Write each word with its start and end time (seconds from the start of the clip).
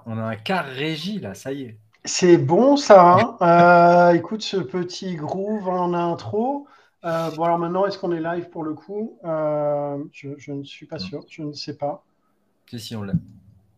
Putain, 0.00 0.02
on 0.06 0.18
a 0.18 0.22
un 0.22 0.36
quart 0.36 0.64
régie 0.66 1.18
là, 1.18 1.34
ça 1.34 1.52
y 1.52 1.62
est. 1.62 1.78
C'est 2.04 2.38
bon 2.38 2.76
ça. 2.76 3.14
hein. 3.14 3.36
Euh, 3.42 4.14
écoute 4.14 4.42
ce 4.42 4.56
petit 4.56 5.14
groove 5.16 5.68
en 5.68 5.92
intro. 5.94 6.66
Euh, 7.04 7.30
bon 7.32 7.44
alors 7.44 7.58
maintenant, 7.58 7.86
est-ce 7.86 7.98
qu'on 7.98 8.12
est 8.12 8.20
live 8.20 8.48
pour 8.50 8.64
le 8.64 8.74
coup? 8.74 9.18
Euh, 9.24 10.02
je, 10.12 10.30
je 10.38 10.52
ne 10.52 10.64
suis 10.64 10.86
pas 10.86 10.98
sûr, 10.98 11.24
je 11.28 11.42
ne 11.42 11.52
sais 11.52 11.76
pas. 11.76 12.04
Si, 12.68 12.80
si, 12.80 12.96
on 12.96 13.02
l'a. 13.02 13.12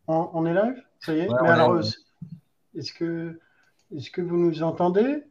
On, 0.06 0.30
on 0.34 0.46
est 0.46 0.54
live? 0.54 0.82
Ça 1.00 1.14
y 1.14 1.20
est 1.20 1.28
Ouais, 1.28 1.38
Mais 1.42 1.48
alors, 1.50 1.78
est-ce 2.76 2.92
que, 2.92 3.40
est-ce 3.96 4.10
que 4.10 4.20
vous 4.22 4.36
nous 4.36 4.62
entendez? 4.62 5.22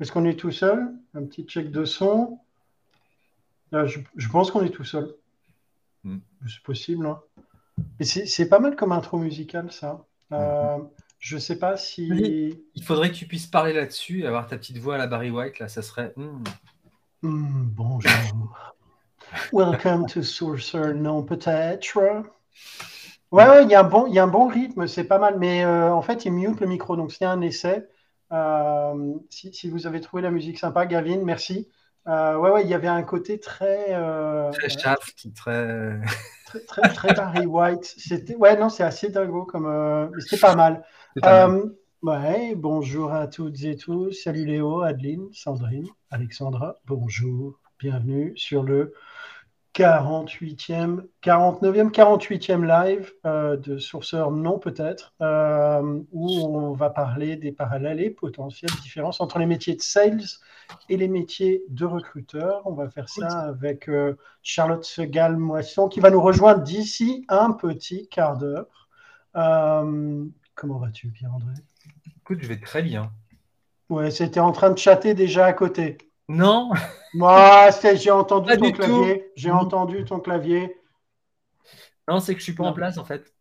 Est-ce 0.00 0.12
qu'on 0.12 0.24
est 0.24 0.38
tout 0.38 0.50
seul? 0.52 0.92
Un 1.14 1.24
petit 1.24 1.44
check 1.44 1.70
de 1.70 1.84
son. 1.84 2.38
Là, 3.72 3.86
je, 3.86 4.00
je 4.16 4.28
pense 4.28 4.50
qu'on 4.50 4.62
est 4.64 4.70
tout 4.70 4.84
seul. 4.84 5.14
Hmm. 6.04 6.18
C'est 6.46 6.62
possible. 6.62 7.06
hein. 7.06 7.20
C'est 8.00 8.48
pas 8.48 8.58
mal 8.58 8.76
comme 8.76 8.92
intro 8.92 9.18
musicale, 9.18 9.72
ça. 9.72 10.06
Euh, 10.32 10.78
Je 11.18 11.38
sais 11.38 11.58
pas 11.58 11.76
si. 11.76 12.10
Oui. 12.10 12.64
Il 12.74 12.84
faudrait 12.84 13.10
que 13.10 13.16
tu 13.16 13.26
puisses 13.26 13.46
parler 13.46 13.72
là-dessus 13.72 14.22
et 14.22 14.26
avoir 14.26 14.46
ta 14.46 14.56
petite 14.56 14.78
voix 14.78 14.94
à 14.94 14.98
la 14.98 15.06
Barry 15.06 15.30
White, 15.30 15.58
là, 15.58 15.68
ça 15.68 15.82
serait. 15.82 16.12
hmm. 16.16 16.42
Hmm, 17.22 17.64
bonjour. 17.74 18.54
Welcome 19.52 20.06
to 20.06 20.22
Sorcerer, 20.22 20.94
non 20.94 21.22
peut-être. 21.22 21.98
Ouais, 23.30 23.46
ouais, 23.46 23.64
il 23.64 23.70
y 23.70 23.74
a 23.74 23.80
un 23.80 23.84
bon, 23.84 24.06
il 24.06 24.14
y 24.14 24.18
a 24.18 24.24
un 24.24 24.26
bon 24.28 24.46
rythme, 24.48 24.86
c'est 24.86 25.04
pas 25.04 25.18
mal. 25.18 25.38
Mais 25.38 25.64
euh, 25.64 25.92
en 25.92 26.02
fait, 26.02 26.24
il 26.24 26.32
mute 26.32 26.60
le 26.60 26.66
micro, 26.66 26.96
donc 26.96 27.12
c'est 27.12 27.24
un 27.24 27.40
essai. 27.42 27.86
Euh, 28.32 29.14
si, 29.30 29.52
si 29.52 29.68
vous 29.70 29.86
avez 29.86 30.00
trouvé 30.00 30.22
la 30.22 30.30
musique 30.30 30.58
sympa, 30.58 30.86
Gavin, 30.86 31.18
merci. 31.24 31.68
Euh, 32.08 32.36
ouais, 32.38 32.50
ouais, 32.50 32.62
il 32.64 32.70
y 32.70 32.74
avait 32.74 32.88
un 32.88 33.02
côté 33.02 33.38
très, 33.38 33.88
euh, 33.90 34.50
Très 34.52 34.70
shaft, 34.70 35.34
très. 35.34 36.00
très, 36.46 36.60
très, 36.60 36.88
très 36.88 37.14
Barry 37.14 37.44
White. 37.44 37.84
C'était, 37.84 38.34
ouais, 38.34 38.56
non, 38.56 38.70
c'est 38.70 38.82
assez 38.82 39.10
dingo 39.10 39.44
comme, 39.44 39.66
euh, 39.66 40.08
c'était 40.18 40.38
pas 40.38 40.54
mal. 40.54 40.84
C'est 41.14 41.20
pas 41.20 41.48
mal. 41.48 41.58
Euh, 41.58 41.68
ouais, 42.02 42.54
bonjour 42.54 43.12
à 43.12 43.26
toutes 43.26 43.62
et 43.62 43.76
tous. 43.76 44.12
Salut 44.12 44.46
Léo, 44.46 44.80
Adeline, 44.80 45.28
Sandrine, 45.32 45.86
Alexandra. 46.10 46.76
Bonjour, 46.86 47.60
bienvenue 47.78 48.32
sur 48.36 48.62
le 48.62 48.94
48e, 49.78 51.04
49e, 51.22 51.92
48e 51.92 52.66
live 52.66 53.12
euh, 53.24 53.56
de 53.56 53.78
Sourceur 53.78 54.32
Non 54.32 54.58
peut-être, 54.58 55.14
euh, 55.20 56.00
où 56.10 56.28
on 56.40 56.72
va 56.72 56.90
parler 56.90 57.36
des 57.36 57.52
parallèles 57.52 58.00
et 58.00 58.10
potentielles 58.10 58.72
différences 58.82 59.20
entre 59.20 59.38
les 59.38 59.46
métiers 59.46 59.76
de 59.76 59.80
sales 59.80 60.24
et 60.88 60.96
les 60.96 61.06
métiers 61.06 61.62
de 61.68 61.84
recruteur. 61.84 62.62
On 62.64 62.72
va 62.72 62.90
faire 62.90 63.08
ça 63.08 63.28
avec 63.42 63.88
euh, 63.88 64.16
Charlotte 64.42 64.84
Segal-Moisson 64.84 65.88
qui 65.88 66.00
va 66.00 66.10
nous 66.10 66.20
rejoindre 66.20 66.64
d'ici 66.64 67.24
un 67.28 67.52
petit 67.52 68.08
quart 68.08 68.36
d'heure. 68.36 68.88
Comment 69.32 70.78
vas-tu, 70.78 71.08
Pierre-André? 71.10 71.52
Écoute, 72.16 72.38
je 72.42 72.48
vais 72.48 72.58
très 72.58 72.82
bien. 72.82 73.12
Ouais, 73.88 74.10
c'était 74.10 74.40
en 74.40 74.50
train 74.50 74.70
de 74.70 74.78
chatter 74.78 75.14
déjà 75.14 75.46
à 75.46 75.52
côté. 75.52 75.98
Non, 76.28 76.70
Moi, 77.14 77.70
j'ai 77.94 78.10
entendu 78.10 78.48
Pas 78.50 78.56
ton 78.58 78.72
clavier. 78.72 79.30
J'ai 79.34 79.50
entendu 79.50 80.04
ton 80.04 80.20
clavier. 80.20 80.76
non, 82.06 82.20
c'est 82.20 82.34
que 82.34 82.38
je 82.40 82.44
suis 82.44 82.54
pas 82.54 82.64
Non. 82.64 82.70
en 82.70 82.74
place 82.74 82.98
en 82.98 83.04
fait. 83.04 83.32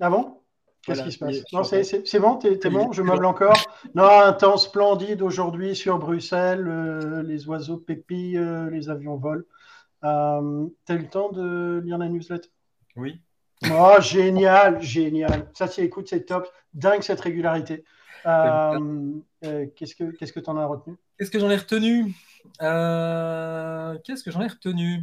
Ah 0.00 0.10
bon? 0.10 0.40
Qu'est-ce 0.82 0.98
Voilà, 0.98 1.02
qui 1.10 1.12
se 1.12 1.18
passe? 1.18 1.52
Non, 1.52 1.60
en 1.60 1.64
c'est 1.64 2.18
bon, 2.20 2.36
t'es 2.36 2.70
bon, 2.70 2.92
je 2.92 3.02
meuble 3.02 3.24
encore? 3.26 3.56
Non, 3.94 4.08
un 4.08 4.32
temps 4.32 4.56
splendide 4.56 5.22
aujourd'hui 5.22 5.74
sur 5.74 5.98
Bruxelles, 5.98 6.66
euh, 6.68 7.22
les 7.22 7.48
oiseaux 7.48 7.76
pépillent, 7.78 8.38
euh, 8.38 8.70
les 8.70 8.88
avions 8.88 9.16
volent. 9.16 9.42
Euh, 10.04 10.66
T'as 10.84 10.94
eu 10.94 10.98
le 10.98 11.08
temps 11.08 11.30
de 11.32 11.80
lire 11.84 11.98
la 11.98 12.08
newsletter? 12.08 12.48
Oui. 12.94 13.20
Oh, 13.72 13.96
génial, 14.00 14.80
génial. 14.80 15.48
Ça, 15.54 15.66
c'est, 15.66 15.82
écoute, 15.82 16.08
c'est 16.08 16.24
top. 16.24 16.46
Dingue 16.74 17.02
cette 17.02 17.20
régularité. 17.20 17.84
Euh, 18.26 19.14
Qu'est-ce 19.40 19.94
que 19.96 20.10
qu'est-ce 20.12 20.32
que 20.32 20.40
t'en 20.40 20.56
as 20.56 20.66
retenu? 20.66 20.96
Qu'est-ce 21.18 21.30
que 21.30 21.38
j'en 21.38 21.50
ai 21.50 21.56
retenu? 21.56 22.14
Euh, 22.62 23.96
Qu'est-ce 24.04 24.22
que 24.22 24.30
j'en 24.30 24.42
ai 24.42 24.48
retenu? 24.48 25.02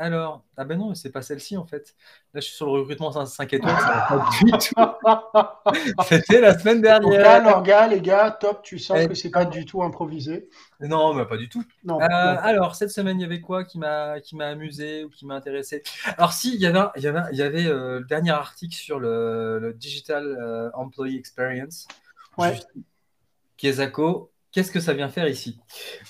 Alors, 0.00 0.44
ah 0.56 0.64
ben 0.64 0.78
non, 0.78 0.94
c'est 0.94 1.10
pas 1.10 1.22
celle-ci 1.22 1.56
en 1.56 1.66
fait. 1.66 1.96
Là, 2.32 2.40
je 2.40 2.46
suis 2.46 2.54
sur 2.54 2.66
le 2.66 2.82
recrutement 2.82 3.10
5 3.26 3.52
étoiles, 3.52 3.76
ça 3.80 4.06
va 4.08 4.16
pas 4.16 4.30
du 4.30 4.52
tout. 4.52 6.04
C'était 6.08 6.40
la 6.40 6.56
semaine 6.56 6.80
dernière. 6.80 7.42
l'orga, 7.42 7.88
les 7.88 8.00
gars, 8.00 8.30
top. 8.30 8.62
Tu 8.62 8.78
sens 8.78 8.96
Eh, 9.00 9.08
que 9.08 9.14
c'est 9.14 9.30
pas 9.30 9.44
du 9.44 9.64
tout 9.64 9.82
improvisé. 9.82 10.48
Non, 10.78 11.14
mais 11.14 11.26
pas 11.26 11.36
du 11.36 11.48
tout. 11.48 11.64
Non. 11.82 12.00
Euh, 12.00 12.06
non. 12.06 12.08
alors, 12.08 12.76
cette 12.76 12.90
semaine, 12.90 13.18
il 13.18 13.22
y 13.22 13.26
avait 13.26 13.40
quoi 13.40 13.64
qui 13.64 13.76
m'a 13.80 14.20
qui 14.20 14.36
m'a 14.36 14.46
amusé 14.46 15.02
ou 15.02 15.10
qui 15.10 15.26
m'a 15.26 15.34
intéressé? 15.34 15.82
Alors, 16.16 16.32
si, 16.32 16.54
il 16.54 16.60
y 16.60 16.66
avait, 16.66 16.78
il 16.94 17.02
y 17.02 17.08
avait, 17.08 17.22
il 17.32 17.38
y 17.38 17.42
avait 17.42 17.66
euh, 17.66 17.98
le 17.98 18.04
dernier 18.04 18.30
article 18.30 18.76
sur 18.76 19.00
le, 19.00 19.58
le 19.58 19.72
Digital 19.74 20.24
euh, 20.40 20.70
Employee 20.74 21.16
Experience. 21.18 21.88
Ouais. 22.36 22.56
Kezako, 23.56 24.30
qu'est-ce 24.52 24.72
que 24.72 24.80
ça 24.80 24.94
vient 24.94 25.08
faire 25.08 25.28
ici? 25.28 25.60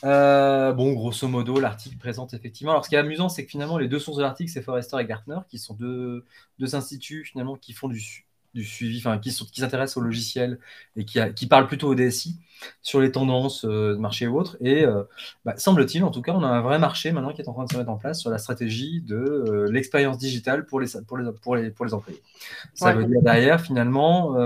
Euh, 0.04 0.72
Bon, 0.72 0.92
grosso 0.92 1.26
modo, 1.28 1.60
l'article 1.60 1.96
présente 1.98 2.34
effectivement. 2.34 2.72
Alors, 2.72 2.84
ce 2.84 2.90
qui 2.90 2.94
est 2.96 2.98
amusant, 2.98 3.28
c'est 3.28 3.44
que 3.44 3.50
finalement, 3.50 3.78
les 3.78 3.88
deux 3.88 3.98
sources 3.98 4.18
de 4.18 4.22
l'article, 4.22 4.50
c'est 4.50 4.62
Forrester 4.62 4.96
et 5.00 5.06
Gartner, 5.06 5.38
qui 5.48 5.58
sont 5.58 5.74
deux, 5.74 6.24
deux 6.58 6.74
instituts 6.74 7.24
finalement 7.24 7.56
qui 7.56 7.72
font 7.72 7.88
du, 7.88 8.02
du 8.54 8.64
suivi, 8.64 8.98
enfin, 8.98 9.18
qui 9.18 9.32
sont- 9.32 9.44
qui 9.46 9.60
s'intéressent 9.60 9.96
au 9.98 10.00
logiciel 10.00 10.58
et 10.96 11.04
qui, 11.04 11.20
a- 11.20 11.30
qui 11.30 11.46
parlent 11.46 11.66
plutôt 11.66 11.88
au 11.88 11.94
DSI 11.94 12.38
sur 12.82 13.00
les 13.00 13.12
tendances 13.12 13.64
euh, 13.64 13.94
de 13.94 13.98
marché 13.98 14.26
ou 14.26 14.38
autres. 14.38 14.56
Et 14.60 14.84
euh, 14.84 15.04
bah, 15.44 15.56
semble-t-il, 15.56 16.02
en 16.04 16.10
tout 16.10 16.22
cas, 16.22 16.32
on 16.32 16.42
a 16.42 16.48
un 16.48 16.60
vrai 16.60 16.78
marché 16.78 17.12
maintenant 17.12 17.32
qui 17.32 17.42
est 17.42 17.48
en 17.48 17.52
train 17.54 17.64
de 17.64 17.70
se 17.72 17.76
mettre 17.76 17.90
en 17.90 17.96
place 17.98 18.20
sur 18.20 18.30
la 18.30 18.38
stratégie 18.38 19.00
de 19.02 19.16
euh, 19.16 19.70
l'expérience 19.70 20.18
digitale 20.18 20.66
pour 20.66 20.80
les, 20.80 20.88
pour, 21.06 21.18
les, 21.18 21.32
pour, 21.32 21.56
les, 21.56 21.70
pour 21.70 21.84
les 21.86 21.94
employés. 21.94 22.22
Ça 22.74 22.90
Ouais. 22.90 22.94
veut 22.94 23.04
dire 23.04 23.22
derrière, 23.22 23.60
finalement, 23.60 24.36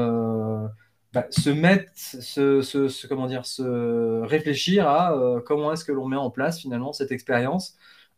bah, 1.12 1.26
se 1.30 1.50
mettre, 1.50 1.92
se, 1.96 2.62
se- 2.62 3.06
comment 3.06 3.26
dire, 3.26 3.44
se 3.46 4.22
réfléchir 4.22 4.88
à 4.88 5.12
euh, 5.14 5.40
comment 5.44 5.72
est-ce 5.72 5.84
que 5.84 5.92
l'on 5.92 6.08
met 6.08 6.16
en 6.16 6.30
place 6.30 6.60
finalement 6.60 6.92
cette 6.92 7.12
expérience. 7.12 7.76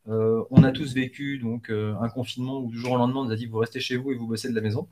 Euh, 0.08 0.44
on 0.50 0.62
a 0.64 0.70
tous 0.72 0.94
vécu 0.94 1.38
donc 1.38 1.70
euh, 1.70 1.94
un 2.00 2.08
confinement 2.10 2.60
où 2.60 2.70
du 2.70 2.78
jour 2.78 2.92
au 2.92 2.96
lendemain 2.98 3.20
on 3.20 3.24
nous 3.24 3.32
a 3.32 3.36
dit 3.36 3.46
vous 3.46 3.58
restez 3.58 3.80
chez 3.80 3.96
vous 3.96 4.12
et 4.12 4.16
vous 4.16 4.26
bossez 4.28 4.50
de 4.50 4.54
la 4.54 4.60
maison. 4.60 4.88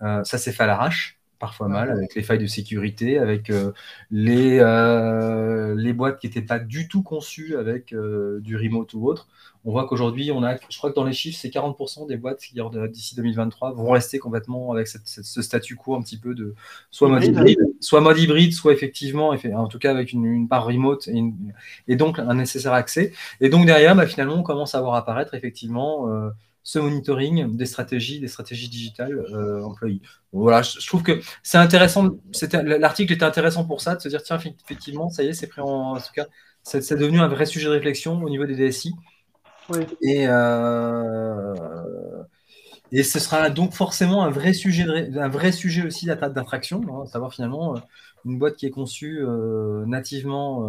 Ça 0.00 0.38
s'est 0.38 0.52
fait 0.52 0.62
à 0.64 0.66
l'arrache, 0.66 1.17
parfois 1.38 1.68
mal, 1.68 1.90
avec 1.90 2.14
les 2.14 2.22
failles 2.22 2.38
de 2.38 2.46
sécurité, 2.46 3.18
avec 3.18 3.50
euh, 3.50 3.72
les, 4.10 4.58
euh, 4.60 5.74
les 5.76 5.92
boîtes 5.92 6.18
qui 6.20 6.26
n'étaient 6.26 6.42
pas 6.42 6.58
du 6.58 6.88
tout 6.88 7.02
conçues 7.02 7.56
avec 7.56 7.92
euh, 7.92 8.40
du 8.40 8.56
remote 8.56 8.92
ou 8.94 9.06
autre. 9.06 9.28
On 9.64 9.70
voit 9.70 9.86
qu'aujourd'hui, 9.86 10.30
on 10.32 10.42
a, 10.42 10.56
je 10.68 10.78
crois 10.78 10.90
que 10.90 10.94
dans 10.94 11.04
les 11.04 11.12
chiffres, 11.12 11.38
c'est 11.40 11.50
40% 11.50 12.06
des 12.06 12.16
boîtes 12.16 12.40
qui, 12.40 12.54
d'ici 12.90 13.16
2023, 13.16 13.72
vont 13.72 13.90
rester 13.90 14.18
complètement 14.18 14.72
avec 14.72 14.86
cette- 14.88 15.06
cette- 15.06 15.24
ce 15.24 15.42
statu 15.42 15.76
quo 15.76 15.94
un 15.94 16.02
petit 16.02 16.16
peu 16.18 16.34
de 16.34 16.54
soit 16.90 17.08
mode 17.08 17.24
Hybride. 17.24 17.58
soit 17.80 18.00
mode 18.00 18.18
hybride, 18.18 18.52
soit 18.52 18.72
effectivement, 18.72 19.34
effe- 19.34 19.54
en 19.54 19.66
tout 19.68 19.78
cas 19.78 19.90
avec 19.90 20.12
une, 20.12 20.24
une 20.24 20.48
part 20.48 20.64
remote 20.66 21.06
et, 21.08 21.12
une- 21.12 21.52
et 21.86 21.96
donc 21.96 22.18
un 22.18 22.34
nécessaire 22.34 22.72
accès. 22.72 23.12
Et 23.40 23.48
donc 23.48 23.66
derrière, 23.66 23.94
bah, 23.94 24.06
finalement, 24.06 24.36
on 24.36 24.42
commence 24.42 24.74
à 24.74 24.80
voir 24.80 24.94
apparaître 24.94 25.34
effectivement 25.34 26.08
ce 26.68 26.78
monitoring 26.78 27.56
des 27.56 27.64
stratégies, 27.66 28.20
des 28.20 28.28
stratégies 28.28 28.68
digitales 28.68 29.14
euh, 29.32 29.62
employés. 29.64 30.00
Bon, 30.32 30.40
Voilà, 30.42 30.60
je, 30.62 30.80
je 30.80 30.86
trouve 30.86 31.02
que 31.02 31.20
c'est 31.42 31.56
intéressant. 31.58 32.10
L'article 32.52 33.12
était 33.14 33.24
intéressant 33.24 33.64
pour 33.64 33.80
ça, 33.80 33.94
de 33.96 34.00
se 34.02 34.08
dire 34.08 34.22
tiens, 34.22 34.38
effectivement, 34.38 35.08
ça 35.08 35.22
y 35.22 35.28
est, 35.28 35.32
c'est 35.32 35.46
pris 35.46 35.62
en, 35.62 35.66
en 35.94 36.00
tout 36.00 36.12
cas, 36.14 36.26
c'est 36.62 36.98
devenu 36.98 37.20
un 37.20 37.28
vrai 37.28 37.46
sujet 37.46 37.66
de 37.66 37.70
réflexion 37.72 38.22
au 38.22 38.28
niveau 38.28 38.44
des 38.44 38.54
DSI. 38.54 38.92
Oui. 39.68 39.86
Et, 40.02 40.26
euh, 40.28 41.54
et 42.92 43.02
ce 43.02 43.18
sera 43.20 43.50
donc 43.50 43.74
forcément 43.74 44.24
un 44.24 44.30
vrai 44.30 44.52
sujet, 44.54 44.84
de 44.84 45.18
un 45.18 45.28
vrai 45.28 45.52
sujet 45.52 45.84
aussi 45.86 46.06
d'attra- 46.06 46.30
d'attraction, 46.30 46.82
hein, 47.02 47.06
savoir 47.06 47.32
finalement 47.34 47.76
euh, 47.76 47.80
une 48.24 48.38
boîte 48.38 48.56
qui 48.56 48.66
est 48.66 48.70
conçue 48.70 49.20
euh, 49.22 49.84
nativement 49.86 50.68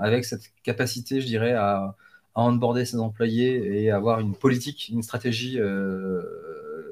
avec 0.00 0.24
cette 0.24 0.42
capacité, 0.64 1.20
je 1.20 1.26
dirais, 1.26 1.52
à, 1.52 1.96
à 2.34 2.42
onboarder 2.42 2.84
ses 2.84 2.98
employés 2.98 3.82
et 3.82 3.90
avoir 3.90 4.20
une 4.20 4.34
politique, 4.34 4.88
une 4.92 5.02
stratégie 5.02 5.58
euh, 5.60 6.22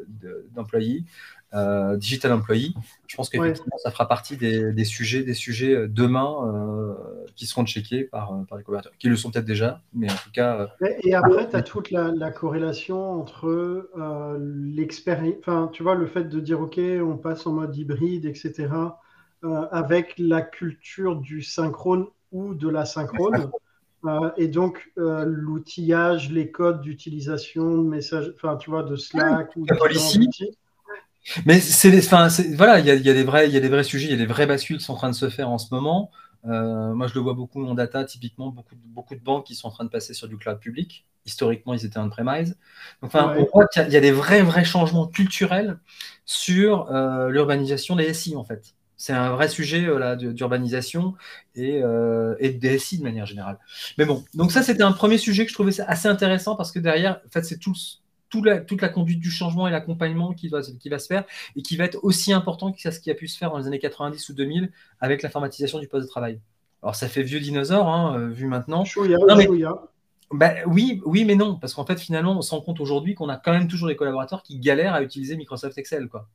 de- 0.09 0.47
d'employés, 0.55 1.05
euh, 1.55 1.97
digital 1.97 2.33
employee. 2.33 2.75
Je 3.07 3.17
pense 3.17 3.29
qu'effectivement, 3.29 3.77
ça 3.79 3.91
fera 3.91 4.07
partie 4.07 4.37
des, 4.37 4.73
des 4.73 4.85
sujets, 4.85 5.23
des 5.23 5.35
sujets 5.35 5.75
euh, 5.75 5.89
demain 5.89 6.97
qui 7.37 7.47
seront 7.47 7.65
checkés 7.67 8.05
par, 8.05 8.45
par 8.49 8.59
les 8.59 8.65
collaborateurs, 8.65 8.93
qui 8.99 9.09
le 9.09 9.17
sont 9.17 9.31
peut-être 9.31 9.45
déjà, 9.47 9.81
mais 9.95 10.11
en 10.11 10.15
tout 10.17 10.31
cas. 10.33 10.69
Et, 10.83 11.09
et 11.11 11.15
après, 11.15 11.49
tu 11.49 11.57
as 11.57 11.63
toute 11.63 11.91
la, 11.91 12.11
la 12.13 12.31
corrélation 12.31 13.13
entre 13.21 13.47
euh, 13.49 14.39
l'expérience, 14.41 15.37
enfin, 15.41 15.69
tu 15.73 15.83
vois, 15.83 15.95
le 15.95 16.07
fait 16.07 16.25
de 16.25 16.41
dire, 16.41 16.61
OK, 16.61 16.79
on 16.79 17.17
passe 17.19 17.47
en 17.47 17.53
mode 17.53 17.77
hybride, 17.77 18.25
etc., 18.25 18.99
euh, 19.45 19.67
avec 19.71 20.15
la 20.19 20.43
culture 20.43 21.17
du 21.17 21.43
synchrone 21.43 22.07
ou 22.33 22.55
de 22.55 22.69
la 22.69 22.85
synchrone. 22.85 23.51
Euh, 24.07 24.31
et 24.37 24.49
donc, 24.49 24.93
euh, 24.99 25.25
l'outillage, 25.27 26.31
les 26.31 26.51
codes 26.51 26.81
d'utilisation 26.81 27.79
de 27.79 27.89
messages, 27.89 28.33
enfin, 28.37 28.57
tu 28.57 28.71
vois, 28.71 28.83
de 28.83 28.97
Slack 28.97 29.55
ou 29.57 29.67
La 29.67 29.75
de 29.75 29.81
policy. 29.81 30.29
Mais 31.45 31.61
c'est 31.61 31.97
enfin, 31.99 32.31
c'est- 32.31 32.55
voilà, 32.55 32.79
il 32.81 32.87
y 32.87 32.91
a, 32.91 32.95
y 32.95 33.03
des 33.03 33.23
vrais, 33.23 33.47
il 33.47 33.53
y 33.53 33.57
a 33.57 33.61
des 33.61 33.69
vrais 33.69 33.85
sujets, 33.85 34.07
il 34.07 34.11
y 34.11 34.15
a 34.15 34.17
des 34.17 34.27
vraies 34.27 34.47
bascules 34.47 34.79
qui 34.79 34.85
sont 34.85 34.95
en 34.95 34.97
train 34.97 35.11
de 35.11 35.15
se 35.15 35.29
faire 35.29 35.51
en 35.51 35.59
ce 35.59 35.73
moment. 35.75 36.11
moi, 36.45 37.07
je 37.07 37.15
le 37.15 37.21
vois 37.21 37.35
beaucoup 37.35 37.63
en 37.67 37.75
data, 37.75 38.05
typiquement, 38.05 38.49
beaucoup, 38.49 38.75
beaucoup 38.87 39.15
de 39.15 39.21
banques 39.21 39.45
qui 39.45 39.55
sont 39.55 39.69
en 39.69 39.71
train 39.71 39.85
de 39.85 39.91
passer 39.91 40.15
sur 40.15 40.29
du 40.29 40.39
cloud 40.39 40.59
public. 40.59 41.05
Historiquement, 41.27 41.75
ils 41.75 41.85
étaient 41.85 41.99
on-premise. 41.99 42.57
Enfin, 43.03 43.35
on 43.37 43.45
voit 43.53 43.67
qu'il 43.67 43.91
y, 43.91 43.97
a 43.97 44.01
des 44.01 44.11
vrais, 44.13 44.41
vrais 44.43 44.65
changements 44.65 45.07
culturels 45.07 45.79
sur 46.25 46.91
l'urbanisation 47.29 47.97
des 47.97 48.15
SI, 48.15 48.35
en 48.37 48.45
fait. 48.45 48.75
C'est 49.01 49.15
un 49.15 49.31
vrai 49.31 49.49
sujet 49.49 49.87
d'urbanisation 50.19 51.15
et, 51.55 51.77
et, 51.77 52.51
de 52.51 52.59
DSI 52.59 52.99
de 52.99 53.03
manière 53.03 53.25
générale. 53.25 53.59
Mais 53.97 54.05
bon, 54.05 54.23
donc 54.35 54.53
ça, 54.53 54.63
c'était 54.63 54.83
un 54.83 54.93
premier 54.93 55.17
sujet 55.17 55.45
que 55.45 55.49
je 55.51 55.55
trouvais 55.55 55.81
assez 55.81 56.07
intéressant 56.07 56.55
parce 56.55 56.71
que 56.71 56.79
derrière, 56.79 57.19
en 57.27 57.31
fait, 57.31 57.43
c'est 57.43 57.59
tout, 57.59 57.73
la, 58.45 58.61
toute 58.61 58.83
la 58.83 58.91
conduite 58.91 59.19
du 59.19 59.31
changement 59.31 59.67
et 59.67 59.71
l'accompagnement 59.71 60.35
qui 60.35 60.49
va, 60.49 60.61
qui 60.61 60.91
va 60.91 60.99
se 60.99 61.07
faire 61.07 61.25
et 61.57 61.63
qui 61.63 61.79
va 61.79 61.85
être 61.85 61.99
aussi 62.03 62.35
important 62.35 62.73
que 62.73 62.91
ce 62.91 63.01
qui 63.01 63.11
a 63.11 63.15
pu 63.15 63.27
se 63.27 63.39
faire 63.39 63.51
dans 63.51 63.57
les 63.57 63.67
années 63.67 63.79
90 63.79 64.29
ou 64.29 64.35
2000 64.35 64.71
avec 65.01 65.23
l'informatisation 65.23 65.79
du 65.79 65.89
poste 65.89 66.05
de 66.05 66.11
travail. 66.11 66.39
Alors 66.83 66.95
ça 66.95 67.09
fait 67.09 67.23
vieux 67.23 67.41
dinosaure, 67.41 67.89
hein, 67.89 68.19
euh, 68.19 68.29
vu 68.29 68.47
maintenant. 68.47 68.85
Bah, 70.31 70.53
oui, 70.67 71.01
oui, 71.07 71.25
mais 71.25 71.37
non, 71.37 71.57
parce 71.57 71.75
qu'en 71.75 71.87
fait 71.87 71.99
finalement 71.99 72.37
on 72.37 72.43
se 72.43 72.53
rend 72.53 72.61
compte 72.61 72.81
aujourd'hui 72.81 73.15
qu'on 73.15 73.29
a 73.29 73.37
quand 73.37 73.53
même 73.53 73.67
toujours 73.67 73.89
des 73.89 73.97
collaborateurs 73.97 74.43
qui 74.43 74.59
galèrent 74.59 74.95
à 74.95 75.03
utiliser 75.03 75.37
Microsoft 75.37 75.77
Excel, 75.79 76.09
quoi. 76.09 76.29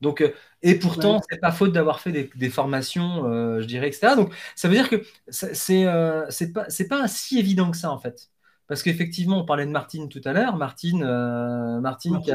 Donc, 0.00 0.20
euh, 0.20 0.32
et 0.62 0.74
pourtant, 0.74 1.20
c'est 1.28 1.40
pas 1.40 1.52
faute 1.52 1.72
d'avoir 1.72 2.00
fait 2.00 2.30
des, 2.34 2.50
formations, 2.50 3.26
euh, 3.26 3.60
je 3.60 3.66
dirais, 3.66 3.88
etc. 3.88 4.14
Donc, 4.14 4.34
ça 4.54 4.68
veut 4.68 4.74
dire 4.74 4.88
que 4.88 5.02
c'est 5.28 5.54
c'est 5.54 6.52
pas, 6.52 6.66
pas 6.88 7.08
si 7.08 7.38
évident 7.38 7.70
que 7.70 7.76
ça, 7.76 7.90
en 7.90 7.98
fait. 7.98 8.30
Parce 8.66 8.82
qu'effectivement, 8.82 9.40
on 9.40 9.44
parlait 9.44 9.66
de 9.66 9.70
Martine 9.70 10.08
tout 10.08 10.20
à 10.24 10.32
l'heure. 10.32 10.56
Martine, 10.56 11.04
euh, 11.04 11.80
Martine, 11.80 12.20
Qui 12.20 12.32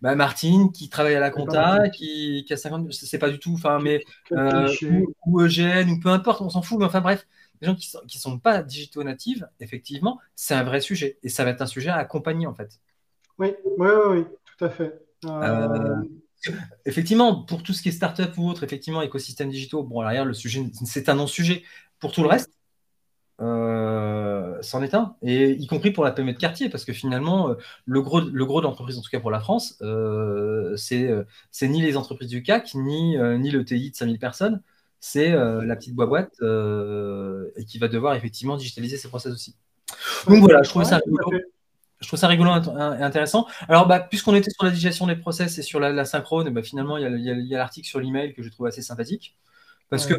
bah, 0.00 0.14
Martine, 0.14 0.70
qui 0.70 0.88
travaille 0.88 1.16
à 1.16 1.20
la 1.20 1.30
compta, 1.30 1.88
qui, 1.90 2.46
a 2.48 2.56
50. 2.56 2.92
C'est 2.92 3.18
pas 3.18 3.30
du 3.30 3.38
tout. 3.38 3.52
Enfin, 3.54 3.78
mais. 3.80 4.02
Euh, 4.32 4.68
ou, 5.26 5.40
Eugène, 5.40 5.90
ou 5.90 6.00
peu 6.00 6.08
importe, 6.08 6.40
on 6.40 6.48
s'en 6.48 6.62
fout. 6.62 6.78
Mais 6.78 6.86
enfin, 6.86 7.00
bref, 7.00 7.26
les 7.60 7.66
gens 7.66 7.74
qui 7.74 7.88
sont, 7.88 8.00
qui 8.06 8.18
sont 8.18 8.38
pas 8.38 8.62
digitaux 8.62 9.02
natives, 9.02 9.48
effectivement, 9.60 10.18
c'est 10.34 10.54
un 10.54 10.64
vrai 10.64 10.80
sujet. 10.80 11.18
Et 11.22 11.28
ça 11.28 11.44
va 11.44 11.50
être 11.50 11.62
un 11.62 11.66
sujet 11.66 11.90
à 11.90 11.96
accompagner, 11.96 12.46
en 12.46 12.54
fait. 12.54 12.80
Oui, 13.38 13.52
oui, 13.78 13.88
oui, 14.10 14.24
tout 14.44 14.64
à 14.64 14.70
fait. 14.70 14.98
Euh, 16.48 16.52
effectivement, 16.84 17.42
pour 17.42 17.62
tout 17.62 17.72
ce 17.72 17.82
qui 17.82 17.88
est 17.88 17.92
startup 17.92 18.36
ou 18.36 18.48
autre, 18.48 18.64
effectivement, 18.64 19.02
écosystème 19.02 19.50
digitaux, 19.50 19.82
bon, 19.82 20.00
derrière, 20.00 20.24
le 20.24 20.34
sujet, 20.34 20.64
c'est 20.84 21.08
un 21.08 21.14
non-sujet. 21.14 21.62
Pour 21.98 22.12
tout 22.12 22.22
le 22.22 22.28
reste, 22.28 22.50
euh, 23.40 24.56
c'en 24.60 24.82
est 24.82 24.94
un, 24.94 25.16
et 25.22 25.50
y 25.50 25.66
compris 25.66 25.90
pour 25.90 26.04
la 26.04 26.12
PME 26.12 26.34
de 26.34 26.38
quartier, 26.38 26.68
parce 26.68 26.84
que 26.84 26.92
finalement, 26.92 27.50
euh, 27.50 27.54
le 27.84 28.00
gros, 28.00 28.20
le 28.20 28.44
gros 28.44 28.60
de 28.60 28.66
l'entreprise, 28.66 28.96
en 28.96 29.02
tout 29.02 29.10
cas 29.10 29.18
pour 29.20 29.32
la 29.32 29.40
France, 29.40 29.76
euh, 29.82 30.76
c'est 30.76 31.68
ni 31.68 31.82
les 31.82 31.96
entreprises 31.96 32.28
du 32.28 32.42
CAC, 32.42 32.74
ni, 32.74 33.16
ni 33.18 33.50
le 33.50 33.64
TI 33.64 33.90
de 33.90 33.96
5000 33.96 34.18
personnes, 34.18 34.62
c'est 35.00 35.30
la 35.30 35.76
petite 35.76 35.94
boîte 35.94 36.32
et 36.40 37.64
qui 37.64 37.78
va 37.78 37.88
devoir 37.88 38.14
effectivement 38.14 38.56
digitaliser 38.56 38.96
ses 38.96 39.08
process 39.08 39.32
aussi. 39.32 39.56
Donc 40.28 40.38
voilà, 40.40 40.62
je 40.62 40.70
trouve 40.70 40.84
ça. 40.84 41.00
Je 42.04 42.08
trouve 42.08 42.20
ça 42.20 42.28
rigolo 42.28 42.50
et 42.50 43.02
intéressant. 43.02 43.46
Alors, 43.68 43.86
bah, 43.86 43.98
puisqu'on 44.00 44.34
était 44.34 44.50
sur 44.50 44.64
la 44.64 44.70
digestion 44.70 45.06
des 45.06 45.16
process 45.16 45.58
et 45.58 45.62
sur 45.62 45.80
la, 45.80 46.04
synchrone, 46.04 46.50
bah, 46.50 46.62
finalement, 46.62 46.98
il 46.98 47.20
y 47.20 47.54
a, 47.54 47.58
l'article 47.58 47.88
sur 47.88 47.98
l'email 47.98 48.34
que 48.34 48.42
je 48.42 48.50
trouve 48.50 48.66
assez 48.66 48.82
sympathique. 48.82 49.36
Parce 49.88 50.06
que 50.06 50.14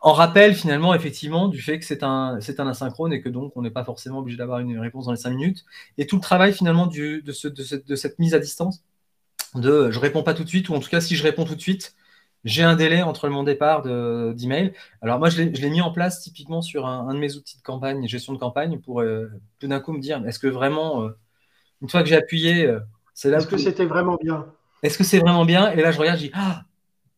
en 0.00 0.12
rappel 0.12 0.54
finalement 0.54 0.94
effectivement 0.94 1.48
du 1.48 1.60
fait 1.60 1.78
que 1.78 1.84
c'est 1.84 2.02
un, 2.02 2.38
c'est 2.40 2.60
un 2.60 2.68
asynchrone 2.68 3.12
et 3.12 3.20
que 3.20 3.28
donc 3.28 3.52
on 3.56 3.62
n'est 3.62 3.70
pas 3.70 3.84
forcément 3.84 4.18
obligé 4.18 4.36
d'avoir 4.36 4.60
une 4.60 4.78
réponse 4.78 5.06
dans 5.06 5.12
les 5.12 5.18
5 5.18 5.30
minutes. 5.30 5.64
Et 5.96 6.06
tout 6.06 6.16
le 6.16 6.22
travail 6.22 6.52
finalement 6.52 6.86
du, 6.86 7.22
de, 7.22 7.32
ce, 7.32 7.48
de, 7.48 7.62
cette, 7.62 7.86
de, 7.86 7.96
cette, 7.96 8.18
mise 8.18 8.34
à 8.34 8.38
distance, 8.38 8.84
de 9.54 9.90
je 9.90 9.98
réponds 9.98 10.22
pas 10.22 10.34
tout 10.34 10.44
de 10.44 10.48
suite, 10.48 10.68
ou 10.68 10.74
en 10.74 10.80
tout 10.80 10.88
cas 10.88 11.00
si 11.00 11.16
je 11.16 11.22
réponds 11.22 11.44
tout 11.44 11.56
de 11.56 11.60
suite, 11.60 11.94
j'ai 12.44 12.62
un 12.62 12.76
délai 12.76 13.02
entre 13.02 13.28
mon 13.28 13.42
départ 13.42 13.82
de, 13.82 14.32
d'email. 14.36 14.72
Alors 15.02 15.18
moi 15.18 15.30
je 15.30 15.42
l'ai, 15.42 15.54
je 15.54 15.60
l'ai 15.60 15.70
mis 15.70 15.80
en 15.80 15.90
place 15.92 16.20
typiquement 16.20 16.62
sur 16.62 16.86
un, 16.86 17.12
de 17.12 17.18
mes 17.18 17.34
outils 17.36 17.58
de 17.58 17.62
campagne, 17.62 18.06
gestion 18.06 18.32
de 18.32 18.38
campagne, 18.38 18.78
pour 18.80 19.00
euh, 19.00 19.28
tout 19.58 19.68
d'un 19.68 19.80
coup 19.80 19.92
me 19.92 20.00
dire 20.00 20.24
est-ce 20.26 20.38
que 20.38 20.46
vraiment, 20.46 21.02
euh, 21.04 21.18
une 21.82 21.88
fois 21.88 22.02
que 22.02 22.08
j'ai 22.08 22.16
appuyé, 22.16 22.66
euh, 22.66 22.80
c'est 23.14 23.30
là... 23.30 23.38
Est-ce 23.38 23.46
que 23.46 23.58
c'était 23.58 23.86
vraiment 23.86 24.16
bien? 24.20 24.46
Est-ce 24.82 24.98
que 24.98 25.04
c'est 25.04 25.18
vraiment 25.18 25.44
bien? 25.44 25.72
Et 25.72 25.82
là 25.82 25.90
je 25.90 25.98
regarde, 25.98 26.18
je 26.18 26.24
dis 26.24 26.30
ah 26.34 26.62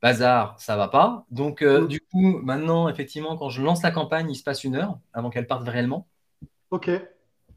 bazar, 0.03 0.57
ça 0.59 0.77
va 0.77 0.89
pas. 0.89 1.25
Donc, 1.31 1.63
euh, 1.63 1.83
mm. 1.83 1.89
du 1.89 2.01
coup, 2.01 2.41
maintenant, 2.43 2.89
effectivement, 2.89 3.37
quand 3.37 3.51
je 3.51 3.63
lance 3.63 3.83
la 3.83 3.91
campagne, 3.91 4.31
il 4.31 4.35
se 4.35 4.43
passe 4.43 4.65
une 4.65 4.77
heure 4.77 4.99
avant 5.13 5.31
qu'elle 5.31 5.47
parte 5.47 5.67
réellement. 5.69 6.07
Ok. 6.71 6.91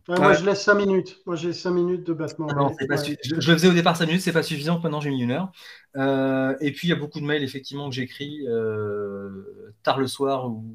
Moi, 0.09 0.33
je 0.33 0.43
laisse 0.43 0.61
5 0.61 0.73
minutes. 0.73 1.21
Moi, 1.25 1.37
j'ai 1.37 1.53
5 1.53 1.71
minutes 1.71 2.05
de 2.05 2.11
battement. 2.11 2.49
je, 2.49 3.35
le 3.35 3.41
faisais 3.41 3.69
au 3.69 3.73
départ 3.73 3.95
5 3.95 4.05
minutes, 4.05 4.21
c'est 4.21 4.33
pas 4.33 4.43
suffisant. 4.43 4.79
Maintenant, 4.79 4.99
j'ai 4.99 5.09
mis 5.09 5.21
une 5.21 5.31
heure. 5.31 5.49
Euh, 5.95 6.55
et 6.59 6.73
puis, 6.73 6.89
il 6.89 6.91
y 6.91 6.93
a 6.93 6.97
beaucoup 6.97 7.21
de 7.21 7.25
mails, 7.25 7.43
effectivement, 7.43 7.87
que 7.87 7.95
j'écris 7.95 8.45
euh, 8.47 9.73
tard 9.81 9.99
le 9.99 10.07
soir 10.07 10.49
ou 10.49 10.65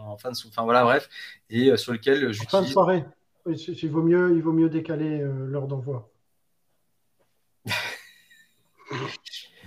en 0.00 0.18
fin 0.18 0.30
de 0.30 0.36
soirée. 0.36 0.52
Enfin, 0.54 0.64
voilà, 0.64 0.82
bref. 0.82 1.08
Et 1.48 1.74
sur 1.78 1.94
lesquels 1.94 2.30
j'utilise. 2.32 2.54
En 2.54 2.58
fin 2.58 2.62
de 2.62 2.70
soirée. 2.70 3.04
Il, 3.46 3.90
vaut 3.90 4.02
mieux, 4.02 4.34
il 4.34 4.42
vaut 4.42 4.52
mieux 4.52 4.68
décaler 4.68 5.20
l'heure 5.22 5.66
d'envoi. 5.66 6.10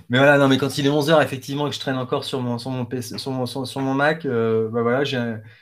Mais 0.10 0.20
voilà, 0.20 0.38
non, 0.38 0.48
mais 0.48 0.58
quand 0.58 0.78
il 0.78 0.86
est 0.86 0.90
11h, 0.90 1.22
effectivement, 1.22 1.68
que 1.68 1.76
je 1.76 1.82
traîne 1.82 1.98
encore 1.98 2.24
sur 2.24 2.40
mon, 2.40 2.58
sur 2.58 2.72
mon, 2.72 2.86
PC, 2.86 3.18
sur 3.18 3.32
mon, 3.32 3.46
sur 3.46 3.82
mon 3.82 3.94
Mac, 3.94 4.26
euh, 4.26 4.70
bah 4.70 4.82
voilà, 4.82 5.04
j'ai 5.04 5.20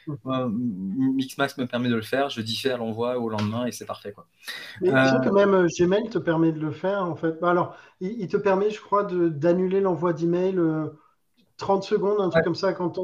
Mixmax 0.08 1.58
me 1.58 1.66
permet 1.66 1.90
de 1.90 1.96
le 1.96 2.04
faire, 2.04 2.30
je 2.30 2.42
diffère 2.42 2.78
l'envoi 2.78 3.18
au 3.18 3.28
lendemain 3.30 3.66
et 3.66 3.72
c'est 3.72 3.86
parfait. 3.86 4.12
Quoi. 4.12 4.28
Mais 4.82 4.94
euh... 4.94 5.20
quand 5.24 5.34
même, 5.34 5.56
euh, 5.56 5.68
Gmail 5.68 6.10
te 6.10 6.20
permet 6.20 6.52
de 6.52 6.60
le 6.60 6.72
faire, 6.72 7.04
en 7.04 7.16
fait. 7.16 7.40
Bah, 7.42 7.50
alors, 7.50 7.76
il, 8.02 8.28
te 8.28 8.38
permet, 8.38 8.70
je 8.70 8.80
crois, 8.82 9.04
d'annuler 9.04 9.82
l'envoi 9.82 10.14
d'email 10.14 10.60
30 11.58 11.84
euh, 11.84 11.88
secondes, 11.88 12.22
un 12.22 12.30
truc 12.30 12.44
comme 12.44 12.56
ça, 12.56 12.74
quand 12.74 13.00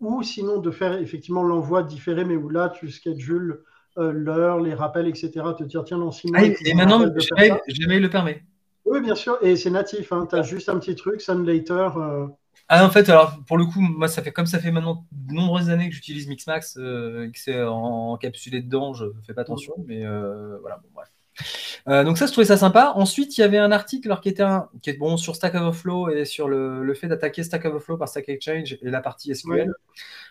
ou 0.00 0.22
sinon 0.22 0.58
de 0.58 0.70
faire 0.70 0.94
effectivement 0.94 1.44
l'envoi 1.44 1.82
différé, 1.82 2.26
mais 2.26 2.36
où 2.36 2.50
là, 2.50 2.68
tu 2.68 2.90
schedules 2.90 3.62
l'heure, 3.96 4.60
les 4.60 4.74
rappels, 4.74 5.06
etc., 5.06 5.30
te 5.58 5.64
dire, 5.64 5.84
tiens, 5.84 5.98
non, 5.98 6.10
sinon. 6.10 6.34
Ah, 6.36 6.44
et 6.44 6.74
maintenant, 6.74 7.04
Gmail 7.06 8.00
le 8.00 8.10
permet. 8.10 8.42
Oui, 8.84 9.00
bien 9.00 9.14
sûr, 9.14 9.38
et 9.42 9.56
c'est 9.56 9.70
natif. 9.70 10.12
Hein. 10.12 10.26
Tu 10.28 10.36
as 10.36 10.42
juste 10.42 10.68
un 10.68 10.78
petit 10.78 10.96
truc, 10.96 11.20
Sun 11.20 11.46
Later. 11.46 11.90
Euh. 11.96 12.26
Ah, 12.68 12.84
en 12.84 12.90
fait, 12.90 13.08
alors 13.08 13.38
pour 13.46 13.56
le 13.56 13.64
coup, 13.64 13.80
moi, 13.80 14.08
ça 14.08 14.22
fait 14.22 14.32
comme 14.32 14.46
ça 14.46 14.58
fait 14.58 14.70
maintenant 14.70 15.06
de 15.12 15.34
nombreuses 15.34 15.70
années 15.70 15.88
que 15.88 15.94
j'utilise 15.94 16.26
Mixmax 16.26 16.76
euh, 16.78 17.26
et 17.26 17.30
que 17.30 17.38
c'est 17.38 17.62
encapsulé 17.62 18.62
dedans, 18.62 18.94
je 18.94 19.06
fais 19.26 19.34
pas 19.34 19.42
attention, 19.42 19.74
mm. 19.78 19.84
mais 19.86 20.04
euh, 20.04 20.58
voilà, 20.60 20.78
bon, 20.82 20.88
bref. 20.94 22.04
donc 22.04 22.18
ça, 22.18 22.26
je 22.26 22.32
trouvais 22.32 22.46
ça 22.46 22.56
sympa. 22.56 22.92
Ensuite, 22.96 23.36
il 23.36 23.42
y 23.42 23.44
avait 23.44 23.58
un 23.58 23.72
article 23.72 24.08
alors, 24.08 24.20
qui 24.20 24.28
était 24.28 24.42
un, 24.42 24.68
qui 24.80 24.90
est 24.90 24.98
bon 24.98 25.16
sur 25.16 25.36
Stack 25.36 25.54
Overflow 25.54 26.10
et 26.10 26.24
sur 26.24 26.48
le, 26.48 26.82
le 26.82 26.94
fait 26.94 27.08
d'attaquer 27.08 27.42
Stack 27.42 27.64
Overflow 27.66 27.98
par 27.98 28.08
Stack 28.08 28.28
Exchange 28.28 28.78
et 28.80 28.90
la 28.90 29.00
partie 29.00 29.34
SQL. 29.34 29.72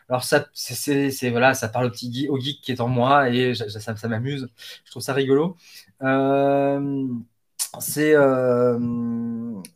Alors 0.10 0.24
ça, 0.24 0.48
c'est 0.54 1.30
voilà, 1.30 1.54
ça 1.54 1.70
parle 1.70 1.86
au 1.86 1.90
petit 1.90 2.12
geek, 2.14 2.62
qui 2.62 2.72
est 2.72 2.82
en 2.82 2.88
moi 2.88 3.30
et 3.30 3.54
ça, 3.56 4.08
m'amuse. 4.08 4.50
Je 4.86 4.92
trouve 4.92 5.04
ça 5.04 5.14
rigolo. 5.14 5.58
Euh, 6.04 7.08
euh, 7.98 8.80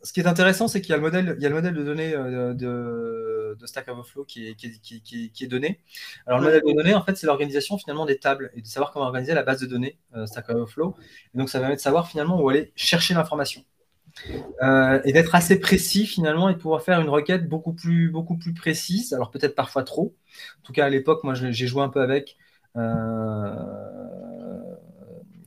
ce 0.02 0.12
qui 0.12 0.20
est 0.20 0.26
intéressant, 0.26 0.68
c'est 0.68 0.80
qu'il 0.80 0.90
y 0.90 0.92
a 0.92 0.96
le 0.96 1.02
modèle, 1.02 1.34
il 1.38 1.42
y 1.42 1.46
a 1.46 1.48
le 1.48 1.54
modèle 1.54 1.74
de 1.74 1.82
données 1.82 2.12
euh, 2.14 2.52
de, 2.52 3.56
Stack 3.64 3.88
Overflow 3.88 4.24
qui 4.24 4.46
est, 4.48 5.46
donné. 5.46 5.80
Alors, 6.26 6.40
le 6.40 6.46
modèle 6.46 6.62
de 6.62 6.72
données, 6.72 6.94
en 6.94 7.02
fait, 7.02 7.16
c'est 7.16 7.26
l'organisation 7.26 7.78
finalement 7.78 8.04
des 8.04 8.18
tables 8.18 8.50
et 8.54 8.60
de 8.60 8.66
savoir 8.66 8.92
comment 8.92 9.06
organiser 9.06 9.34
la 9.34 9.42
base 9.42 9.60
de 9.60 9.66
données 9.66 9.98
Stack 10.26 10.50
Overflow. 10.50 10.94
Et 11.34 11.38
donc, 11.38 11.48
ça 11.48 11.58
permet 11.58 11.76
de 11.76 11.80
savoir 11.80 12.08
finalement 12.08 12.40
où 12.40 12.48
aller 12.48 12.72
chercher 12.76 13.14
l'information. 13.14 13.64
Et 14.62 15.12
d'être 15.12 15.34
assez 15.34 15.60
précis 15.60 16.06
finalement 16.06 16.48
et 16.48 16.54
de 16.54 16.58
pouvoir 16.58 16.82
faire 16.82 17.00
une 17.00 17.08
requête 17.08 17.48
beaucoup 17.48 17.72
plus, 17.72 18.10
beaucoup 18.10 18.36
plus 18.36 18.54
précise, 18.54 19.12
alors 19.12 19.30
peut-être 19.30 19.54
parfois 19.54 19.84
trop. 19.84 20.14
En 20.60 20.62
tout 20.62 20.72
cas, 20.72 20.86
à 20.86 20.88
l'époque, 20.90 21.22
moi, 21.24 21.34
j'ai 21.34 21.66
joué 21.66 21.82
un 21.82 21.88
peu 21.88 22.00
avec 22.00 22.36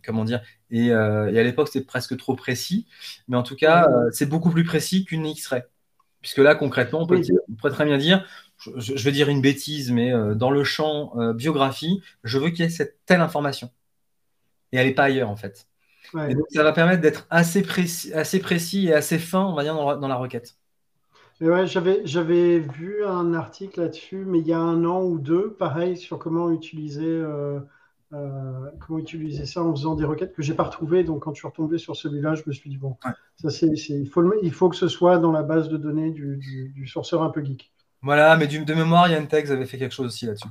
comment 0.10 0.26
dire. 0.26 0.42
Euh, 0.74 1.32
et, 1.32 1.40
à 1.40 1.44
l'époque, 1.44 1.70
c'était 1.72 1.86
presque 1.86 2.18
trop 2.18 2.36
précis. 2.36 2.88
Mais 3.28 3.38
en 3.38 3.44
tout 3.44 3.56
cas, 3.56 3.88
euh, 3.90 4.10
c'est 4.12 4.26
beaucoup 4.26 4.50
plus 4.50 4.64
précis 4.64 5.06
qu'une 5.06 5.26
X-ray. 5.26 5.62
Puisque 6.22 6.40
là, 6.40 6.56
concrètement, 6.56 7.04
on, 7.04 7.08
peut 7.08 7.22
pourrait 7.58 7.72
très 7.72 7.86
bien 7.86 7.98
dire, 7.98 8.26
je, 8.76 8.94
vais 8.94 9.12
dire 9.12 9.30
une 9.30 9.42
bêtise, 9.42 9.92
mais 9.92 10.12
euh, 10.12 10.36
dans 10.36 10.52
le 10.52 10.64
champ 10.66 11.14
biographie, 11.34 12.02
je 12.24 12.38
veux 12.38 12.50
qu'il 12.50 12.62
y 12.62 12.64
ait 12.64 12.70
cette 12.70 13.00
telle 13.06 13.22
information. 13.22 13.72
Et 14.72 14.78
elle 14.78 14.88
n'est 14.88 14.94
pas 14.94 15.06
ailleurs, 15.06 15.30
en 15.30 15.38
fait. 15.38 15.69
Donc, 16.13 16.46
ça 16.50 16.63
va 16.63 16.72
permettre 16.72 17.01
d'être 17.01 17.27
assez 17.29 17.62
précis, 17.62 18.13
assez 18.13 18.39
précis 18.39 18.88
et 18.88 18.94
assez 18.94 19.20
fin, 19.20 19.44
on 19.46 19.53
va 19.53 19.63
dire, 19.63 19.75
dans, 19.75 20.08
la 20.08 20.15
requête. 20.15 20.56
Ouais, 21.41 21.68
j'avais, 21.68 22.60
vu 22.60 23.06
un 23.06 23.34
article 23.34 23.82
là-dessus, 23.82 24.25
mais 24.25 24.39
il 24.39 24.48
y 24.48 24.53
a 24.53 24.60
un 24.60 24.84
an 24.86 25.03
ou 25.03 25.20
deux, 25.20 25.53
pareil, 25.53 25.98
sur 25.98 26.20
comment 26.20 26.51
utiliser 26.51 27.24
euh, 28.12 28.72
comment 28.79 28.98
utiliser 28.98 29.46
ça 29.46 29.62
en 29.62 29.72
faisant 29.72 29.94
des 29.94 30.06
requêtes 30.06 30.34
que 30.34 30.41
j'ai 30.41 30.56
pas 30.56 30.63
retrouvées. 30.63 31.03
Donc, 31.03 31.24
quand 31.24 31.34
je 31.34 31.39
suis 31.39 31.48
retombé 31.48 31.77
sur 31.77 31.96
celui-là, 31.96 32.36
je 32.36 32.44
me 32.48 32.51
suis 32.51 32.70
dit, 32.70 32.77
bon, 32.77 32.98
ça, 33.36 33.50
c'est, 33.50 33.68
il, 33.68 34.08
faut 34.08 34.34
il 34.41 34.51
faut 34.51 34.70
que 34.70 34.75
ce 34.75 34.88
soit 34.88 35.20
dans 35.20 35.32
la 35.32 35.44
base 35.44 35.70
de 35.70 35.77
données 35.77 36.12
du, 36.12 36.38
du, 36.38 36.88
sourceur 36.88 37.22
un 37.22 37.29
peu 37.29 37.44
geek. 37.44 37.72
Voilà, 38.01 38.36
mais 38.38 38.48
du, 38.48 38.65
de 38.65 38.74
mémoire, 38.74 39.10
Yantex 39.10 39.51
avait 39.51 39.65
fait 39.65 39.77
quelque 39.77 39.94
chose 39.94 40.08
aussi 40.08 40.25
là-dessus. 40.25 40.48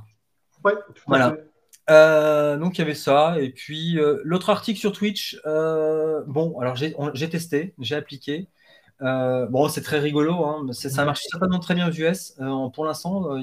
Ouais, 0.63 0.73
voilà. 1.07 1.35
Euh, 1.89 2.57
donc 2.57 2.77
il 2.77 2.79
y 2.79 2.83
avait 2.83 2.93
ça. 2.93 3.35
Et 3.39 3.49
puis 3.49 3.99
euh, 3.99 4.19
l'autre 4.23 4.49
article 4.49 4.79
sur 4.79 4.91
Twitch, 4.91 5.39
bon, 5.45 6.59
alors 6.59 6.75
j'ai, 6.75 7.29
testé, 7.29 7.73
j'ai 7.79 7.95
appliqué. 7.95 8.47
bon, 9.01 9.67
c'est 9.69 9.81
très 9.81 9.99
rigolo. 9.99 10.45
Hein, 10.45 10.67
ça 10.71 11.05
marche 11.05 11.21
certainement 11.29 11.59
très 11.59 11.75
bien 11.75 11.89
aux 11.89 11.93
US. 11.93 12.35
pour 12.73 12.85
l'instant, 12.85 13.37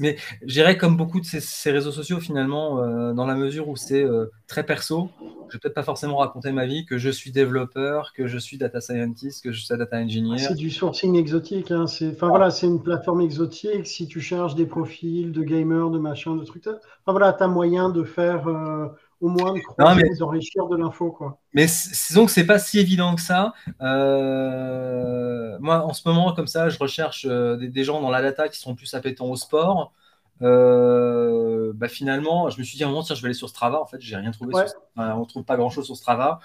mais 0.00 0.16
je 0.42 0.52
dirais 0.52 0.76
comme 0.76 0.96
beaucoup 0.96 1.20
de 1.20 1.26
ces, 1.26 1.70
réseaux 1.70 1.92
sociaux 1.92 2.20
finalement, 2.20 2.82
euh, 2.82 3.12
dans 3.12 3.26
la 3.26 3.34
mesure 3.34 3.68
où 3.68 3.76
c'est 3.76 4.02
euh, 4.02 4.26
très 4.46 4.64
perso, 4.64 5.10
je 5.48 5.54
vais 5.54 5.60
peut-être 5.60 5.74
pas 5.74 5.82
forcément 5.82 6.16
raconter 6.16 6.52
ma 6.52 6.66
vie, 6.66 6.84
que 6.84 6.98
je 6.98 7.10
suis 7.10 7.30
développeur, 7.30 8.12
que 8.12 8.26
je 8.26 8.38
suis 8.38 8.58
data 8.58 8.80
scientist, 8.80 9.42
que 9.42 9.52
je 9.52 9.60
suis 9.60 9.76
data 9.76 9.96
engineer. 9.96 10.38
C'est 10.38 10.54
du 10.54 10.70
sourcing 10.70 11.16
exotique. 11.16 11.70
Hein. 11.70 11.86
C'est, 11.86 12.10
enfin 12.12 12.28
voilà, 12.28 12.50
c'est 12.50 12.66
une 12.66 12.82
plateforme 12.82 13.20
exotique. 13.20 13.86
Si 13.86 14.06
tu 14.06 14.20
cherches 14.20 14.54
des 14.54 14.66
profils 14.66 15.32
de 15.32 15.42
gamers, 15.42 15.90
de 15.90 15.98
machin, 15.98 16.36
de 16.36 16.44
trucs, 16.44 16.66
enfin 16.66 16.80
voilà, 17.06 17.36
as 17.38 17.46
moyen 17.46 17.90
de 17.90 18.04
faire 18.04 18.48
euh, 18.48 18.88
au 19.24 19.28
moins 19.28 19.54
de 19.54 20.18
d'enrichir 20.18 20.66
de 20.66 20.76
l'info. 20.76 21.10
Quoi. 21.10 21.38
Mais 21.54 21.64
disons 21.64 22.26
que 22.26 22.30
c'est 22.30 22.44
pas 22.44 22.58
si 22.58 22.78
évident 22.78 23.14
que 23.14 23.22
ça. 23.22 23.54
Euh, 23.80 25.56
moi, 25.60 25.82
en 25.82 25.94
ce 25.94 26.06
moment, 26.06 26.34
comme 26.34 26.46
ça, 26.46 26.68
je 26.68 26.78
recherche 26.78 27.26
euh, 27.28 27.56
des, 27.56 27.84
gens 27.84 28.02
dans 28.02 28.10
la 28.10 28.20
data 28.20 28.50
qui 28.50 28.58
sont 28.58 28.74
plus 28.74 28.92
appétents 28.92 29.30
au 29.30 29.36
sport. 29.36 29.94
Euh, 30.42 31.72
bah, 31.74 31.88
finalement, 31.88 32.50
je 32.50 32.58
me 32.58 32.64
suis 32.64 32.76
dit 32.76 32.84
à 32.84 32.86
un 32.86 32.90
moment, 32.90 33.02
tiens, 33.02 33.16
je 33.16 33.22
vais 33.22 33.28
aller 33.28 33.34
sur 33.34 33.48
Strava. 33.48 33.80
En 33.80 33.86
fait, 33.86 33.96
j'ai 33.98 34.16
rien 34.16 34.30
trouvé. 34.30 34.52
on 34.96 35.20
ne 35.20 35.24
trouve 35.24 35.44
pas 35.44 35.56
grand-chose 35.56 35.86
sur 35.86 35.96
Strava. 35.96 36.40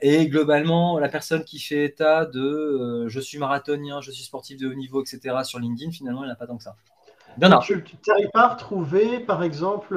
et 0.00 0.28
globalement, 0.28 0.98
la 0.98 1.10
personne 1.10 1.44
qui 1.44 1.58
fait 1.58 1.84
état 1.84 2.24
de 2.24 3.06
je 3.08 3.20
suis 3.20 3.36
marathonien, 3.36 4.00
je 4.00 4.12
suis 4.12 4.24
sportif 4.24 4.58
de 4.58 4.66
haut 4.66 4.74
niveau, 4.74 5.02
etc. 5.02 5.36
sur 5.44 5.58
LinkedIn, 5.58 5.90
finalement, 5.90 6.24
il 6.24 6.28
n'y 6.28 6.32
a 6.32 6.36
pas 6.36 6.46
tant 6.46 6.56
que 6.56 6.62
ça. 6.62 6.74
Bien, 7.36 7.58
tu 7.60 7.82
n'arrives 8.08 8.30
pas 8.32 8.44
à 8.44 8.48
retrouver, 8.54 9.20
par 9.20 9.42
exemple 9.42 9.94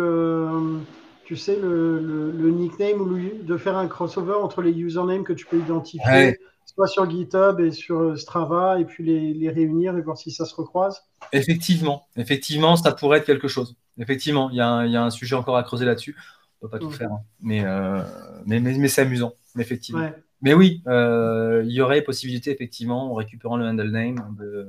tu 1.25 1.36
sais, 1.36 1.60
le, 1.60 2.00
le, 2.00 2.50
nickname 2.51 3.01
ou 3.01 3.17
de 3.44 3.58
faire 3.58 3.77
un 3.77 3.88
crossover 3.88 4.34
entre 4.34 4.62
les 4.62 4.72
usernames 4.72 5.24
que 5.24 5.34
tu 5.34 5.46
peux 5.48 5.58
identifier, 5.58 6.39
soit 6.65 6.88
sur 6.88 7.10
GitHub 7.10 7.60
et 7.60 7.72
sur 7.72 8.17
Strava, 8.17 8.79
et 8.79 8.86
puis 8.86 9.03
les, 9.03 9.34
les, 9.34 9.50
réunir 9.50 9.98
et 9.98 10.01
voir 10.01 10.17
si 10.17 10.32
ça 10.32 10.46
se 10.46 10.53
recroise 10.53 11.01
Effectivement, 11.34 12.08
effectivement, 12.15 12.75
ça 12.75 12.91
pourrait 12.91 13.20
être 13.20 13.25
quelque 13.25 13.48
chose. 13.48 13.75
Effectivement, 13.98 14.51
il 14.51 14.58
y, 14.58 14.62
a, 14.62 14.86
y 14.86 14.96
a 14.96 15.03
un 15.03 15.10
sujet 15.10 15.36
encore 15.36 15.58
à 15.58 15.63
creuser 15.63 15.86
là-dessus. 15.86 16.15
On 16.62 16.67
ne 16.67 16.72
peut 16.72 16.77
pas 16.77 16.79
tout 16.79 16.91
faire, 16.91 17.12
hein. 17.12 17.22
euh, 17.50 18.03
mais, 18.46 18.60
mais, 18.60 18.77
mais, 18.77 18.88
c'est 18.88 19.01
amusant, 19.01 19.34
effectivement. 19.58 20.10
Mais 20.41 20.53
oui, 20.53 20.84
euh, 20.88 21.63
il 21.65 21.72
y 21.72 21.82
aurait 21.82 22.03
possibilité, 22.03 22.51
effectivement, 22.51 23.12
en 23.12 23.15
récupérant 23.15 23.58
le 23.58 23.65
handle 23.65 23.89
name, 23.89 24.36
de, 24.38 24.67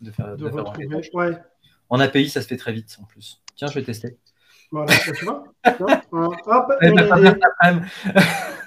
de 0.00 0.10
faire. 0.10 0.36
De, 0.36 0.48
faire 0.48 1.44
En 1.90 2.00
API, 2.00 2.30
ça 2.30 2.40
se 2.40 2.46
fait 2.46 2.56
très 2.56 2.72
vite 2.72 2.96
en 3.00 3.04
plus. 3.04 3.42
Tiens, 3.56 3.68
je 3.68 3.74
vais 3.74 3.82
tester. 3.84 4.16
Voilà, 4.70 4.92
tu 4.92 5.24
vois 5.24 5.44
Hop, 5.80 6.72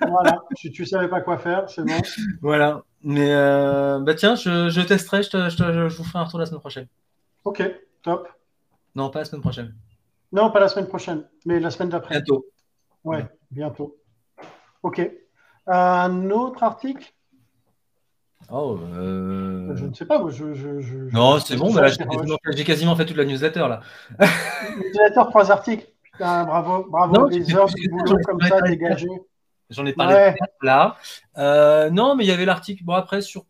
voilà, 0.07 0.39
tu, 0.55 0.71
tu 0.71 0.85
savais 0.85 1.07
pas 1.07 1.21
quoi 1.21 1.37
faire, 1.37 1.69
c'est 1.69 1.83
bon. 1.83 2.01
Voilà, 2.41 2.83
mais 3.03 3.33
euh, 3.33 3.99
bah 3.99 4.15
tiens, 4.15 4.35
je, 4.35 4.69
je 4.69 4.81
testerai, 4.81 5.21
je, 5.23 5.29
te, 5.29 5.49
je, 5.49 5.57
te, 5.57 5.89
je, 5.89 5.97
vous 5.97 6.03
ferai 6.03 6.19
un 6.19 6.23
retour 6.23 6.39
la 6.39 6.45
semaine 6.47 6.59
prochaine. 6.59 6.87
Ok, 7.43 7.63
top. 8.01 8.27
Non, 8.95 9.09
pas 9.09 9.19
la 9.19 9.25
semaine 9.25 9.41
prochaine. 9.41 9.75
Non, 10.31 10.51
pas 10.51 10.59
la 10.59 10.69
semaine 10.69 10.87
prochaine, 10.87 11.27
mais 11.45 11.59
la 11.59 11.69
semaine 11.69 11.89
d'après. 11.89 12.15
Bientôt. 12.15 12.45
Ouais, 13.03 13.27
bientôt. 13.51 13.97
Ok. 14.83 15.07
Un 15.67 16.29
autre 16.31 16.63
article? 16.63 17.13
Oh, 18.49 18.79
euh... 18.93 19.75
Je 19.75 19.85
ne 19.85 19.93
sais 19.93 20.05
pas, 20.05 20.19
moi, 20.19 20.29
je, 20.31 21.13
Non, 21.13 21.39
c'est 21.39 21.55
bon, 21.55 21.73
bah 21.73 21.87
j'ai 21.87 22.63
quasiment, 22.63 22.95
fait 22.95 23.05
toute 23.05 23.17
la 23.17 23.25
newsletter 23.25 23.59
là. 23.59 23.81
newsletter, 24.77 25.21
trois 25.29 25.51
articles. 25.51 25.87
Putain, 26.03 26.43
bravo, 26.43 26.85
bravo, 26.89 27.13
non, 27.13 27.27
des 27.27 27.55
heures 27.55 27.67
de 27.67 27.89
boulot 27.89 28.17
comme 28.25 28.41
ça 28.41 28.61
dégagées. 28.61 29.07
J'en 29.69 29.85
ai 29.85 29.93
parlé 29.93 30.35
là. 30.61 30.97
Euh, 31.37 31.89
non, 31.89 32.15
mais 32.15 32.25
il 32.25 32.27
y 32.27 32.31
avait 32.31 32.45
l'article. 32.45 32.83
Bon, 32.83 32.93
après, 32.93 33.21
sur. 33.21 33.45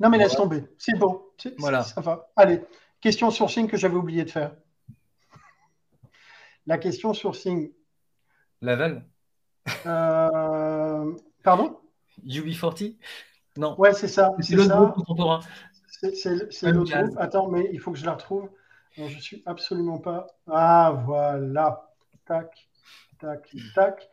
Non, 0.00 0.08
mais 0.08 0.18
laisse 0.18 0.36
tomber. 0.36 0.64
C'est 0.78 0.96
bon. 0.96 1.22
Voilà. 1.58 1.82
Ça 1.82 2.00
va. 2.00 2.30
Allez, 2.36 2.62
question 3.00 3.30
sourcing 3.30 3.68
que 3.68 3.76
j'avais 3.76 3.96
oublié 3.96 4.24
de 4.24 4.30
faire. 4.30 4.52
La 6.66 6.78
question 6.78 7.12
sourcing. 7.12 7.70
Laval 8.60 9.04
euh... 9.86 11.12
Pardon? 11.42 11.78
UB40 12.26 12.96
Non. 13.56 13.78
Ouais, 13.78 13.92
c'est 13.92 14.08
ça. 14.08 14.34
C'est 14.40 14.56
le 14.56 14.66
groupe 14.66 14.94
contemporain. 14.94 15.40
C'est 15.90 16.72
l'autre 16.72 16.96
groupe. 16.96 17.16
Attends, 17.18 17.48
mais 17.48 17.68
il 17.72 17.80
faut 17.80 17.92
que 17.92 17.98
je 17.98 18.06
la 18.06 18.12
retrouve. 18.12 18.48
Non, 18.96 19.08
je 19.08 19.18
suis 19.18 19.42
absolument 19.46 19.98
pas. 19.98 20.26
Ah, 20.48 21.02
voilà. 21.06 21.92
Tac, 22.24 22.68
tac, 23.18 23.54
tac. 23.74 24.08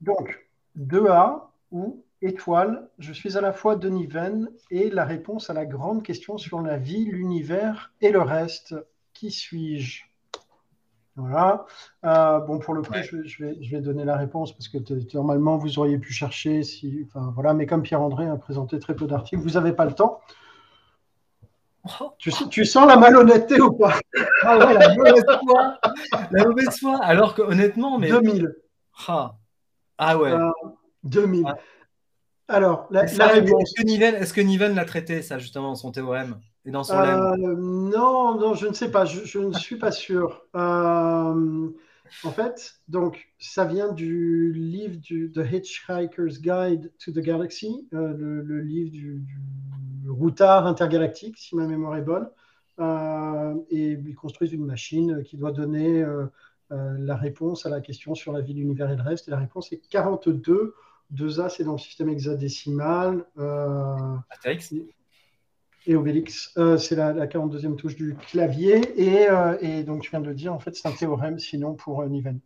Donc, 0.00 0.46
2A 0.78 1.48
ou 1.70 2.02
étoile, 2.22 2.88
je 2.98 3.12
suis 3.12 3.36
à 3.36 3.40
la 3.40 3.52
fois 3.52 3.76
Denis 3.76 4.06
Venn 4.06 4.48
et 4.70 4.90
la 4.90 5.04
réponse 5.04 5.50
à 5.50 5.52
la 5.52 5.66
grande 5.66 6.02
question 6.02 6.38
sur 6.38 6.60
la 6.60 6.76
vie, 6.76 7.04
l'univers 7.04 7.92
et 8.00 8.10
le 8.10 8.20
reste. 8.20 8.74
Qui 9.12 9.30
suis-je? 9.30 10.04
Voilà. 11.16 11.64
Euh, 12.04 12.40
bon, 12.40 12.58
pour 12.58 12.74
le 12.74 12.82
coup, 12.82 12.92
je, 12.94 13.16
vais, 13.16 13.56
je, 13.62 13.70
vais, 13.70 13.80
donner 13.80 14.04
la 14.04 14.16
réponse 14.16 14.52
parce 14.52 14.68
que 14.68 14.76
normalement, 15.14 15.56
vous 15.56 15.78
auriez 15.78 15.98
pu 15.98 16.12
chercher. 16.12 16.62
Si, 16.62 17.06
enfin, 17.06 17.32
voilà, 17.34 17.54
mais 17.54 17.66
comme 17.66 17.82
Pierre-André 17.82 18.26
a 18.28 18.36
présenté 18.36 18.78
très 18.78 18.94
peu 18.94 19.06
d'articles, 19.06 19.42
vous 19.42 19.52
n'avez 19.52 19.72
pas 19.72 19.86
le 19.86 19.92
temps. 19.92 20.20
Tu, 22.18 22.30
tu, 22.50 22.64
sens 22.64 22.86
la 22.86 22.96
malhonnêteté 22.96 23.60
ou 23.60 23.72
pas? 23.72 23.98
Ah 24.42 24.58
ouais, 24.58 24.74
la 24.74 24.94
mauvaise 24.94 25.24
foi. 25.44 25.78
La 26.32 26.44
mauvaise 26.44 26.78
foi. 26.78 26.98
Alors 27.02 27.34
que 27.34 27.42
honnêtement, 27.42 27.98
mais. 27.98 28.08
2000. 28.08 28.54
Ah, 29.08 29.36
ah 29.98 30.18
ouais. 30.18 30.32
2000. 31.04 31.46
Euh, 31.46 31.52
Alors, 32.48 32.88
la, 32.90 33.02
réponse. 33.02 33.72
Est-ce 33.78 34.34
que 34.34 34.40
Niven 34.40 34.74
l'a 34.74 34.84
traité, 34.84 35.22
ça, 35.22 35.38
justement, 35.38 35.74
son 35.76 35.92
théorème? 35.92 36.40
Et 36.66 36.70
dans 36.70 36.82
son 36.82 36.98
euh, 36.98 37.36
Non, 37.56 38.38
non, 38.38 38.54
je 38.54 38.66
ne 38.66 38.72
sais 38.72 38.90
pas. 38.90 39.04
Je, 39.04 39.38
ne 39.38 39.52
suis 39.52 39.76
pas 39.76 39.92
sûr. 39.92 40.44
Euh, 40.56 41.70
en 42.24 42.30
fait, 42.30 42.74
donc, 42.88 43.28
ça 43.38 43.64
vient 43.64 43.92
du 43.92 44.52
livre 44.52 44.96
du 44.96 45.32
The 45.32 45.40
Hitchhiker's 45.50 46.40
Guide 46.40 46.92
to 46.98 47.12
the 47.12 47.20
Galaxy, 47.20 47.88
euh, 47.94 48.14
le, 48.16 48.60
livre 48.60 48.90
du, 48.90 49.24
routard 50.08 50.66
intergalactique, 50.66 51.36
si 51.38 51.56
ma 51.56 51.66
mémoire 51.66 51.96
est 51.96 52.02
bonne. 52.02 52.28
et 53.70 53.92
ils 53.92 54.14
construisent 54.14 54.52
une 54.52 54.66
machine 54.66 55.22
qui 55.24 55.36
doit 55.36 55.52
donner 55.52 56.04
la 56.70 57.16
réponse 57.16 57.66
à 57.66 57.70
la 57.70 57.80
question 57.80 58.14
sur 58.14 58.32
la 58.32 58.40
vie, 58.40 58.54
l'univers 58.54 58.90
et 58.90 58.96
le 58.96 59.02
reste. 59.02 59.28
Et 59.28 59.30
la 59.30 59.38
réponse 59.38 59.72
est 59.72 59.80
42 59.88 60.74
2A, 61.14 61.48
c'est 61.48 61.64
dans 61.64 61.72
le 61.72 61.78
système 61.78 62.08
hexadécimal. 62.08 63.24
Euh, 63.38 64.16
et 65.86 65.96
Obélix, 65.96 66.52
euh, 66.58 66.76
c'est 66.78 66.96
la, 66.96 67.26
42e 67.26 67.76
touche 67.76 67.96
du 67.96 68.14
clavier. 68.14 68.80
Euh, 69.30 69.56
et, 69.60 69.82
donc, 69.84 70.04
je 70.04 70.10
viens 70.10 70.20
de 70.20 70.28
le 70.28 70.34
dire, 70.34 70.52
en 70.52 70.58
fait, 70.58 70.74
c'est 70.74 70.88
un 70.88 70.92
théorème, 70.92 71.38
sinon 71.38 71.74
pour 71.74 72.04
Niven. 72.06 72.40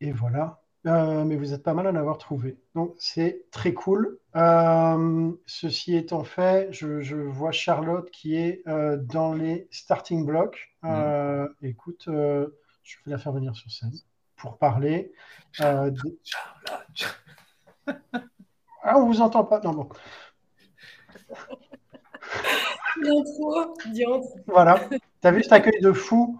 Et 0.00 0.12
voilà. 0.12 0.62
mais 0.84 1.36
vous 1.36 1.52
êtes 1.52 1.62
pas 1.62 1.74
mal 1.74 1.86
à 1.86 1.90
en 1.90 1.96
avoir 1.96 2.18
trouvé. 2.18 2.58
Donc, 2.74 2.94
c'est 2.98 3.44
très 3.50 3.74
cool. 3.74 4.18
ceci 5.46 5.96
étant 5.96 6.24
fait, 6.24 6.72
je, 6.72 7.14
vois 7.14 7.52
Charlotte 7.52 8.10
qui 8.10 8.36
est 8.36 8.62
dans 8.66 9.34
les 9.34 9.68
starting 9.70 10.24
blocks. 10.24 10.74
Mm. 10.82 11.46
Écoute, 11.62 12.04
je 12.06 12.96
vais 13.04 13.10
la 13.10 13.18
faire 13.18 13.32
venir 13.32 13.54
sur 13.54 13.70
scène 13.70 13.92
pour 14.38 14.56
parler. 14.56 15.12
Euh, 15.60 15.90
ah, 18.82 18.96
on 18.96 19.06
vous 19.06 19.20
entend 19.20 19.44
pas 19.44 19.60
Non, 19.60 19.72
bon. 19.72 19.88
Voilà. 24.46 24.80
Tu 24.90 25.28
as 25.28 25.30
vu 25.30 25.42
cet 25.42 25.52
accueil 25.52 25.80
de 25.80 25.92
fou 25.92 26.38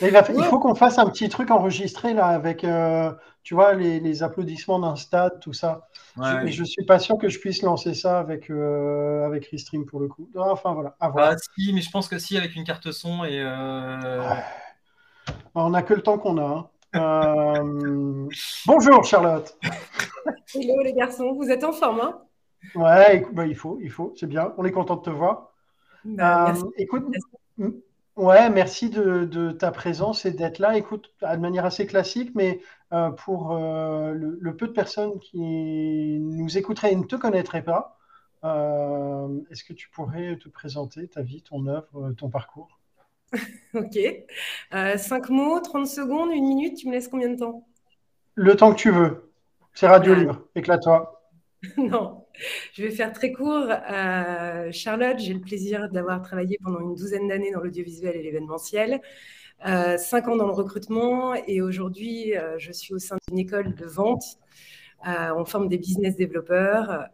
il, 0.00 0.44
faut 0.44 0.58
qu'on 0.58 0.74
fasse 0.74 0.98
un 0.98 1.06
petit 1.06 1.28
truc 1.28 1.50
enregistré 1.50 2.14
là 2.14 2.26
avec, 2.28 2.64
euh, 2.64 3.12
tu 3.42 3.54
vois, 3.54 3.74
les, 3.74 4.22
applaudissements 4.22 4.78
d'un 4.78 4.96
stade, 4.96 5.40
tout 5.40 5.52
ça. 5.52 5.88
je, 6.16 6.46
je 6.46 6.64
suis 6.64 6.84
pas 6.84 6.98
sûr 6.98 7.18
que 7.18 7.28
je 7.28 7.38
puisse 7.38 7.62
lancer 7.62 7.92
ça 7.92 8.18
avec 8.18 8.50
euh, 8.50 9.26
avec 9.26 9.46
Restream 9.46 9.84
pour 9.84 10.00
le 10.00 10.08
coup. 10.08 10.28
Enfin 10.36 10.72
voilà. 10.72 10.96
Ah, 11.00 11.36
si, 11.36 11.72
mais 11.74 11.82
je 11.82 11.90
pense 11.90 12.08
que 12.08 12.18
si 12.18 12.38
avec 12.38 12.56
une 12.56 12.64
carte 12.64 12.90
son 12.92 13.24
et. 13.24 13.40
Euh... 13.42 14.34
On 15.54 15.70
n'a 15.70 15.82
que 15.82 15.94
le 15.94 16.02
temps 16.02 16.18
qu'on 16.18 16.38
a. 16.38 16.42
Hein. 16.42 16.68
Euh, 16.96 18.28
bonjour 18.66 19.04
Charlotte. 19.04 19.56
Hello 20.54 20.82
les 20.82 20.94
garçons, 20.94 21.34
vous 21.34 21.50
êtes 21.50 21.64
en 21.64 21.72
forme 21.72 22.00
hein? 22.00 22.22
Ouais, 22.74 23.24
bah, 23.32 23.46
il 23.46 23.56
faut, 23.56 23.78
il 23.80 23.90
faut, 23.90 24.12
c'est 24.16 24.26
bien. 24.26 24.52
On 24.58 24.64
est 24.64 24.72
content 24.72 24.96
de 24.96 25.02
te 25.02 25.10
voir. 25.10 25.52
Bah, 26.04 26.50
euh, 26.50 26.70
écoute, 26.76 27.04
ouais, 28.16 28.50
merci 28.50 28.90
de, 28.90 29.52
ta 29.52 29.70
présence 29.70 30.26
et 30.26 30.32
d'être 30.32 30.58
là. 30.58 30.76
Écoute, 30.76 31.12
de 31.22 31.36
manière 31.36 31.64
assez 31.64 31.86
classique, 31.86 32.32
mais 32.34 32.60
euh, 32.92 33.10
pour 33.10 33.54
le, 33.54 34.56
peu 34.56 34.66
de 34.66 34.72
personnes 34.72 35.18
qui 35.20 36.18
nous 36.20 36.58
écouteraient 36.58 36.92
et 36.92 36.96
ne 36.96 37.04
te 37.04 37.16
connaîtraient 37.16 37.64
pas, 37.64 37.98
est-ce 39.50 39.64
que 39.64 39.72
tu 39.72 39.88
pourrais 39.90 40.36
te 40.36 40.48
présenter 40.48 41.08
ta 41.08 41.22
vie, 41.22 41.42
ton 41.42 41.66
œuvre, 41.66 42.12
ton 42.16 42.28
parcours? 42.28 42.78
Ok. 43.74 43.98
Euh, 44.72 44.96
cinq 44.96 45.30
mots, 45.30 45.60
30 45.60 45.86
secondes, 45.86 46.30
une 46.32 46.46
minute, 46.46 46.76
tu 46.76 46.88
me 46.88 46.92
laisses 46.92 47.08
combien 47.08 47.28
de 47.28 47.36
temps? 47.36 47.66
Le 48.34 48.56
temps 48.56 48.72
que 48.72 48.78
tu 48.78 48.90
veux. 48.90 49.32
C'est 49.72 49.88
radio 49.88 50.14
libre, 50.14 50.42
éclate-toi. 50.54 51.20
non, 51.76 52.23
je 52.72 52.82
vais 52.82 52.90
faire 52.90 53.12
très 53.12 53.32
court. 53.32 53.68
Euh, 53.90 54.70
Charlotte, 54.72 55.18
j'ai 55.18 55.34
le 55.34 55.40
plaisir 55.40 55.88
d'avoir 55.90 56.22
travaillé 56.22 56.58
pendant 56.62 56.80
une 56.80 56.94
douzaine 56.94 57.28
d'années 57.28 57.52
dans 57.52 57.60
l'audiovisuel 57.60 58.16
et 58.16 58.22
l'événementiel, 58.22 59.00
euh, 59.66 59.96
cinq 59.96 60.28
ans 60.28 60.36
dans 60.36 60.46
le 60.46 60.52
recrutement 60.52 61.34
et 61.34 61.62
aujourd'hui, 61.62 62.36
euh, 62.36 62.58
je 62.58 62.72
suis 62.72 62.94
au 62.94 62.98
sein 62.98 63.16
d'une 63.28 63.38
école 63.38 63.74
de 63.74 63.86
vente. 63.86 64.24
on 65.06 65.44
forme 65.44 65.68
des 65.68 65.76
business 65.78 66.16
développeurs, 66.16 67.08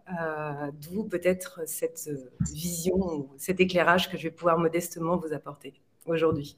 d'où 0.81 1.03
peut-être 1.05 1.62
cette 1.67 2.09
vision, 2.53 3.29
cet 3.37 3.59
éclairage 3.59 4.09
que 4.09 4.17
je 4.17 4.25
vais 4.25 4.31
pouvoir 4.31 4.59
modestement 4.59 5.17
vous 5.17 5.33
apporter 5.33 5.75
aujourd'hui. 6.07 6.57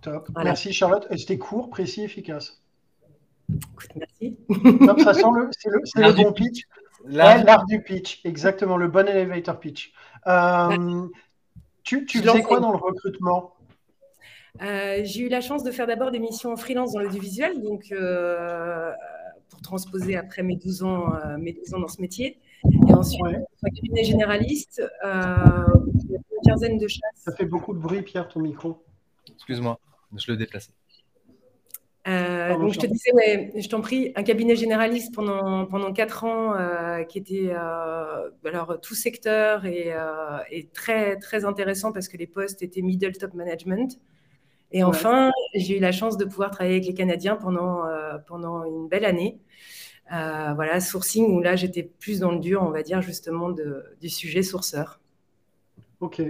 Top. 0.00 0.28
Merci 0.36 0.72
Charlotte. 0.72 1.06
C'était 1.16 1.38
court, 1.38 1.70
précis, 1.70 2.02
efficace. 2.02 2.60
Écoute, 3.48 3.88
merci. 3.96 4.36
c'est 5.58 6.00
le, 6.00 6.12
bon 6.12 6.32
pitch. 6.32 6.66
L'art 7.08 7.64
du 7.66 7.82
pitch, 7.82 8.20
exactement, 8.24 8.76
le 8.76 8.88
bon 8.88 9.08
elevator 9.08 9.58
pitch. 9.58 9.92
Euh, 10.26 11.06
tu 11.82 12.04
tu 12.04 12.18
faisais 12.22 12.42
quoi 12.42 12.60
dans 12.60 12.70
le 12.70 12.76
recrutement? 12.76 13.54
Euh, 14.62 15.00
J'ai 15.04 15.22
eu 15.22 15.28
la 15.28 15.40
chance 15.40 15.62
de 15.62 15.70
faire 15.70 15.86
d'abord 15.86 16.10
des 16.10 16.18
missions 16.18 16.52
en 16.52 16.56
freelance 16.56 16.92
dans 16.92 17.00
l'audiovisuel, 17.00 17.62
donc 17.62 17.92
euh, 17.92 18.92
pour 19.48 19.62
transposer 19.62 20.16
après 20.16 20.42
mes 20.42 20.56
12 20.56 20.82
ans, 20.82 21.12
mes 21.38 21.52
12 21.52 21.74
ans 21.74 21.80
dans 21.80 21.88
ce 21.88 22.00
métier. 22.00 22.38
Et 22.88 22.92
ensuite, 22.92 23.24
un 23.24 23.70
cabinet 23.70 24.04
généraliste, 24.04 24.82
une 25.04 26.42
quinzaine 26.44 26.78
de 26.78 26.88
chasses. 26.88 27.00
Ça 27.16 27.32
fait 27.34 27.46
beaucoup 27.46 27.72
de 27.72 27.78
bruit, 27.78 28.02
Pierre, 28.02 28.28
ton 28.28 28.40
micro. 28.40 28.84
Excuse-moi, 29.30 29.78
je 30.16 30.30
le 30.32 30.36
déplace. 30.36 30.70
Euh, 32.06 32.56
donc 32.56 32.72
je 32.72 32.78
te 32.78 32.86
disais, 32.86 33.12
ouais, 33.12 33.52
je 33.56 33.68
t'en 33.68 33.80
prie, 33.80 34.12
un 34.16 34.22
cabinet 34.22 34.56
généraliste 34.56 35.14
pendant, 35.14 35.66
pendant 35.66 35.92
4 35.92 36.24
ans 36.24 36.54
euh, 36.54 37.02
qui 37.02 37.18
était 37.18 37.50
euh, 37.50 38.30
alors, 38.44 38.80
tout 38.80 38.94
secteur 38.94 39.66
et, 39.66 39.92
très, 40.72 41.16
très 41.16 41.44
intéressant 41.44 41.92
parce 41.92 42.08
que 42.08 42.16
les 42.16 42.26
postes 42.26 42.62
étaient 42.62 42.82
middle 42.82 43.12
top 43.12 43.34
management. 43.34 43.98
Et 44.70 44.84
enfin, 44.84 45.30
j'ai 45.54 45.78
eu 45.78 45.80
la 45.80 45.92
chance 45.92 46.18
de 46.18 46.26
pouvoir 46.26 46.50
travailler 46.50 46.76
avec 46.76 46.86
les 46.86 46.94
Canadiens 46.94 47.36
pendant, 47.36 47.84
pendant 48.26 48.64
une 48.64 48.88
belle 48.88 49.04
année. 49.04 49.38
voilà, 50.10 50.80
sourcing, 50.80 51.26
où 51.34 51.40
là 51.40 51.56
j'étais 51.56 51.82
plus 51.82 52.20
dans 52.20 52.32
le 52.32 52.38
dur, 52.38 52.62
on 52.62 52.70
va 52.70 52.82
dire, 52.82 53.02
justement, 53.02 53.50
de, 53.50 53.84
du 54.00 54.08
sujet 54.08 54.42
sourceur. 54.42 55.00
Ok. 56.00 56.22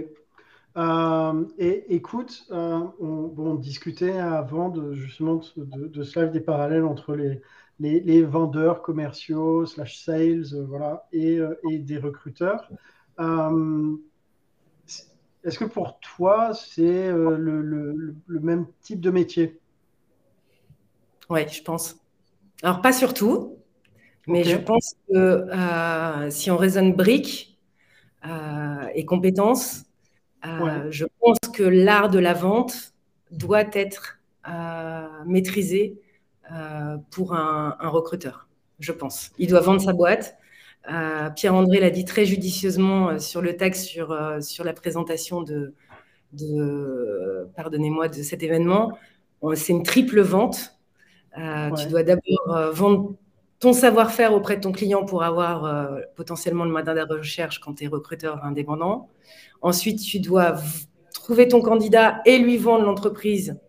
Euh, 0.77 1.45
et 1.57 1.95
écoute, 1.95 2.45
euh, 2.51 2.79
on, 2.99 3.55
discutait 3.55 4.17
avant 4.17 4.69
de, 4.69 4.93
justement 4.93 5.41
de, 5.57 5.87
de, 5.87 6.03
ce 6.03 6.19
live 6.19 6.31
des 6.31 6.39
parallèles 6.39 6.85
entre 6.85 7.15
les, 7.15 7.41
les, 7.79 8.23
vendeurs 8.23 8.81
commerciaux, 8.81 9.65
slash 9.65 9.97
sales, 9.97 10.45
euh, 10.53 10.65
voilà, 10.67 11.07
et, 11.11 11.39
et, 11.69 11.79
des 11.79 11.97
recruteurs. 11.97 12.69
Est-ce 15.43 15.57
que 15.57 15.65
pour 15.65 15.99
toi, 15.99 16.53
c'est 16.53 17.11
le, 17.11 17.37
le, 17.37 18.15
le, 18.25 18.39
même 18.39 18.67
type 18.81 18.99
de 18.99 19.09
métier? 19.09 19.59
Oui, 21.29 21.47
je 21.49 21.63
pense. 21.63 21.97
Alors, 22.61 22.81
pas 22.81 22.93
surtout, 22.93 23.57
mais 24.27 24.43
je 24.43 24.57
pense 24.57 24.95
que 25.09 26.29
si 26.29 26.51
on 26.51 26.57
raisonne 26.57 26.93
briques 26.93 27.57
et 28.93 29.05
compétences, 29.05 29.88
euh, 30.45 30.87
je 30.89 31.05
pense 31.19 31.37
que 31.53 31.63
l'art 31.63 32.09
de 32.09 32.19
la 32.19 32.33
vente 32.33 32.93
doit 33.31 33.65
être 33.73 34.19
euh, 34.47 35.07
maîtrisé 35.25 35.99
euh, 36.51 36.97
pour 37.11 37.33
un, 37.33 37.75
recruteur, 37.81 38.47
je 38.79 38.91
pense. 38.91 39.31
Il 39.37 39.47
doit 39.47 39.61
vendre 39.61 39.81
sa 39.81 39.93
boîte. 39.93 40.37
Pierre-André 41.35 41.79
l'a 41.79 41.91
dit 41.91 42.05
très 42.05 42.25
judicieusement 42.25 43.19
sur 43.19 43.41
le 43.41 43.55
texte 43.55 43.85
sur, 43.85 44.17
sur 44.41 44.63
la 44.63 44.73
présentation 44.73 45.43
de, 45.43 45.75
de 46.33 47.47
pardonnez-moi, 47.55 48.07
de 48.07 48.23
cet 48.23 48.41
événement. 48.41 48.97
C'est 49.53 49.73
une 49.73 49.83
triple 49.83 50.21
vente. 50.21 50.79
Tu 51.35 51.87
dois 51.89 52.01
d'abord 52.01 52.71
vendre 52.71 53.13
ton 53.59 53.73
savoir-faire 53.73 54.33
auprès 54.33 54.55
de 54.55 54.61
ton 54.61 54.71
client 54.71 55.05
pour 55.05 55.23
avoir 55.23 55.91
potentiellement 56.15 56.63
le 56.63 56.71
mandat 56.71 56.93
de 56.93 57.13
recherche 57.13 57.59
quand 57.59 57.75
tu 57.75 57.83
es 57.83 57.87
recruteur 57.87 58.43
indépendant. 58.43 59.09
Ensuite, 59.61 59.99
tu 59.99 60.19
dois 60.19 60.55
trouver 61.13 61.47
ton 61.47 61.61
candidat 61.61 62.21
et 62.25 62.39
lui 62.39 62.57
vendre 62.57 62.85
l'entreprise. 62.85 63.59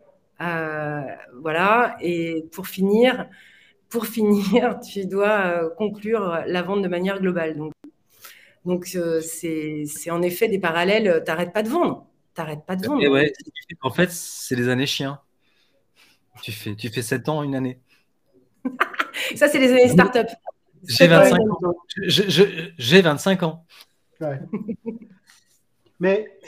Euh, 0.40 1.02
voilà. 1.40 1.96
Et 2.00 2.46
pour 2.52 2.66
finir, 2.66 3.28
pour 3.88 4.06
finir, 4.06 4.80
tu 4.92 5.06
dois 5.06 5.46
euh, 5.46 5.70
conclure 5.76 6.42
la 6.46 6.62
vente 6.62 6.82
de 6.82 6.88
manière 6.88 7.20
globale. 7.20 7.56
Donc, 7.56 7.72
donc 8.64 8.92
euh, 8.94 9.20
c'est 9.20 10.10
en 10.10 10.22
effet 10.22 10.48
des 10.48 10.58
parallèles. 10.58 11.22
T'arrêtes 11.24 11.52
pas 11.52 11.62
de 11.62 11.68
vendre. 11.68 12.06
T'arrêtes 12.34 12.64
pas 12.66 12.76
de 12.76 12.86
vendre. 12.86 13.02
en 13.82 13.90
fait, 13.90 14.10
c'est 14.10 14.56
les 14.56 14.68
années 14.68 14.86
chiens. 14.86 15.20
Tu 16.42 16.52
fais, 16.52 16.74
tu 16.74 16.88
fais 16.88 17.02
7 17.02 17.28
ans, 17.28 17.42
une 17.42 17.54
année. 17.54 17.80
Ça, 19.36 19.48
c'est 19.48 19.58
les 19.58 19.70
années 19.70 19.88
start-up. 19.88 20.28
J'ai 20.88 21.06
25 21.06 21.40
ans. 21.40 21.74
J'ai 22.06 23.02
25 23.02 23.42
ans. 23.42 23.66
Ouais. 24.20 24.40
Mais 26.00 26.38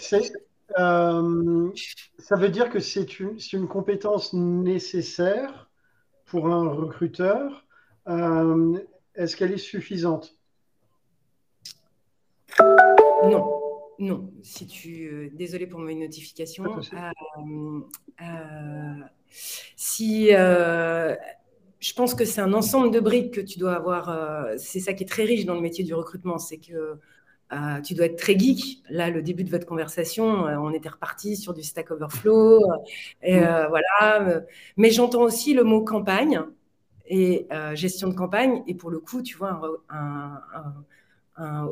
euh, 0.79 1.71
ça 2.19 2.37
veut 2.37 2.49
dire 2.49 2.71
que 2.71 2.81
c'est 2.81 3.21
une, 3.21 3.37
une, 3.53 3.69
compétence 3.69 4.33
nécessaire 4.33 5.71
pour 6.25 6.49
un 6.49 6.71
recruteur. 6.71 7.67
Euh, 8.09 8.79
est-ce 9.15 9.37
qu'elle 9.37 9.53
est 9.53 9.59
suffisante? 9.59 10.35
Non. 12.59 13.59
Non, 13.99 14.33
si 14.43 14.67
tu. 14.67 15.07
Euh, 15.07 15.31
désolé 15.33 15.67
pour 15.67 15.79
mes 15.79 15.95
notifications. 15.95 16.65
si. 19.77 20.31
Je 21.83 21.93
pense 21.95 22.15
que 22.15 22.25
c'est 22.25 22.41
un 22.41 22.53
ensemble 22.55 22.91
de 22.91 23.01
briques 23.01 23.35
que 23.35 23.41
tu 23.41 23.59
dois 23.59 23.75
avoir. 23.75 24.49
c'est 24.57 24.81
ça 24.81 24.95
qui 24.95 25.03
est 25.03 25.09
très 25.09 25.25
riche 25.25 25.45
dans 25.45 25.55
le 25.55 25.61
métier 25.61 25.85
du 25.85 25.95
recrutement. 25.95 26.39
C'est 26.39 26.59
que 26.59 26.99
euh, 27.53 27.81
tu 27.83 27.95
dois 27.95 28.07
être 28.07 28.17
très 28.17 28.39
geek. 28.39 28.83
Là, 28.89 29.11
le 29.11 29.23
début 29.23 29.45
de 29.45 29.51
votre 29.51 29.67
conversation, 29.67 30.47
euh, 30.47 30.57
on 30.57 30.73
était 30.73 30.89
reparti 30.89 31.37
sur 31.37 31.53
du 31.53 31.63
Stack 31.63 31.91
Overflow. 31.91 32.63
Euh, 32.63 32.77
et, 33.23 33.41
mm. 33.41 33.67
voilà. 33.69 34.43
Mais 34.77 34.91
j'entends 34.91 35.23
aussi 35.23 35.53
le 35.53 35.65
mot 35.65 35.85
campagne 35.85 36.41
et 37.07 37.47
gestion 37.75 38.09
de 38.09 38.15
campagne. 38.15 38.63
Et 38.67 38.75
pour 38.75 38.91
le 38.91 38.99
coup, 38.99 39.23
tu 39.23 39.37
vois, 39.37 39.61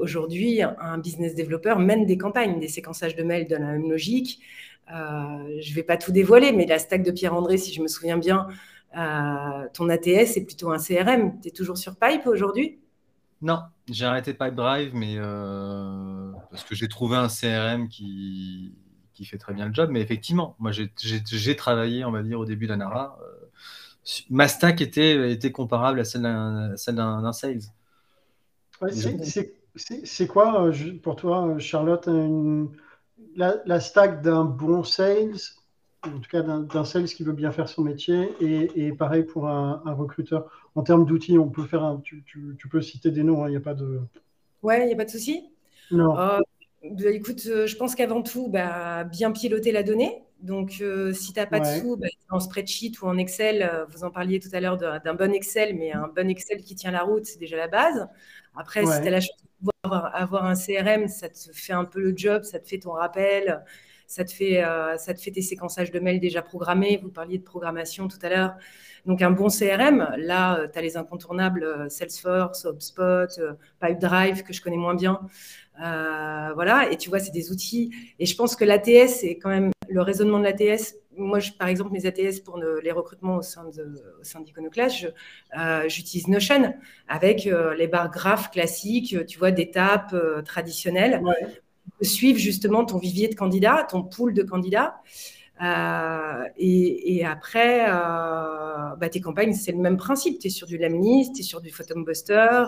aujourd'hui, 0.01 0.61
un 0.62 0.99
business 0.99 1.35
développeur 1.35 1.79
mène 1.79 2.05
des 2.05 2.18
campagnes, 2.18 2.61
des 2.61 2.68
séquençages 2.68 3.16
de 3.16 3.23
mails 3.23 3.46
de 3.46 3.57
la 3.57 3.66
même 3.73 3.88
logique. 3.88 4.40
je 4.88 4.92
ne 5.70 5.75
vais 5.75 5.83
pas 5.83 5.96
tout 5.96 6.12
dévoiler, 6.12 6.53
mais 6.53 6.66
la 6.66 6.79
stack 6.79 7.03
de 7.03 7.11
Pierre-André, 7.11 7.57
si 7.57 7.73
je 7.73 7.81
me 7.81 7.88
souviens 7.88 8.18
bien, 8.18 8.49
ton 8.92 9.88
ATS 9.88 10.37
est 10.37 10.44
plutôt 10.46 10.70
un 10.70 10.79
CRM. 10.79 11.40
Tu 11.40 11.48
es 11.48 11.50
toujours 11.50 11.79
sur 11.79 11.96
Pipe 11.96 12.26
aujourd'hui? 12.26 12.81
Non, 13.42 13.62
j'ai 13.88 14.05
arrêté 14.05 14.35
Pipedrive, 14.35 14.94
mais 14.94 15.14
euh, 15.16 16.31
parce 16.50 16.62
que 16.62 16.74
j'ai 16.74 16.88
trouvé 16.88 17.16
un 17.16 17.29
CRM 17.29 17.88
qui, 17.88 18.74
qui 19.14 19.24
fait 19.24 19.38
très 19.38 19.55
bien 19.55 19.66
le 19.66 19.74
job. 19.74 19.88
Mais 19.90 20.03
effectivement, 20.03 20.57
moi, 20.59 20.72
j'ai 20.72 21.57
travaillé, 21.57 22.05
on 22.05 22.12
va 22.12 22.22
dire, 22.22 22.38
au 22.38 22.44
début 22.44 22.66
d'Anara. 22.66 23.18
Euh, 23.22 23.46
ma 24.29 24.46
stack 24.46 24.83
était, 24.83 25.33
était 25.33 25.53
comparable 25.53 26.00
à 26.00 26.05
celle 26.05 26.22
d'un 26.22 27.33
sales. 27.33 27.61
c'est 29.74 30.26
quoi, 30.26 30.66
euh, 30.66 30.98
pour 31.03 31.16
toi, 31.16 31.59
Charlotte, 31.59 32.11
la, 33.37 33.57
la, 33.64 33.81
stack 33.81 34.20
d'un 34.20 34.44
bon 34.44 34.85
sales 34.85 35.38
en 36.07 36.19
tout 36.19 36.31
cas 36.31 36.43
d'un 36.43 36.85
sales 36.85 37.05
qui 37.05 37.25
veut 37.25 37.33
bien 37.33 37.53
faire 37.53 37.69
son 37.69 37.83
métier, 37.83 38.31
et, 38.41 38.93
pareil 38.93 39.25
pour 39.25 39.49
un, 39.49 39.83
recruteur. 39.87 40.51
En 40.75 40.83
termes 40.83 41.05
d'outils, 41.05 41.39
on 41.39 41.49
peut 41.49 41.65
faire 41.65 41.85
un, 41.85 42.01
tu, 42.01 42.25
peux 42.71 42.81
citer 42.81 43.11
des 43.11 43.23
noms, 43.23 43.45
il 43.45 43.49
hein, 43.49 43.51
n'y 43.51 43.57
a 43.57 43.61
pas 43.61 43.75
de. 43.75 44.01
Ouais, 44.63 44.83
il 44.83 44.87
n'y 44.87 44.93
a 44.93 44.97
pas 44.97 45.05
de 45.05 45.11
souci. 45.11 45.51
Non. 45.91 46.19
Euh, 46.19 46.39
bah, 46.85 47.11
écoute, 47.11 47.43
euh, 47.47 47.67
je 47.67 47.77
pense 47.77 47.95
qu'avant 47.95 48.23
tout, 48.23 48.49
bah, 48.49 49.05
bien 49.05 49.33
piloter 49.33 49.73
la 49.73 49.83
donnée. 49.83 50.23
Donc, 50.41 50.79
euh, 50.81 51.13
si 51.13 51.35
tu 51.35 51.41
n'as 51.41 51.47
pas 51.47 51.61
de 51.61 51.81
sous, 51.81 51.97
bah, 51.97 52.07
en 52.31 52.41
spreadsheet 52.41 52.93
ou 53.03 53.07
en 53.07 53.19
Excel, 53.19 53.87
vous 53.91 54.05
en 54.05 54.11
parliez 54.11 54.41
tout 54.41 54.49
à 54.53 54.61
l'heure 54.61 54.79
d'un 54.79 55.15
bon 55.15 55.35
Excel, 55.35 55.77
mais 55.77 55.93
un 55.93 56.09
bon 56.09 56.31
Excel 56.31 56.63
qui 56.63 56.75
tient 56.75 56.91
la 56.91 57.03
route, 57.03 57.27
c'est 57.27 57.39
déjà 57.39 57.57
la 57.57 57.69
base. 57.69 58.09
Après, 58.57 58.81
si 58.87 59.03
tu 59.03 59.07
as 59.07 59.11
la 59.11 59.21
chance 59.21 59.43
de 59.43 59.69
pouvoir 59.83 60.15
avoir 60.15 60.45
un 60.47 60.55
CRM, 60.55 61.09
ça 61.09 61.29
te 61.29 61.37
fait 61.53 61.75
un 61.75 61.85
peu 61.85 62.01
le 62.01 62.15
job, 62.17 62.43
ça 62.45 62.59
te 62.59 62.67
fait 62.67 62.79
ton 62.79 62.93
rappel, 62.93 63.63
ça 64.11 64.25
te 64.25 64.33
fait, 64.33 64.64
euh, 64.64 64.96
ça 64.99 65.14
te 65.14 65.20
fait 65.20 65.31
tes 65.31 65.40
séquençages 65.40 65.92
de 65.92 66.01
mails 66.01 66.18
déjà 66.18 66.42
programmés. 66.42 66.99
Vous 67.01 67.11
parliez 67.11 67.38
de 67.38 67.44
programmation 67.44 68.09
tout 68.09 68.18
à 68.23 68.29
l'heure. 68.29 68.57
Donc, 69.07 69.23
un 69.23 69.31
bon 69.31 69.46
CRM, 69.46 70.16
là, 70.16 70.59
euh, 70.59 70.66
tu 70.66 70.77
as 70.77 70.83
les 70.83 70.96
incontournables 70.96 71.62
euh, 71.62 71.88
Salesforce, 71.88 72.66
HubSpot, 72.66 73.40
Pipedrive, 73.81 74.42
que 74.42 74.53
je 74.53 74.61
connais 74.62 74.77
moins 74.77 74.96
bien. 74.96 75.20
voilà, 75.79 76.90
et 76.90 76.96
tu 76.96 77.09
vois, 77.09 77.20
c'est 77.20 77.31
des 77.31 77.53
outils. 77.53 77.94
Et 78.18 78.27
je 78.27 78.35
pense 78.35 78.57
que 78.57 78.64
l'ATS, 78.64 79.20
c'est 79.20 79.38
quand 79.38 79.49
même 79.49 79.70
le 79.88 80.03
raisonnement 80.03 80.40
de 80.40 80.44
l'ATS. 80.44 80.96
moi, 81.16 81.38
par 81.57 81.68
exemple, 81.68 81.92
mes 81.92 82.05
ATS 82.05 82.40
pour 82.40 82.59
les 82.59 82.90
recrutements 82.90 83.37
au 83.37 83.42
sein 83.42 83.70
d'Iconoclast, 84.40 85.07
j'utilise 85.87 86.27
Notion 86.27 86.75
avec 87.07 87.44
les 87.44 87.87
barres 87.87 88.11
graphes 88.11 88.51
classiques, 88.51 89.25
tu 89.29 89.38
vois, 89.38 89.53
d'étapes 89.53 90.16
traditionnelles. 90.44 91.23
Suivre 92.03 92.38
justement 92.38 92.85
ton 92.85 92.99
vivier 92.99 93.29
de 93.29 93.35
candidats, 93.35 93.87
ton 93.88 94.03
pool 94.03 94.33
de 94.35 94.43
candidats. 94.43 95.01
Et, 96.57 97.23
après, 97.27 97.87
bah, 97.87 99.09
tes 99.11 99.21
campagnes, 99.21 99.53
c'est 99.53 99.73
le 99.73 99.79
même 99.79 99.99
principe. 99.99 100.38
Tu 100.38 100.47
es 100.47 100.51
sur 100.51 100.66
du 100.66 100.79
Lemlist, 100.79 101.35
tu 101.35 101.40
es 101.40 101.45
sur 101.45 101.61
du 101.61 101.71
Photobuster. 101.71 102.64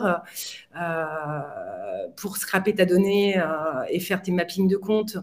pour 2.16 2.36
scraper 2.36 2.74
ta 2.74 2.84
donnée 2.84 3.42
et 3.88 4.00
faire 4.00 4.20
tes 4.20 4.32
mappings 4.32 4.68
de 4.68 4.76
compte, 4.76 5.16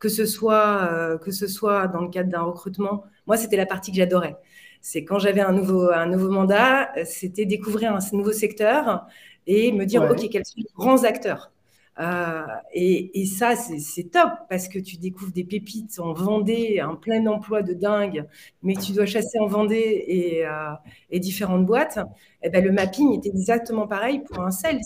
que 0.00 0.08
ce 0.08 0.26
soit, 0.26 0.88
euh, 0.90 1.18
que 1.18 1.30
ce 1.30 1.46
soit 1.46 1.86
dans 1.86 2.00
le 2.00 2.08
cadre 2.08 2.30
d'un 2.30 2.40
recrutement. 2.40 3.04
Moi, 3.26 3.36
c'était 3.36 3.56
la 3.56 3.66
partie 3.66 3.92
que 3.92 3.98
j'adorais. 3.98 4.36
C'est 4.80 5.04
quand 5.04 5.18
j'avais 5.18 5.42
un 5.42 5.52
nouveau, 5.52 5.90
un 5.90 6.06
nouveau 6.06 6.30
mandat, 6.30 6.90
c'était 7.04 7.44
découvrir 7.44 7.94
un 7.94 7.98
nouveau 8.12 8.32
secteur 8.32 9.06
et 9.46 9.72
me 9.72 9.84
dire, 9.84 10.02
OK, 10.02 10.28
quels 10.30 10.46
sont 10.46 10.56
les 10.56 10.70
grands 10.74 11.04
acteurs? 11.04 11.52
Euh, 12.00 12.46
et, 12.72 13.26
ça, 13.26 13.54
c'est 13.56 14.10
top 14.10 14.30
parce 14.48 14.68
que 14.68 14.78
tu 14.78 14.96
découvres 14.96 15.32
des 15.32 15.44
pépites 15.44 15.98
en 15.98 16.12
Vendée, 16.12 16.80
un 16.80 16.94
plein 16.94 17.26
emploi 17.26 17.62
de 17.62 17.74
dingue, 17.74 18.26
mais 18.62 18.74
tu 18.74 18.92
dois 18.92 19.06
chasser 19.06 19.38
en 19.38 19.46
Vendée 19.46 20.04
et, 20.06 20.46
euh, 20.46 21.18
différentes 21.18 21.66
boîtes. 21.66 21.98
Et 22.42 22.46
eh 22.46 22.50
ben, 22.50 22.64
le 22.64 22.72
mapping 22.72 23.18
était 23.18 23.28
exactement 23.28 23.86
pareil 23.86 24.20
pour 24.20 24.40
un 24.40 24.50
sales 24.50 24.80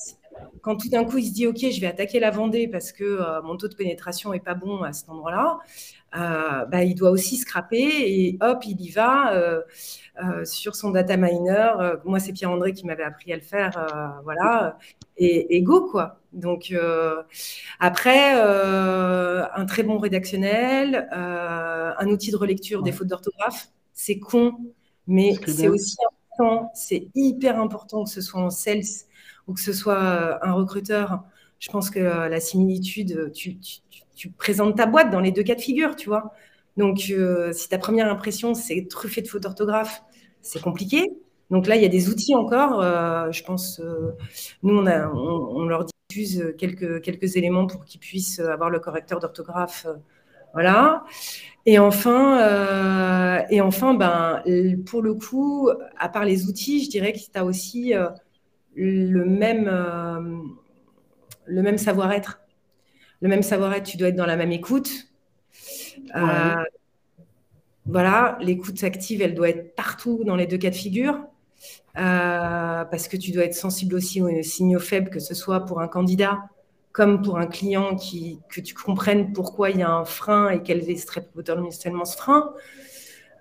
quand 0.63 0.77
tout 0.77 0.89
d'un 0.89 1.05
coup 1.05 1.19
il 1.19 1.27
se 1.27 1.33
dit 1.33 1.47
ok 1.47 1.59
je 1.59 1.81
vais 1.81 1.87
attaquer 1.87 2.19
la 2.21 2.31
Vendée 2.31 2.69
parce 2.69 2.93
que 2.93 3.05
euh, 3.05 3.43
mon 3.43 3.57
taux 3.57 3.69
de 3.69 3.75
pénétration 3.75 4.33
est 4.33 4.41
pas 4.41 4.55
bon 4.55 4.83
à 4.83 4.93
cet 4.93 5.09
endroit-là, 5.09 5.59
euh, 6.17 6.65
bah, 6.67 6.85
il 6.85 6.95
doit 6.95 7.11
aussi 7.11 7.37
scraper 7.37 7.83
et 7.83 8.39
hop 8.41 8.65
il 8.67 8.81
y 8.81 8.91
va 8.91 9.35
euh, 9.35 9.63
sur 10.45 10.77
son 10.77 10.91
data 10.91 11.17
miner. 11.17 11.73
moi 12.05 12.21
c'est 12.21 12.33
Pierre 12.33 12.51
André 12.51 12.73
qui 12.73 12.87
m'avait 12.87 13.03
appris 13.03 13.33
à 13.33 13.37
le 13.37 13.43
faire, 13.43 14.21
voilà 14.25 14.79
et, 15.17 15.63
go 15.63 15.89
quoi. 15.91 16.21
Donc 16.33 16.73
après 17.81 18.33
un 18.35 19.67
très 19.67 19.83
bon 19.83 19.99
rédactionnel, 19.99 21.09
un 21.13 22.07
outil 22.07 22.31
de 22.31 22.37
relecture 22.37 22.83
des 22.83 22.93
fautes 22.93 23.09
d'orthographe, 23.09 23.69
c'est 23.93 24.19
con 24.19 24.55
mais 25.07 25.35
c'est 25.47 25.69
aussi 25.69 25.97
important, 26.39 26.71
c'est 26.75 27.09
hyper 27.15 27.61
important 27.61 28.05
que 28.05 28.11
ce 28.11 28.21
soit 28.21 28.41
en 28.41 28.51
sales 28.51 28.83
ou 29.47 29.55
que 29.55 29.61
ce 29.61 29.73
soit 29.73 30.03
euh, 30.03 30.39
un 30.43 30.53
recruteur, 30.53 31.25
je 31.59 31.71
pense 31.71 31.91
que 31.91 31.99
euh, 31.99 32.29
la 32.29 32.41
similitude, 32.41 33.33
tu, 33.33 33.59
présentes 34.37 34.77
ta 34.77 34.87
boîte 34.87 35.11
dans 35.11 35.21
les 35.21 35.33
deux 35.33 35.43
cas 35.43 35.55
de 35.55 35.61
figure, 35.61 35.97
tu 35.97 36.09
vois. 36.09 36.33
Donc, 36.77 37.07
euh, 37.11 37.53
si 37.53 37.69
ta 37.69 37.79
première 37.79 38.11
impression, 38.11 38.55
c'est 38.55 38.87
truffé 38.89 39.23
de 39.23 39.29
fautes 39.29 39.43
d'orthographe, 39.43 40.03
c'est 40.43 40.61
compliqué. 40.61 41.13
Donc 41.51 41.67
là, 41.67 41.77
il 41.77 41.83
y 41.83 41.87
a 41.87 41.89
des 41.89 42.09
outils 42.09 42.35
encore. 42.35 42.83
je 43.33 43.45
pense, 43.45 43.81
nous, 44.63 44.79
on, 44.79 45.65
leur 45.67 45.87
diffuse 46.09 46.55
quelques, 46.59 47.03
quelques 47.03 47.37
éléments 47.37 47.67
pour 47.67 47.85
qu'ils 47.85 48.01
puissent 48.01 48.41
avoir 48.41 48.71
le 48.71 48.81
correcteur 48.81 49.21
d'orthographe. 49.21 49.87
voilà. 50.53 51.05
Et 51.67 51.79
enfin, 51.79 53.45
et 53.51 53.61
enfin 53.61 53.95
ben, 53.95 54.43
pour 54.87 55.03
le 55.03 55.15
coup, 55.15 55.71
à 55.99 56.09
part 56.09 56.25
les 56.25 56.47
outils, 56.47 56.85
je 56.85 56.91
dirais 56.91 57.13
que 57.13 57.19
tu 57.19 57.31
as 57.35 57.45
aussi 57.45 57.95
le 58.77 59.25
même, 59.25 59.69
euh, 59.69 60.39
le 61.47 61.63
même 61.63 61.79
savoir-être. 61.79 62.41
Le 63.25 63.31
même 63.31 63.43
savoir-être, 63.43 63.85
tu 63.85 63.97
dois 63.97 64.09
être 64.09 64.17
dans 64.17 64.27
la 64.27 64.37
même 64.37 64.53
écoute. 64.53 64.91
Euh, 66.15 66.63
voilà, 67.87 68.37
l'écoute 68.43 68.85
active, 68.85 69.23
elle 69.23 69.35
doit 69.35 69.49
être 69.49 69.75
partout 69.75 70.25
dans 70.25 70.37
les 70.37 70.47
deux 70.47 70.59
cas 70.59 70.69
de 70.69 70.75
figure. 70.75 71.19
Euh, 71.97 72.85
parce 72.85 73.09
que 73.09 73.17
tu 73.17 73.31
dois 73.33 73.45
être 73.45 73.55
sensible 73.55 73.95
aussi 73.95 74.21
aux 74.21 74.43
signaux 74.43 74.79
faibles, 74.79 75.09
que 75.09 75.21
ce 75.21 75.35
soit 75.35 75.61
pour 75.61 75.81
un 75.81 75.89
candidat 75.89 76.39
comme 76.93 77.23
pour 77.23 77.39
un 77.39 77.47
client, 77.47 77.97
qui, 77.97 78.41
que 78.51 78.61
tu 78.61 78.75
comprennes 78.75 79.33
pourquoi 79.33 79.71
il 79.71 79.79
y 79.79 79.83
a 79.83 79.91
un 79.91 80.05
frein 80.05 80.51
et 80.51 80.63
quel 80.63 80.89
est 80.89 81.11
potentiellement 81.35 82.05
ce 82.05 82.19
frein. 82.19 82.53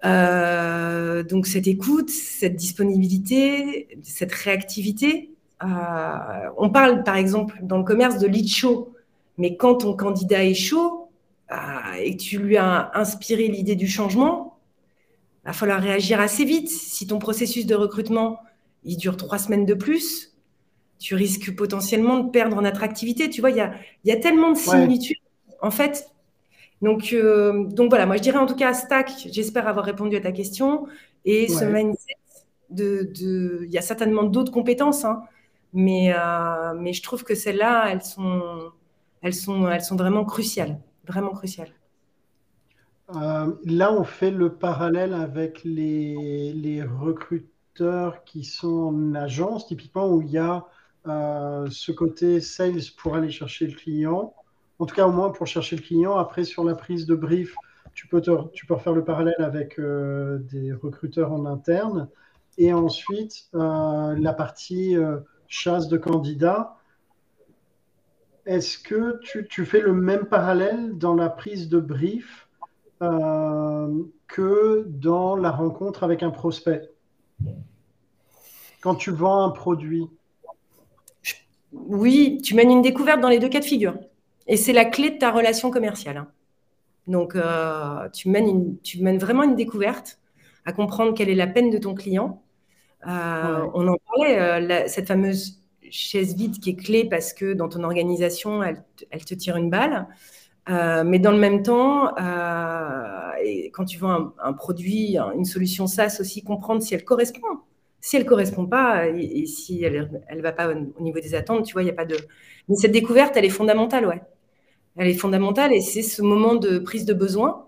Euh, 0.06 1.24
donc 1.24 1.46
cette 1.46 1.68
écoute, 1.68 2.10
cette 2.10 2.56
disponibilité, 2.56 3.90
cette 4.02 4.32
réactivité. 4.32 5.32
Euh, 5.62 5.68
on 6.58 6.70
parle 6.70 7.04
par 7.04 7.18
exemple 7.18 7.58
dans 7.62 7.78
le 7.78 7.84
commerce 7.84 8.18
de 8.18 8.28
lead 8.28 8.48
chaud, 8.48 8.93
mais 9.38 9.58
quand 9.58 9.76
ton 9.76 9.96
candidat 9.96 10.44
est 10.44 10.54
chaud 10.54 11.10
euh, 11.52 11.56
et 12.00 12.16
que 12.16 12.22
tu 12.22 12.38
lui 12.40 12.58
as 12.58 12.92
inspiré 12.94 13.48
l'idée 13.48 13.76
du 13.76 13.88
changement, 13.88 14.60
il 15.44 15.48
va 15.48 15.54
falloir 15.54 15.82
réagir 15.82 16.20
assez 16.20 16.46
vite. 16.46 16.70
Si 16.70 17.08
ton 17.08 17.20
processus 17.20 17.66
de 17.66 17.76
recrutement 17.76 18.40
il 18.86 18.98
dure 18.98 19.18
trois 19.18 19.38
semaines 19.38 19.66
de 19.66 19.74
plus, 19.74 20.34
tu 21.00 21.16
risques 21.16 21.56
potentiellement 21.56 22.20
de 22.20 22.30
perdre 22.30 22.58
en 22.58 22.64
attractivité. 22.64 23.30
Tu 23.30 23.42
vois, 23.42 23.52
il 23.52 23.58
y 23.58 23.62
a, 23.62 23.74
y 24.06 24.12
a, 24.12 24.18
tellement 24.18 24.52
de 24.52 24.58
similitudes. 24.58 25.18
En 25.62 25.72
fait, 25.72 26.10
donc, 26.82 27.14
euh, 27.14 27.66
donc 27.66 27.90
voilà, 27.90 28.06
moi 28.06 28.18
je 28.18 28.22
dirais 28.22 28.38
en 28.38 28.46
tout 28.46 28.56
cas 28.56 28.74
Stack, 28.74 29.28
j'espère 29.32 29.68
avoir 29.68 29.86
répondu 29.86 30.16
à 30.16 30.22
ta 30.22 30.32
question. 30.32 30.86
Et 31.26 31.48
ce 31.48 31.64
mindset, 31.64 32.16
de, 32.70 33.12
de, 33.18 33.62
il 33.64 33.72
y 33.72 33.78
a 33.78 33.82
certainement 33.82 34.24
d'autres 34.24 34.52
compétences, 34.52 35.06
hein, 35.06 35.24
mais, 35.74 36.14
euh, 36.14 36.74
mais 36.78 36.92
je 36.92 37.02
trouve 37.02 37.24
que 37.24 37.36
celles-là, 37.36 37.90
elles 37.92 38.04
sont, 38.04 38.72
elles, 39.24 39.34
sont, 39.34 39.68
elles 39.68 39.84
sont 39.84 39.96
vraiment 39.96 40.26
cruciales, 40.26 40.80
vraiment 41.08 41.32
cruciales. 41.32 41.72
Euh, 43.16 43.54
là, 43.66 43.92
on 43.92 44.04
fait 44.04 44.32
le 44.32 44.54
parallèle 44.54 45.14
avec 45.14 45.64
les, 45.64 46.84
recruteurs 46.84 48.24
qui 48.24 48.44
sont 48.44 48.68
en 48.68 49.16
agence, 49.16 49.66
typiquement 49.68 50.08
où 50.08 50.22
il 50.22 50.30
y 50.30 50.38
a 50.38 50.66
ce 51.06 51.92
côté 51.92 52.40
sales 52.40 52.80
pour 52.98 53.16
aller 53.16 53.32
chercher 53.32 53.66
le 53.66 53.74
client 53.74 54.34
en 54.80 54.86
tout 54.86 54.96
cas, 54.96 55.08
au 55.08 55.12
moins 55.12 55.30
pour 55.30 55.48
chercher 55.48 55.78
le 55.78 55.82
client. 55.82 56.18
Après, 56.18 56.44
sur 56.44 56.64
la 56.64 56.76
prise 56.76 57.06
de 57.06 57.16
brief, 57.16 57.56
tu 57.94 58.08
peux, 58.08 58.22
tu 58.52 58.66
peux 58.66 58.74
refaire 58.74 58.94
le 58.94 59.04
parallèle 59.04 59.40
avec 59.40 59.80
euh, 59.80 60.40
des 60.52 60.74
recruteurs 60.74 61.32
en 61.32 61.46
interne. 61.46 62.10
Et 62.58 62.74
ensuite, 62.74 63.48
euh, 63.56 64.16
la 64.20 64.34
partie 64.34 64.98
euh, 64.98 65.20
chasse 65.48 65.88
de 65.88 65.98
candidats. 65.98 66.76
Est-ce 68.46 68.78
que 68.78 69.20
tu, 69.48 69.66
fais 69.66 69.80
le 69.80 69.94
même 69.94 70.26
parallèle 70.26 70.98
dans 70.98 71.16
la 71.16 71.30
prise 71.30 71.70
de 71.70 71.80
brief 71.80 72.48
que 74.28 74.86
dans 74.88 75.36
la 75.36 75.52
rencontre 75.52 76.04
avec 76.04 76.24
un 76.24 76.32
prospect? 76.32 76.90
Quand 78.82 78.96
tu 78.96 79.12
vends 79.12 79.46
un 79.46 79.50
produit 79.50 80.08
Oui, 81.72 82.42
tu 82.44 82.54
mènes 82.56 82.72
une 82.72 82.82
découverte 82.82 83.22
dans 83.22 83.30
les 83.30 83.40
deux 83.40 83.50
cas 83.50 83.60
de 83.60 83.66
figure. 83.66 83.96
Et 84.48 84.58
c'est 84.58 84.74
la 84.74 84.86
clé 84.86 85.12
de 85.12 85.18
ta 85.18 85.32
relation 85.32 85.72
commerciale. 85.72 86.18
Hein. 86.18 86.28
Donc, 87.08 87.36
euh, 87.36 88.10
tu, 88.10 88.30
mènes 88.30 88.78
tu 88.84 89.02
mènes 89.02 89.18
vraiment 89.18 89.44
une 89.44 89.56
découverte 89.56 90.20
à 90.66 90.74
comprendre 90.74 91.14
quelle 91.14 91.30
est 91.30 91.36
la 91.36 91.48
peine 91.48 91.70
de 91.70 91.78
ton 91.78 91.94
client. 91.94 92.42
Euh, 93.08 93.68
on 93.74 93.88
en 93.88 93.98
parlait, 93.98 94.40
euh, 94.40 94.88
cette 94.88 95.08
fameuse 95.08 95.63
chaise 95.94 96.36
vide 96.36 96.60
qui 96.60 96.72
est 96.72 96.76
clé 96.76 97.06
parce 97.06 97.34
que 97.34 97.54
dans 97.54 97.70
ton 97.70 97.84
organisation, 97.84 98.64
elle, 98.64 98.84
te 99.26 99.34
tire 99.34 99.58
une 99.58 99.70
balle. 99.70 100.08
mais 100.68 101.20
dans 101.20 101.32
le 101.32 101.38
même 101.38 101.64
temps, 101.64 102.16
et 103.44 103.72
quand 103.72 103.86
tu 103.86 104.00
vends 104.00 104.34
un, 104.42 104.54
produit, 104.54 105.18
une 105.18 105.46
solution 105.46 105.88
SaaS 105.88 106.18
aussi, 106.20 106.44
comprendre 106.44 106.82
si 106.82 106.94
elle 106.96 107.04
correspond. 107.04 107.48
Si 108.02 108.18
elle 108.18 108.24
ne 108.24 108.28
correspond 108.28 108.66
pas 108.66 109.08
et, 109.08 109.46
si 109.46 109.84
elle 109.84 110.22
ne 110.36 110.42
va 110.42 110.52
pas 110.52 110.70
au, 110.70 111.02
niveau 111.02 111.20
des 111.20 111.36
attentes, 111.36 111.66
tu 111.66 111.74
vois, 111.74 111.84
il 111.84 111.86
n'y 111.86 111.92
a 111.92 111.96
pas 111.96 112.06
de. 112.06 112.18
Mais 112.68 112.76
cette 112.76 112.92
découverte, 112.92 113.38
elle 113.38 113.46
est 113.46 113.50
fondamentale, 113.50 114.06
ouais 114.06 114.22
elle 114.98 115.08
est 115.08 115.16
fondamentale 115.16 115.74
et 115.74 115.82
c'est 115.82 116.02
ce 116.02 116.22
moment 116.22 116.56
de 116.56 116.80
prise 116.80 117.06
de 117.06 117.14
besoin. 117.14 117.66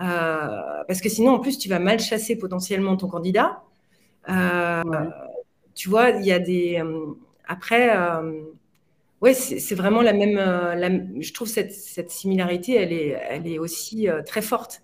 Euh, 0.00 0.84
parce 0.88 1.00
que 1.00 1.08
sinon, 1.08 1.32
en 1.32 1.38
plus, 1.38 1.58
tu 1.58 1.68
vas 1.68 1.78
mal 1.78 2.00
chasser 2.00 2.36
potentiellement 2.36 2.96
ton 2.96 3.08
candidat. 3.08 3.62
Euh, 4.28 4.82
tu 5.74 5.88
vois, 5.88 6.10
il 6.10 6.24
y 6.24 6.32
a 6.32 6.38
des. 6.38 6.82
Euh, 7.42 7.52
après, 7.52 7.90
ouais, 9.20 9.34
c'est 9.34 9.74
vraiment 9.74 10.02
la 10.02 10.12
même. 10.12 11.20
je 11.20 11.32
trouve 11.32 11.48
cette, 11.48 11.72
cette, 11.72 12.10
similarité, 12.10 12.74
elle 12.74 12.92
est, 12.92 13.20
elle 13.28 13.46
est 13.46 13.58
aussi 13.58 14.08
très 14.26 14.42
forte. 14.42 14.82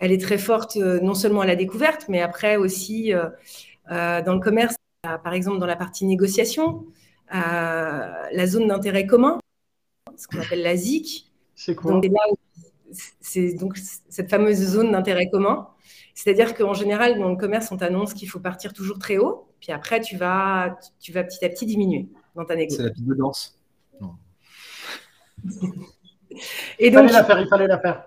Elle 0.00 0.12
est 0.12 0.20
très 0.20 0.38
forte 0.38 0.76
non 0.76 1.14
seulement 1.14 1.40
à 1.40 1.46
la 1.46 1.56
découverte, 1.56 2.06
mais 2.08 2.20
après 2.20 2.56
aussi 2.56 3.12
dans 3.90 4.34
le 4.34 4.40
commerce, 4.40 4.76
par 5.02 5.32
exemple 5.32 5.58
dans 5.58 5.66
la 5.66 5.76
partie 5.76 6.04
négociation, 6.04 6.86
la 7.30 8.46
zone 8.46 8.68
d'intérêt 8.68 9.06
commun 9.06 9.38
ce 10.18 10.26
qu'on 10.26 10.40
appelle 10.40 10.62
la 10.62 10.76
ZIC. 10.76 11.32
C'est 11.54 11.74
quoi? 11.74 12.00
C'est 13.20 13.52
donc 13.54 13.76
cette 13.76 14.30
fameuse 14.30 14.58
zone 14.58 14.92
d'intérêt 14.92 15.28
commun. 15.30 15.68
C'est-à-dire 16.14 16.54
qu'en 16.54 16.74
général, 16.74 17.18
dans 17.18 17.28
le 17.28 17.36
commerce, 17.36 17.70
on 17.70 17.76
t'annonce 17.76 18.14
qu'il 18.14 18.28
faut 18.28 18.40
partir 18.40 18.72
toujours 18.72 18.98
très 18.98 19.18
haut, 19.18 19.47
puis 19.60 19.72
après, 19.72 20.00
tu 20.00 20.16
vas, 20.16 20.78
tu 21.00 21.12
vas 21.12 21.24
petit 21.24 21.44
à 21.44 21.48
petit 21.48 21.66
diminuer 21.66 22.08
dans 22.34 22.44
ta 22.44 22.56
négociation. 22.56 22.84
C'est 22.84 22.88
la 22.88 22.94
piste 22.94 23.08
de 23.08 23.14
danse. 23.14 23.58
Non. 24.00 24.14
Et 26.78 26.90
donc, 26.90 27.10
il 27.10 27.12
fallait 27.12 27.12
la 27.12 27.24
faire, 27.24 27.40
il 27.40 27.48
fallait 27.48 27.66
la 27.66 27.78
faire. 27.78 28.04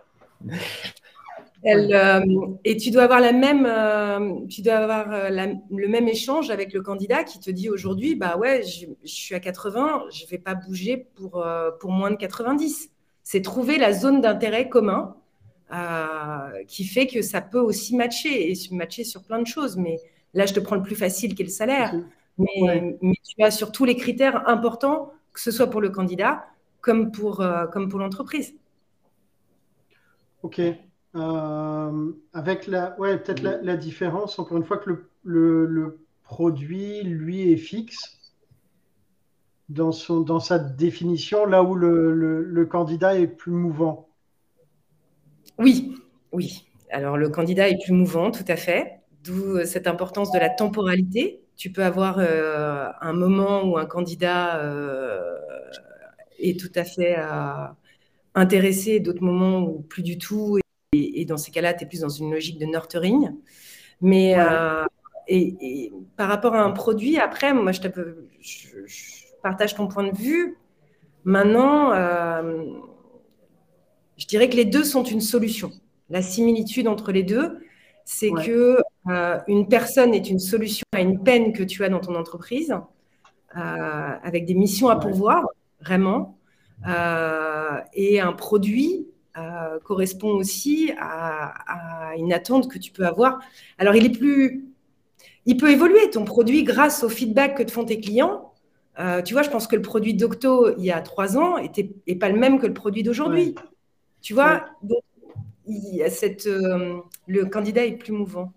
et 2.64 2.78
tu 2.78 2.92
dois 2.92 3.04
avoir 3.04 3.20
la 3.20 3.34
même, 3.34 4.48
tu 4.48 4.62
dois 4.62 4.76
avoir 4.76 5.30
le 5.30 5.88
même 5.88 6.08
échange 6.08 6.50
avec 6.50 6.72
le 6.74 6.82
candidat 6.82 7.24
qui 7.24 7.40
te 7.40 7.52
dit 7.52 7.70
aujourd'hui, 7.70 8.16
bah 8.16 8.38
ouais, 8.38 8.64
je, 8.64 8.86
suis 9.04 9.36
à 9.36 9.40
80, 9.40 10.06
je 10.14 10.26
vais 10.28 10.38
pas 10.38 10.56
bouger 10.56 11.08
pour 11.16 11.46
pour 11.80 11.92
moins 11.92 12.12
de 12.12 12.16
90. 12.16 12.90
C'est 13.24 13.42
trouver 13.42 13.78
la 13.78 13.92
zone 13.92 14.22
d'intérêt 14.22 14.70
commun 14.70 15.16
qui 16.68 16.86
fait 16.86 17.08
que 17.08 17.22
ça 17.22 17.42
peut 17.42 17.60
aussi 17.60 17.96
matcher 17.96 18.50
et 18.50 18.56
se 18.56 18.74
matcher 18.74 19.04
sur 19.04 19.24
plein 19.24 19.42
de 19.42 19.48
choses. 19.48 19.78
Mais 19.78 19.98
là, 20.34 20.46
je 20.46 20.54
te 20.54 20.60
prends 20.60 20.76
le 20.76 20.84
plus 20.84 20.96
facile 20.96 21.36
qui 21.36 21.42
est 21.42 21.46
le 21.46 21.52
salaire. 21.52 21.94
Mais, 22.38 22.98
mais, 23.02 23.16
tu 23.24 23.44
as 23.44 23.52
surtout 23.52 23.86
les 23.86 23.96
critères 23.96 24.48
importants, 24.48 25.12
que 25.34 25.40
ce 25.40 25.52
soit 25.52 25.70
pour 25.70 25.82
le 25.82 25.90
candidat 25.90 26.46
comme 26.80 27.12
pour, 27.12 27.44
comme 27.72 27.90
pour 27.90 28.00
l'entreprise. 28.00 28.56
Ok. 30.44 30.62
Euh, 31.16 32.12
avec 32.34 32.68
la, 32.68 32.98
ouais, 33.00 33.18
peut-être 33.18 33.42
la, 33.42 33.78
différence, 33.78 34.40
encore 34.40 34.58
une 34.58 34.64
fois, 34.64 34.78
que 34.78 34.90
le, 35.24 35.66
le, 35.66 36.00
produit, 36.24 37.04
lui, 37.04 37.52
est 37.52 37.58
fixe 37.58 38.32
dans, 39.68 39.92
son, 39.92 40.22
dans 40.22 40.40
sa 40.40 40.58
définition, 40.60 41.46
là 41.46 41.64
où 41.64 41.76
le, 41.76 42.14
le, 42.14 42.66
candidat 42.66 43.20
est 43.20 43.28
plus 43.28 43.52
mouvant. 43.52 44.08
Oui, 45.58 45.96
oui. 46.32 46.66
Alors, 46.90 47.18
le 47.18 47.30
candidat 47.30 47.68
est 47.70 47.84
plus 47.84 47.94
mouvant, 47.94 48.32
tout 48.32 48.46
à 48.48 48.56
fait. 48.56 49.01
D'où 49.24 49.58
euh, 49.58 49.66
cette 49.66 49.88
importance 49.88 50.32
de 50.32 50.40
la 50.40 50.50
temporalité. 50.50 51.42
Tu 51.56 51.72
peux 51.72 51.84
avoir 51.84 52.18
euh, 52.20 52.88
un 53.02 53.14
moment 53.14 53.64
où 53.64 53.78
un 53.78 53.86
candidat 53.86 54.62
est 56.40 56.60
tout 56.60 56.72
à 56.74 56.84
fait 56.84 57.18
intéressé, 58.34 59.00
d'autres 59.00 59.24
moments 59.24 59.60
où 59.62 59.82
plus 59.82 60.02
du 60.04 60.18
tout. 60.18 60.58
Et, 60.94 61.24
dans 61.26 61.38
ces 61.38 61.52
cas-là, 61.52 61.74
tu 61.74 61.84
es 61.84 61.88
plus 61.88 62.02
dans 62.02 62.10
une 62.10 62.32
logique 62.32 62.58
de 62.58 62.66
nurturing. 62.66 63.32
Mais 64.02 64.34
euh, 64.38 64.84
et, 65.28 65.92
par 66.18 66.28
rapport 66.28 66.56
à 66.56 66.64
un 66.64 66.72
produit, 66.72 67.18
après, 67.18 67.54
moi, 67.54 67.72
je, 67.72 67.82
je, 68.42 69.06
partage 69.42 69.76
ton 69.76 69.88
point 69.88 70.04
de 70.04 70.16
vue. 70.16 70.58
Maintenant, 71.24 71.94
euh, 71.94 72.66
je 74.18 74.26
dirais 74.28 74.50
que 74.50 74.56
les 74.56 74.66
deux 74.66 74.84
sont 74.84 75.04
une 75.04 75.22
solution. 75.22 75.72
La 76.10 76.22
similitude 76.22 76.88
entre 76.88 77.12
les 77.12 77.24
deux, 77.24 77.60
c'est 78.04 78.32
que 78.32 78.78
euh, 79.08 79.40
une 79.48 79.68
personne 79.68 80.14
est 80.14 80.30
une 80.30 80.40
solution 80.40 80.86
à 80.94 81.02
une 81.02 81.24
peine 81.24 81.54
que 81.54 81.64
tu 81.64 81.84
as 81.84 81.90
dans 81.90 82.00
ton 82.00 82.16
entreprise, 82.16 82.76
avec 83.54 84.46
des 84.46 84.54
missions 84.54 84.90
à 84.90 84.96
pourvoir, 84.96 85.46
vraiment. 85.82 86.38
et 87.94 88.20
un 88.22 88.34
produit 88.34 89.08
euh, 89.38 89.80
correspond 89.80 90.32
aussi 90.32 90.92
à, 91.00 92.14
une 92.18 92.34
attente 92.34 92.70
que 92.70 92.78
tu 92.78 92.92
peux 92.92 93.06
avoir. 93.06 93.40
Alors, 93.78 93.96
il 93.96 94.06
est 94.06 94.10
plus, 94.10 94.66
il 95.46 95.56
peut 95.56 95.72
évoluer 95.72 96.10
ton 96.10 96.26
produit 96.26 96.64
grâce 96.64 97.06
au 97.06 97.10
feedback 97.10 97.56
que 97.56 97.64
te 97.64 97.72
font 97.72 97.86
tes 97.86 98.02
clients. 98.02 98.52
Euh, 99.00 99.22
tu 99.22 99.34
vois, 99.34 99.42
je 99.42 99.50
pense 99.50 99.68
que 99.68 99.78
le 99.78 99.82
produit 99.82 100.16
d'Octo 100.16 100.76
il 100.78 100.84
y 100.84 100.92
a 100.92 101.00
trois 101.00 101.38
ans 101.38 101.58
était 101.58 101.94
est 102.08 102.16
pas 102.16 102.28
le 102.28 102.38
même 102.38 102.60
que 102.60 102.68
le 102.68 102.74
produit 102.74 103.04
d'aujourd'hui. 103.04 103.56
Tu 104.22 104.34
vois, 104.34 104.66
il 105.66 106.06
cette, 106.10 106.46
euh, 106.48 106.98
le 107.26 107.46
candidat 107.46 107.86
est 107.86 107.96
plus 107.96 108.12
mouvant. 108.12 108.52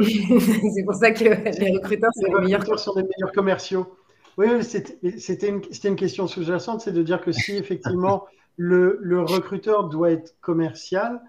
c'est 0.74 0.84
pour 0.84 0.94
ça 0.94 1.10
que 1.12 1.24
les 1.24 1.78
recruteurs, 1.78 2.10
les 2.16 2.40
meilleurs... 2.40 2.78
sont 2.78 2.94
les 2.96 3.02
meilleurs 3.02 3.32
commerciaux. 3.32 3.96
Oui, 4.38 4.46
c'était 4.62 5.48
une, 5.48 5.60
une, 5.84 5.96
question 5.96 6.26
sous-jacente, 6.26 6.80
c'est 6.80 6.92
de 6.92 7.02
dire 7.02 7.20
que 7.20 7.32
si 7.32 7.56
effectivement 7.56 8.24
le, 8.56 9.22
recruteur 9.22 9.88
doit 9.88 10.10
être 10.10 10.34
commercial. 10.40 11.20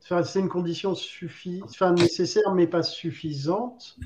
c'est 0.00 0.40
une 0.40 0.48
condition 0.48 0.94
enfin, 1.62 1.92
nécessaire, 1.92 2.54
mais 2.54 2.66
pas 2.66 2.82
suffisante. 2.82 3.96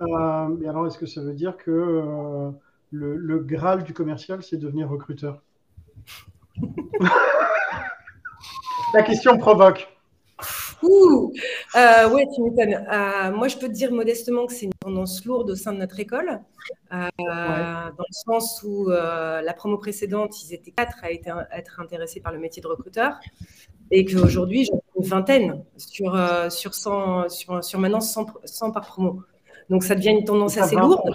Euh, 0.00 0.62
et 0.62 0.68
alors, 0.68 0.86
est-ce 0.86 0.98
que 0.98 1.06
ça 1.06 1.22
veut 1.22 1.34
dire 1.34 1.56
que 1.56 1.70
euh, 1.70 2.50
le, 2.90 3.38
Graal 3.38 3.84
du 3.84 3.92
commercial, 3.92 4.42
c'est 4.42 4.56
devenir 4.56 4.88
recruteur? 4.88 5.42
La 8.94 9.02
question 9.02 9.38
provoque. 9.38 9.88
Ouh, 10.82 11.32
euh, 11.76 12.10
ouais, 12.10 12.26
tu 12.34 12.42
m'étonnes. 12.42 12.86
Euh, 12.90 13.32
moi, 13.32 13.48
je 13.48 13.56
peux 13.56 13.68
te 13.68 13.72
dire 13.72 13.92
modestement 13.92 14.46
que 14.46 14.52
c'est 14.52 14.66
une 14.66 14.74
tendance 14.74 15.24
lourde 15.24 15.50
au 15.50 15.54
sein 15.54 15.72
de 15.72 15.78
notre 15.78 15.98
école, 16.00 16.40
euh, 16.92 17.08
dans 17.18 18.04
le 18.08 18.12
sens 18.12 18.62
où 18.62 18.88
la 18.88 19.52
promo 19.54 19.78
précédente, 19.78 20.42
ils 20.42 20.54
étaient 20.54 20.70
quatre 20.70 21.04
à 21.04 21.10
être, 21.12 21.80
intéressés 21.80 22.20
par 22.20 22.32
le 22.32 22.38
métier 22.38 22.62
de 22.62 22.66
recruteur, 22.66 23.18
et 23.90 24.04
qu'aujourd'hui, 24.04 24.64
j'en 24.64 24.76
ai 24.76 25.02
une 25.02 25.06
vingtaine 25.06 25.64
sur, 25.76 26.18
sur, 26.50 26.74
100, 26.74 27.28
sur, 27.28 27.62
sur 27.62 27.78
maintenant 27.78 28.00
100, 28.00 28.72
par 28.72 28.86
promo. 28.86 29.22
Donc, 29.68 29.84
ça 29.84 29.94
devient 29.94 30.10
une 30.10 30.24
tendance 30.24 30.56
assez 30.56 30.76
lourde. 30.76 31.12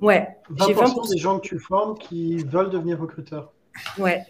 Ouais. 0.00 0.36
20%, 0.50 0.72
20 0.72 1.10
des 1.10 1.18
gens 1.18 1.38
que 1.38 1.46
tu 1.46 1.58
formes 1.58 1.98
qui 1.98 2.38
veulent 2.38 2.70
devenir 2.70 2.98
recruteurs. 2.98 3.52
Ouais, 3.98 4.24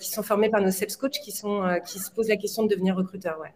qui 0.00 0.08
sont 0.08 0.22
formés 0.22 0.48
par 0.48 0.60
nos 0.60 0.70
SEPS 0.70 0.96
coach 0.96 1.20
qui, 1.20 1.32
sont, 1.32 1.62
qui 1.84 1.98
se 1.98 2.10
posent 2.10 2.28
la 2.28 2.36
question 2.36 2.62
de 2.62 2.68
devenir 2.68 2.96
recruteur. 2.96 3.38
Ouais. 3.40 3.52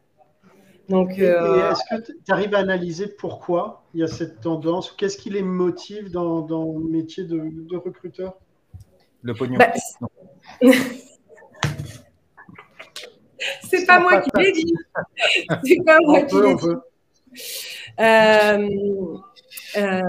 Donc, 0.89 1.19
euh, 1.19 1.71
est-ce 1.71 1.83
que 1.91 2.13
tu 2.13 2.33
arrives 2.33 2.55
à 2.55 2.59
analyser 2.59 3.07
pourquoi 3.07 3.85
il 3.95 4.01
y 4.01 4.03
a 4.03 4.07
cette 4.07 4.41
tendance 4.43 4.91
Qu'est-ce 4.93 5.17
qui 5.17 5.31
les 5.31 5.43
motive 5.43 6.11
dans, 6.11 6.43
dans 6.43 6.79
le 6.79 6.85
métier 6.89 7.25
de, 7.25 7.39
de 7.39 7.77
recruteur? 7.77 8.35
Le 9.23 9.33
pognon. 9.35 9.59
Bah, 9.59 9.73
c'est 13.63 13.87
pas 13.87 13.99
moi 13.99 14.21
qui 14.21 14.31
l'ai 14.37 14.53
dit. 14.53 14.75
C'est 15.65 15.83
pas 15.85 15.99
moi 16.03 16.23
qui 16.23 16.37
l'ai 16.41 16.55
dit. 16.55 16.67
Euh, 18.01 18.69
euh, 19.77 20.03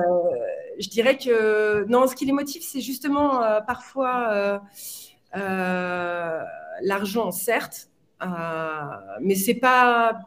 je 0.79 0.89
dirais 0.89 1.17
que 1.17 1.85
non, 1.87 2.07
ce 2.07 2.15
qui 2.15 2.25
les 2.25 2.33
motive, 2.33 2.63
c'est 2.63 2.81
justement 2.81 3.39
parfois 3.65 4.61
l'argent, 6.81 7.31
certes, 7.31 7.89
mais 9.21 9.35
c'est 9.35 9.55
pas 9.55 10.19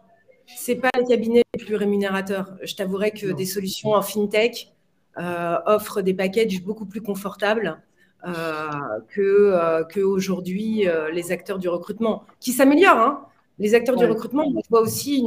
c'est 0.57 0.77
pas 0.77 0.91
le 0.97 1.07
cabinet 1.07 1.43
le 1.59 1.65
plus 1.65 1.77
rémunérateur. 1.77 2.57
Je 2.63 2.75
t'avouerai 2.75 3.11
que 3.11 3.27
des 3.27 3.47
solutions 3.47 3.93
en 3.93 4.03
fintech 4.03 4.73
euh, 5.19 5.59
offrent 5.67 6.03
des 6.03 6.15
packages 6.15 6.63
beaucoup 6.63 6.87
plus 6.87 7.01
confortables 7.01 7.81
euh, 8.27 8.69
que, 9.09 9.21
euh, 9.21 9.85
que 9.85 10.01
aujourd'hui 10.01 10.87
les 11.13 11.33
acteurs 11.33 11.59
du 11.59 11.69
recrutement, 11.69 12.25
qui 12.41 12.53
s'améliorent. 12.53 12.99
Hein. 12.99 13.25
Les 13.59 13.75
acteurs 13.75 13.97
du 13.97 14.05
recrutement, 14.05 14.45
on 14.47 14.61
voit 14.71 14.81
aussi 14.81 15.25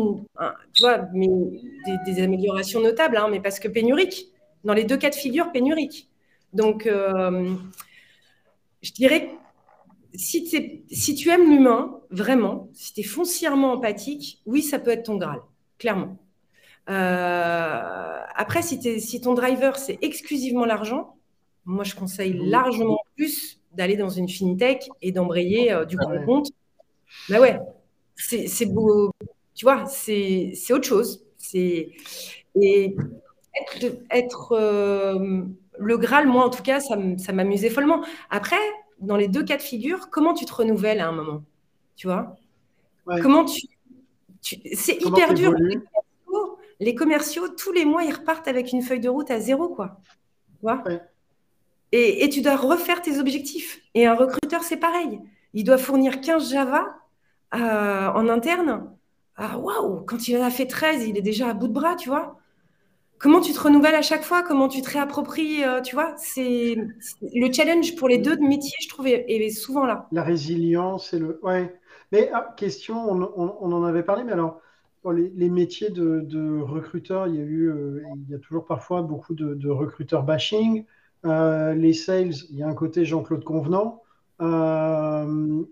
tu 0.74 0.84
vois, 0.84 1.00
mais 1.14 1.28
des, 2.06 2.22
améliorations 2.22 2.80
notables, 2.80 3.18
hein, 3.18 3.28
mais 3.30 3.42
parce 3.42 3.60
que 3.60 3.68
pénurique. 3.68 4.28
Dans 4.64 4.74
les 4.74 4.86
deux 4.86 4.98
cas 4.98 5.10
de 5.10 5.16
figure, 5.16 5.52
pénurique. 5.52 6.08
Donc, 6.54 6.88
je 6.88 8.92
dirais 8.94 9.32
si, 10.14 10.82
si 10.92 11.16
tu 11.16 11.30
aimes 11.30 11.50
l'humain, 11.50 12.00
vraiment, 12.10 12.70
si 12.74 12.94
tu 12.94 13.02
es 13.02 13.04
foncièrement 13.04 13.74
empathique, 13.74 14.42
oui, 14.46 14.62
ça 14.62 14.80
peut 14.80 14.92
être 14.92 15.04
ton 15.04 15.18
Graal, 15.18 15.42
clairement. 15.78 16.18
Euh, 16.90 18.20
après, 18.36 18.62
si, 18.62 19.00
si, 19.00 19.22
ton 19.22 19.34
driver, 19.34 19.78
c'est 19.78 20.00
exclusivement 20.02 20.66
l'argent, 20.66 21.16
moi, 21.66 21.84
je 21.84 21.96
conseille 21.96 22.34
largement 22.34 23.00
plus 23.16 23.60
d'aller 23.74 23.96
dans 23.96 24.10
une 24.10 24.28
fintech 24.28 24.90
et 25.02 25.12
d'embrayer 25.12 25.72
euh, 25.72 25.86
du 25.86 25.96
grand 25.96 26.24
compte. 26.26 26.52
Bah 27.30 27.40
ouais, 27.40 27.60
c'est 28.16 28.66
beau, 28.66 29.12
tu 29.54 29.66
vois, 29.66 29.86
c'est 29.86 30.54
autre 30.72 30.86
chose. 30.86 31.24
Et 31.54 31.96
être, 32.56 33.98
être 34.12 34.52
euh, 34.54 35.44
le 35.78 35.98
Graal, 35.98 36.28
moi, 36.28 36.46
en 36.46 36.50
tout 36.50 36.64
cas, 36.64 36.80
ça 36.80 36.96
m'amusait 37.34 37.70
follement. 37.70 38.04
Après, 38.30 38.58
dans 39.02 39.18
les 39.18 39.28
deux 39.28 39.44
cas 39.44 39.58
de 39.58 39.62
figure, 39.62 40.10
comment 40.10 40.34
tu 40.34 40.46
te 40.46 40.54
renouvelles 40.54 41.00
à 41.00 41.08
un 41.08 41.12
moment 41.12 41.44
Tu 41.96 42.08
vois? 42.08 42.36
Comment 43.22 43.46
tu. 43.46 43.68
c'est 44.42 45.04
hyper 45.04 45.34
dur. 45.34 45.54
Les 46.80 46.96
commerciaux, 46.96 47.48
tous 47.50 47.72
les 47.72 47.86
mois, 47.86 48.04
ils 48.04 48.14
repartent 48.14 48.48
avec 48.48 48.72
une 48.72 48.82
feuille 48.82 49.00
de 49.00 49.10
route 49.10 49.30
à 49.30 49.40
zéro, 49.40 49.70
quoi. 49.70 50.00
Tu 50.60 50.62
vois? 50.62 50.84
Et, 51.92 52.30
tu 52.30 52.42
dois 52.42 52.56
refaire 52.56 53.02
tes 53.02 53.20
objectifs. 53.20 53.82
Et 53.94 54.08
un 54.08 54.16
recruteur, 54.16 54.64
c'est 54.64 54.78
pareil. 54.78 55.20
Il 55.54 55.64
doit 55.64 55.78
fournir 55.78 56.22
15 56.22 56.52
Java 56.52 56.88
euh, 57.54 58.08
en 58.08 58.30
interne. 58.30 58.90
Ah, 59.36 59.58
waouh, 59.58 60.02
quand 60.06 60.28
il 60.28 60.38
en 60.38 60.44
a 60.44 60.50
fait 60.50 60.68
13, 60.68 61.08
il 61.08 61.18
est 61.18 61.22
déjà 61.22 61.50
à 61.50 61.54
bout 61.54 61.68
de 61.68 61.74
bras, 61.74 61.96
tu 61.96 62.10
vois 62.10 62.41
comment 63.22 63.40
tu 63.40 63.54
te 63.54 63.60
renouvelles 63.60 63.96
à 63.96 64.02
chaque 64.02 64.24
fois, 64.24 64.42
comment 64.42 64.68
tu 64.68 64.82
te 64.82 64.90
réappropries, 64.90 65.64
euh, 65.64 65.82
tu 65.82 65.96
vois, 65.96 66.14
c'est 66.18 66.76
le 67.22 67.54
challenge 67.54 67.96
pour 67.96 68.10
les 68.10 68.18
deux 68.18 68.36
métiers, 68.38 68.78
je 68.82 68.90
trouve, 68.90 69.08
est, 69.08 69.50
souvent 69.52 69.86
là. 69.86 70.08
La 70.12 70.24
résilience 70.24 71.14
et 71.14 71.20
le, 71.20 71.40
ouais. 71.44 71.74
Mais 72.12 72.30
ah, 72.34 72.54
question, 72.58 73.10
on, 73.10 73.72
en 73.72 73.84
avait 73.84 74.04
parlé, 74.04 74.24
mais 74.24 74.34
alors 74.34 74.60
les, 75.14 75.50
métiers 75.50 75.90
de, 75.90 76.62
recruteurs, 76.62 77.28
il 77.28 77.36
y 77.36 77.40
a 77.40 77.44
eu, 77.44 77.70
euh, 77.70 78.04
il 78.28 78.32
y 78.32 78.36
a 78.36 78.40
toujours 78.40 78.66
parfois 78.66 79.02
beaucoup 79.02 79.34
de, 79.34 79.70
recruteurs 79.70 80.24
bashing. 80.24 80.86
Euh, 81.24 81.74
les 81.76 81.94
sales, 81.94 82.34
il 82.50 82.58
y 82.58 82.64
a 82.64 82.68
un 82.68 82.74
côté 82.74 83.06
Jean-Claude 83.06 83.44
Convenant. 83.44 84.02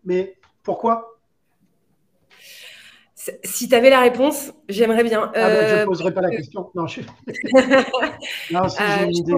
mais 0.05 0.37
pourquoi 0.63 1.18
Si 3.43 3.69
tu 3.69 3.75
avais 3.75 3.89
la 3.89 4.01
réponse, 4.01 4.51
j'aimerais 4.67 5.03
bien. 5.03 5.31
Ah 5.35 5.47
ben, 5.47 5.67
je 5.67 5.81
ne 5.81 5.85
poserai 5.85 6.13
pas 6.13 6.21
la 6.21 6.29
question. 6.31 6.69
Non, 6.75 6.87
je... 6.87 7.01
non 8.51 8.67
si 8.69 8.77
j'ai 8.77 9.03
une 9.05 9.17
idée. 9.17 9.33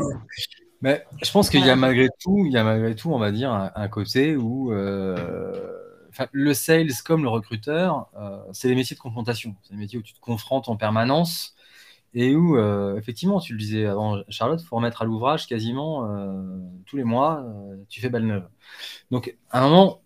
Mais 0.81 1.03
je 1.21 1.31
pense 1.31 1.49
qu'il 1.49 1.65
y 1.65 1.69
a 1.69 1.75
malgré 1.75 2.09
tout, 2.19 2.43
il 2.45 2.51
y 2.51 2.57
a 2.57 2.63
malgré 2.63 2.95
tout, 2.95 3.11
on 3.11 3.19
va 3.19 3.31
dire, 3.31 3.51
un, 3.51 3.87
côté 3.87 4.35
où 4.35 4.71
le 4.71 6.53
sales 6.53 6.91
comme 7.05 7.23
le 7.23 7.29
recruteur, 7.29 8.09
c'est 8.51 8.67
des 8.67 8.75
métiers 8.75 8.95
de 8.95 9.01
confrontation. 9.01 9.55
C'est 9.63 9.73
des 9.73 9.79
métiers 9.79 9.99
où 9.99 10.03
tu 10.03 10.13
te 10.13 10.19
confrontes 10.19 10.69
en 10.69 10.75
permanence 10.75 11.55
et 12.13 12.35
où, 12.35 12.57
euh, 12.57 12.97
effectivement, 12.97 13.39
tu 13.39 13.53
le 13.53 13.59
disais 13.59 13.85
avant, 13.85 14.21
Charlotte, 14.29 14.61
il 14.61 14.65
faut 14.65 14.75
remettre 14.75 15.01
à 15.01 15.05
l'ouvrage 15.05 15.47
quasiment 15.47 16.05
euh, 16.05 16.59
tous 16.85 16.97
les 16.97 17.05
mois, 17.05 17.41
euh, 17.45 17.77
tu 17.87 18.01
fais 18.01 18.09
balle 18.09 18.25
neuve. 18.25 18.47
Donc, 19.11 19.37
à 19.49 19.59
un 19.59 19.69
moment, 19.69 20.01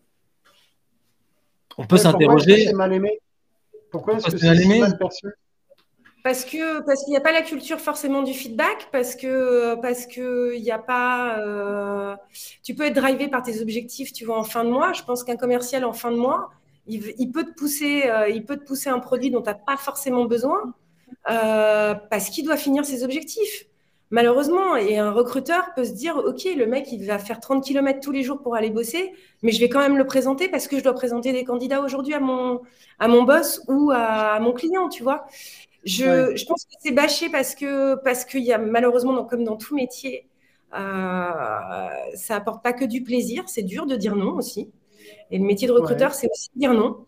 on 1.77 1.87
peut 1.87 1.97
s'interroger. 1.97 2.71
Pourquoi 3.95 4.15
est-ce 4.15 4.31
que 4.31 4.37
c'est 4.37 4.47
mal 4.47 4.61
aimé 4.61 4.79
mal 4.79 4.97
perçu 4.97 5.27
parce 6.23 6.43
que 6.43 6.83
parce 6.83 7.03
qu'il 7.03 7.11
n'y 7.11 7.17
a 7.17 7.21
pas 7.21 7.31
la 7.31 7.43
culture 7.43 7.79
forcément 7.79 8.23
du 8.23 8.33
feedback, 8.33 8.87
parce 8.91 9.15
que 9.15 9.75
parce 9.75 10.07
que 10.07 10.55
il 10.55 10.63
n'y 10.63 10.71
a 10.71 10.79
pas. 10.79 12.17
tu 12.63 12.73
peux 12.73 12.85
être 12.85 12.95
drivé 12.95 13.27
par 13.27 13.43
tes 13.43 13.61
objectifs, 13.61 14.11
tu 14.11 14.25
vois, 14.25 14.39
en 14.39 14.43
fin 14.43 14.63
de 14.63 14.71
mois. 14.71 14.91
Je 14.93 15.03
pense 15.03 15.23
qu'un 15.23 15.35
commercial 15.35 15.85
en 15.85 15.93
fin 15.93 16.09
de 16.09 16.17
mois, 16.17 16.49
il, 16.87 17.13
il 17.19 17.31
peut 17.31 17.43
te 17.43 17.53
pousser, 17.53 18.09
il 18.33 18.43
peut 18.43 18.57
te 18.57 18.65
pousser 18.65 18.89
un 18.89 18.97
produit 18.97 19.29
dont 19.29 19.43
tu 19.43 19.49
n'as 19.49 19.53
pas 19.53 19.77
forcément 19.77 20.25
besoin. 20.25 20.73
Euh, 21.29 21.95
parce 22.09 22.29
qu'il 22.29 22.45
doit 22.45 22.57
finir 22.57 22.85
ses 22.85 23.03
objectifs. 23.03 23.65
Malheureusement, 24.15 24.77
et 24.77 24.97
un 24.97 25.11
recruteur 25.11 25.73
peut 25.75 25.83
se 25.83 25.91
dire, 25.91 26.15
OK, 26.15 26.45
le 26.45 26.65
mec, 26.67 26.89
il 26.89 27.05
va 27.05 27.19
faire 27.19 27.41
30 27.41 27.61
km 27.61 27.99
tous 27.99 28.13
les 28.13 28.23
jours 28.23 28.41
pour 28.41 28.55
aller 28.55 28.69
bosser, 28.69 29.11
mais 29.43 29.51
je 29.51 29.59
vais 29.59 29.67
quand 29.67 29.81
même 29.81 29.97
le 29.97 30.05
présenter 30.05 30.47
parce 30.47 30.69
que 30.69 30.77
je 30.77 30.83
dois 30.85 30.93
présenter 30.93 31.33
des 31.33 31.43
candidats 31.43 31.81
aujourd'hui 31.81 32.13
à 32.13 32.21
mon, 32.21 32.61
à 32.97 33.09
mon 33.09 33.23
boss 33.23 33.61
ou 33.67 33.91
à, 33.93 34.39
mon 34.39 34.53
client, 34.53 34.87
tu 34.87 35.03
vois. 35.03 35.25
Je, 35.83 36.33
je 36.33 36.45
pense 36.45 36.63
que 36.63 36.71
c'est 36.79 36.93
bâché 36.93 37.27
parce 37.29 37.55
que 37.55 37.95
parce 38.05 38.23
qu'il 38.23 38.45
y 38.45 38.53
a 38.53 38.57
malheureusement, 38.57 39.25
comme 39.25 39.43
dans 39.43 39.57
tout 39.57 39.75
métier, 39.75 40.29
euh, 40.73 41.89
ça 42.13 42.37
apporte 42.37 42.63
pas 42.63 42.71
que 42.71 42.85
du 42.85 43.03
plaisir. 43.03 43.43
C'est 43.47 43.63
dur 43.63 43.85
de 43.85 43.97
dire 43.97 44.15
non 44.15 44.35
aussi. 44.35 44.71
Et 45.29 45.39
le 45.39 45.43
métier 45.43 45.67
de 45.67 45.73
recruteur, 45.73 46.13
c'est 46.13 46.29
aussi 46.31 46.51
dire 46.55 46.71
non. 46.71 47.05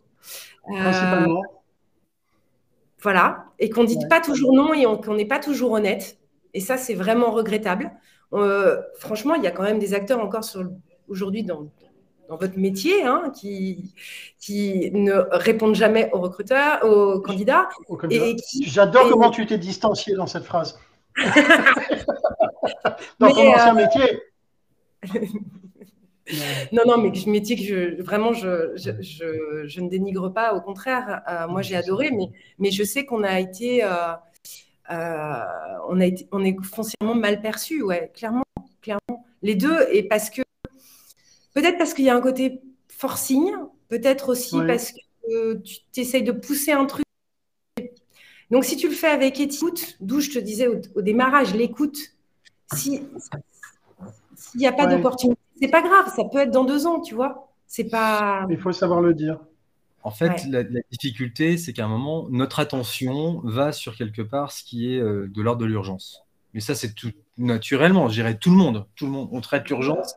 Principalement. 0.65 1.41
Voilà. 2.99 3.45
Et 3.59 3.69
qu'on 3.69 3.83
ne 3.83 3.87
dise 3.87 4.09
pas 4.09 4.19
toujours 4.19 4.51
non 4.51 4.73
et 4.73 4.83
qu'on 4.83 5.15
n'est 5.15 5.23
pas 5.23 5.39
toujours 5.39 5.71
honnête. 5.71 6.17
Et 6.57 6.59
ça, 6.59 6.75
c'est 6.75 6.95
vraiment 6.95 7.29
regrettable. 7.29 7.91
Euh, 8.33 8.81
franchement, 8.97 9.35
il 9.35 9.43
y 9.43 9.47
a 9.47 9.51
quand 9.51 9.61
même 9.61 9.77
des 9.77 9.93
acteurs 9.93 10.19
encore 10.19 10.43
aujourd'hui 11.07 11.43
dans, 11.43 11.67
votre 12.29 12.57
métier 12.57 13.03
hein, 13.03 13.31
qui, 13.39 13.93
qui 14.39 14.89
ne 14.91 15.13
répondent 15.31 15.75
jamais 15.75 16.09
aux 16.13 16.19
recruteurs, 16.19 16.83
aux 16.83 17.21
candidats. 17.21 17.69
J'adore 18.63 19.07
comment 19.07 19.29
tu 19.29 19.45
t'es 19.45 19.59
distancié 19.59 20.15
dans 20.15 20.25
cette 20.25 20.45
phrase. 20.45 20.79
dans 23.19 23.31
ton 23.31 23.53
ancien 23.53 23.77
euh, 23.77 23.85
métier. 23.85 24.19
non, 26.71 26.81
non, 26.87 26.97
mais 26.97 27.11
métier 27.27 27.55
que 27.55 27.61
je, 27.61 28.01
vraiment, 28.01 28.33
je, 28.33 28.75
je, 28.75 29.79
ne 29.79 29.89
dénigre 29.89 30.33
pas. 30.33 30.55
Au 30.55 30.61
contraire, 30.61 31.21
euh, 31.29 31.47
moi, 31.47 31.61
j'ai 31.61 31.75
adoré, 31.75 32.09
mais, 32.09 32.31
mais 32.57 32.71
je 32.71 32.83
sais 32.83 33.05
qu'on 33.05 33.23
a 33.23 33.39
été, 33.39 33.83
euh, 33.83 34.13
on 34.89 35.99
a 35.99 36.05
été, 36.05 36.27
on 36.31 36.43
est 36.43 36.55
foncièrement 36.63 37.15
mal 37.15 37.41
perçu, 37.41 37.81
ouais, 37.83 38.11
clairement, 38.13 38.43
clairement. 38.81 39.25
Les 39.41 39.55
deux, 39.55 39.87
et 39.91 40.03
parce 40.03 40.29
que, 40.29 40.41
peut-être 41.53 41.77
parce 41.77 41.93
qu'il 41.93 42.05
y 42.05 42.09
a 42.09 42.15
un 42.15 42.21
côté 42.21 42.61
forcing, 42.89 43.51
peut-être 43.87 44.29
aussi 44.29 44.57
parce 44.65 44.91
que 44.91 45.55
tu 45.55 45.99
essayes 45.99 46.23
de 46.23 46.31
pousser 46.31 46.71
un 46.71 46.85
truc. 46.85 47.05
Donc, 48.49 48.63
si 48.63 48.77
tu 48.77 48.87
le 48.87 48.95
fais 48.95 49.09
avec 49.09 49.39
écoute, 49.39 49.97
d'où 49.99 50.21
je 50.21 50.31
te 50.31 50.39
disais 50.39 50.67
au, 50.67 50.81
au 50.95 51.01
démarrage, 51.01 51.53
l'écoute, 51.53 51.97
si 52.73 53.01
s'il 54.35 54.59
n'y 54.59 54.67
a 54.67 54.71
pas 54.71 54.87
d'opportunité 54.87 55.41
c'est 55.59 55.69
pas 55.69 55.81
grave, 55.81 56.13
ça 56.15 56.23
peut 56.25 56.39
être 56.39 56.51
dans 56.51 56.63
deux 56.63 56.85
ans, 56.85 57.01
tu 57.01 57.15
vois. 57.15 57.51
C'est 57.67 57.85
pas. 57.85 58.45
Il 58.49 58.59
faut 58.59 58.71
savoir 58.71 59.01
le 59.01 59.13
dire. 59.13 59.39
En 60.07 60.11
fait, 60.11 60.45
la, 60.45 60.63
difficulté, 60.89 61.57
c'est 61.57 61.73
qu'à 61.73 61.83
un 61.83 61.89
moment, 61.89 62.27
notre 62.29 62.61
attention 62.61 63.41
va 63.43 63.73
sur 63.73 63.97
quelque 63.97 64.21
part 64.21 64.53
ce 64.53 64.63
qui 64.63 64.93
est 64.93 65.01
euh, 65.01 65.27
de 65.27 65.41
l'ordre 65.41 65.59
de 65.59 65.65
l'urgence. 65.65 66.23
Mais 66.53 66.61
ça, 66.61 66.75
c'est 66.75 66.95
tout 66.95 67.11
naturellement, 67.37 68.07
je 68.07 68.13
dirais 68.13 68.37
tout 68.37 68.49
le 68.49 68.55
monde. 68.55 68.85
Tout 68.95 69.05
le 69.05 69.11
monde, 69.11 69.27
on 69.33 69.41
traite 69.41 69.67
l'urgence. 69.67 70.15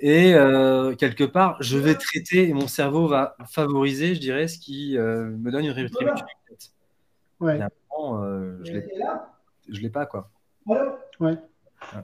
Et 0.00 0.32
euh, 0.32 0.94
quelque 0.94 1.24
part, 1.24 1.62
je 1.62 1.76
vais 1.76 1.94
traiter 1.94 2.48
et 2.48 2.54
mon 2.54 2.68
cerveau 2.68 3.06
va 3.06 3.36
favoriser, 3.50 4.14
je 4.14 4.20
dirais, 4.20 4.48
ce 4.48 4.58
qui 4.58 4.96
euh, 4.96 5.26
me 5.26 5.50
donne 5.50 5.66
une 5.66 5.72
rétribution. 5.72 6.24
Ouais. 7.38 7.60
je 8.62 8.72
ne 8.72 9.78
l'ai 9.78 9.90
pas, 9.90 10.06
quoi. 10.06 10.30
Ouais. 10.64 11.36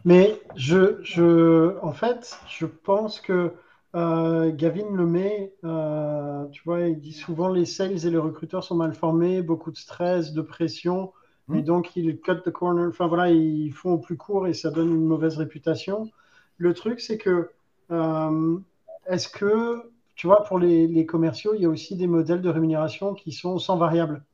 Mais 0.05 0.39
je, 0.57 1.03
je, 1.03 1.79
en 1.81 1.95
fait, 1.95 2.39
je 2.51 2.67
pense 2.67 3.19
que 3.19 3.55
euh, 3.95 4.51
Gavin 4.53 4.91
Lemay, 4.95 5.55
euh, 5.65 6.47
tu 6.49 6.63
vois, 6.65 6.83
il 6.89 7.01
dit 7.01 7.13
souvent 7.13 7.49
les 7.49 7.65
sales 7.65 8.07
et 8.07 8.11
les 8.11 8.19
recruteurs 8.19 8.65
sont 8.65 8.75
mal 8.75 8.95
formés, 8.95 9.43
beaucoup 9.43 9.71
de 9.71 9.77
stress, 9.77 10.33
de 10.33 10.43
pression, 10.43 11.13
et 11.53 11.59
hmm. 11.59 11.63
donc 11.63 11.97
ils 11.97 12.21
cut 12.21 12.43
the 12.45 12.51
corner. 12.51 12.89
Enfin 12.89 13.07
voilà, 13.07 13.31
ils 13.31 13.73
font 13.73 13.93
au 13.93 13.99
plus 13.99 14.17
court 14.17 14.47
et 14.47 14.55
ça 14.55 14.71
donne 14.71 14.89
une 14.89 15.05
mauvaise 15.05 15.37
réputation. 15.37 16.11
Le 16.59 16.75
truc, 16.75 17.01
c'est 17.01 17.19
que 17.19 17.51
euh, 17.91 18.59
est-ce 19.07 19.29
que, 19.29 19.91
tu 20.15 20.27
vois, 20.27 20.45
pour 20.45 20.59
les, 20.59 20.87
les, 20.89 21.07
commerciaux, 21.07 21.55
il 21.55 21.63
y 21.63 21.67
a 21.67 21.69
aussi 21.69 21.97
des 21.97 22.07
modèles 22.07 22.41
de 22.41 22.49
rémunération 22.49 23.15
qui 23.15 23.33
sont 23.33 23.59
sans 23.59 23.77
variable. 23.77 24.25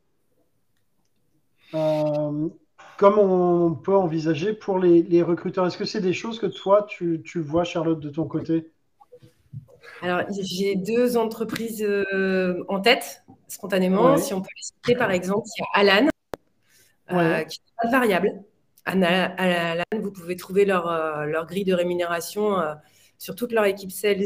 Comme 1.73 3.18
on 3.18 3.75
peut 3.75 3.96
envisager 3.96 4.53
pour 4.53 4.79
les, 4.79 5.23
recruteurs. 5.23 5.66
Est-ce 5.66 5.79
que 5.79 5.85
c'est 5.85 6.01
des 6.01 6.12
choses 6.12 6.38
que 6.38 6.46
toi, 6.46 6.87
tu, 6.88 7.23
vois, 7.37 7.64
Charlotte, 7.64 8.01
de 8.01 8.11
ton 8.11 8.27
côté? 8.27 8.70
Alors, 10.03 10.22
j'ai 10.31 10.76
deux 10.76 11.16
entreprises 11.16 11.83
euh, 11.83 12.64
en 12.68 12.81
tête, 12.81 13.22
spontanément. 13.48 14.16
Si 14.16 14.33
on 14.33 14.40
peut 14.40 14.48
les 14.57 14.62
citer, 14.62 14.94
par 14.94 15.11
exemple, 15.11 15.46
il 15.57 15.61
y 15.61 15.64
a 15.64 15.94
Alan, 15.94 16.09
euh, 17.12 17.44
qui 17.44 17.61
n'est 17.61 17.90
pas 17.90 17.98
variable. 17.98 18.33
Alan, 18.87 19.83
vous 20.00 20.11
pouvez 20.11 20.37
trouver 20.37 20.64
leur, 20.64 20.88
euh, 20.88 21.26
leur 21.26 21.46
grille 21.46 21.64
de 21.64 21.74
rémunération 21.74 22.57
sur 23.18 23.35
toute 23.35 23.53
leur 23.53 23.64
équipe 23.64 23.92
sales. 23.92 24.24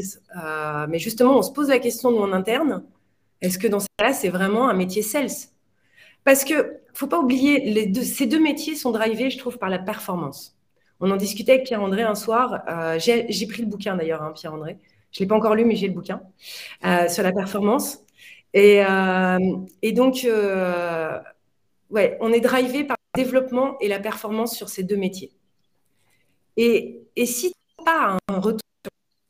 mais 0.87 0.99
justement, 0.99 1.37
on 1.37 1.41
se 1.41 1.51
pose 1.51 1.69
la 1.69 1.79
question, 1.79 2.11
nous, 2.11 2.21
en 2.21 2.31
interne, 2.31 2.83
est-ce 3.41 3.59
que 3.59 3.67
dans 3.67 3.81
ce 3.81 3.87
cas-là, 3.97 4.13
c'est 4.13 4.29
vraiment 4.29 4.69
un 4.69 4.73
métier 4.73 5.01
sales? 5.01 5.49
Parce 6.23 6.45
que 6.45 6.77
faut 6.93 7.07
pas 7.07 7.19
oublier, 7.19 7.59
les 7.69 7.85
deux, 7.85 8.01
ces 8.01 8.25
deux 8.25 8.39
métiers 8.39 8.75
sont 8.75 8.91
drivés, 8.91 9.29
je 9.29 9.37
trouve, 9.37 9.57
par 9.57 9.69
la 9.69 9.77
performance. 9.77 10.57
On 11.01 11.11
en 11.11 11.17
discutait 11.17 11.51
avec 11.51 11.65
Pierre-André 11.65 12.03
un 12.03 12.15
soir. 12.15 12.63
J'ai 12.97 13.47
pris 13.47 13.61
le 13.61 13.67
bouquin 13.67 13.97
d'ailleurs, 13.97 14.23
hein, 14.23 14.31
Pierre-André. 14.33 14.77
Je 15.15 15.21
ne 15.21 15.25
l'ai 15.25 15.29
pas 15.29 15.35
encore 15.35 15.55
lu, 15.55 15.63
mais 15.63 15.77
j'ai 15.77 15.87
le 15.87 15.93
bouquin 15.93 16.21
euh, 16.83 17.07
sur 17.07 17.23
la 17.23 17.31
performance. 17.31 17.99
Et, 18.53 18.83
euh, 18.85 19.39
et 19.81 19.93
donc, 19.93 20.27
ouais, 21.89 22.17
on 22.19 22.33
est 22.33 22.41
drivé 22.41 22.83
par 22.83 22.97
le 23.15 23.23
développement 23.23 23.79
et 23.79 23.87
la 23.87 23.99
performance 23.99 24.55
sur 24.57 24.67
ces 24.67 24.83
deux 24.83 24.97
métiers. 24.97 25.31
Et, 26.57 27.01
et 27.15 27.25
si 27.25 27.51
tu 27.51 27.55
n'as 27.79 27.85
pas 27.85 28.17
un 28.27 28.39
retour 28.39 28.59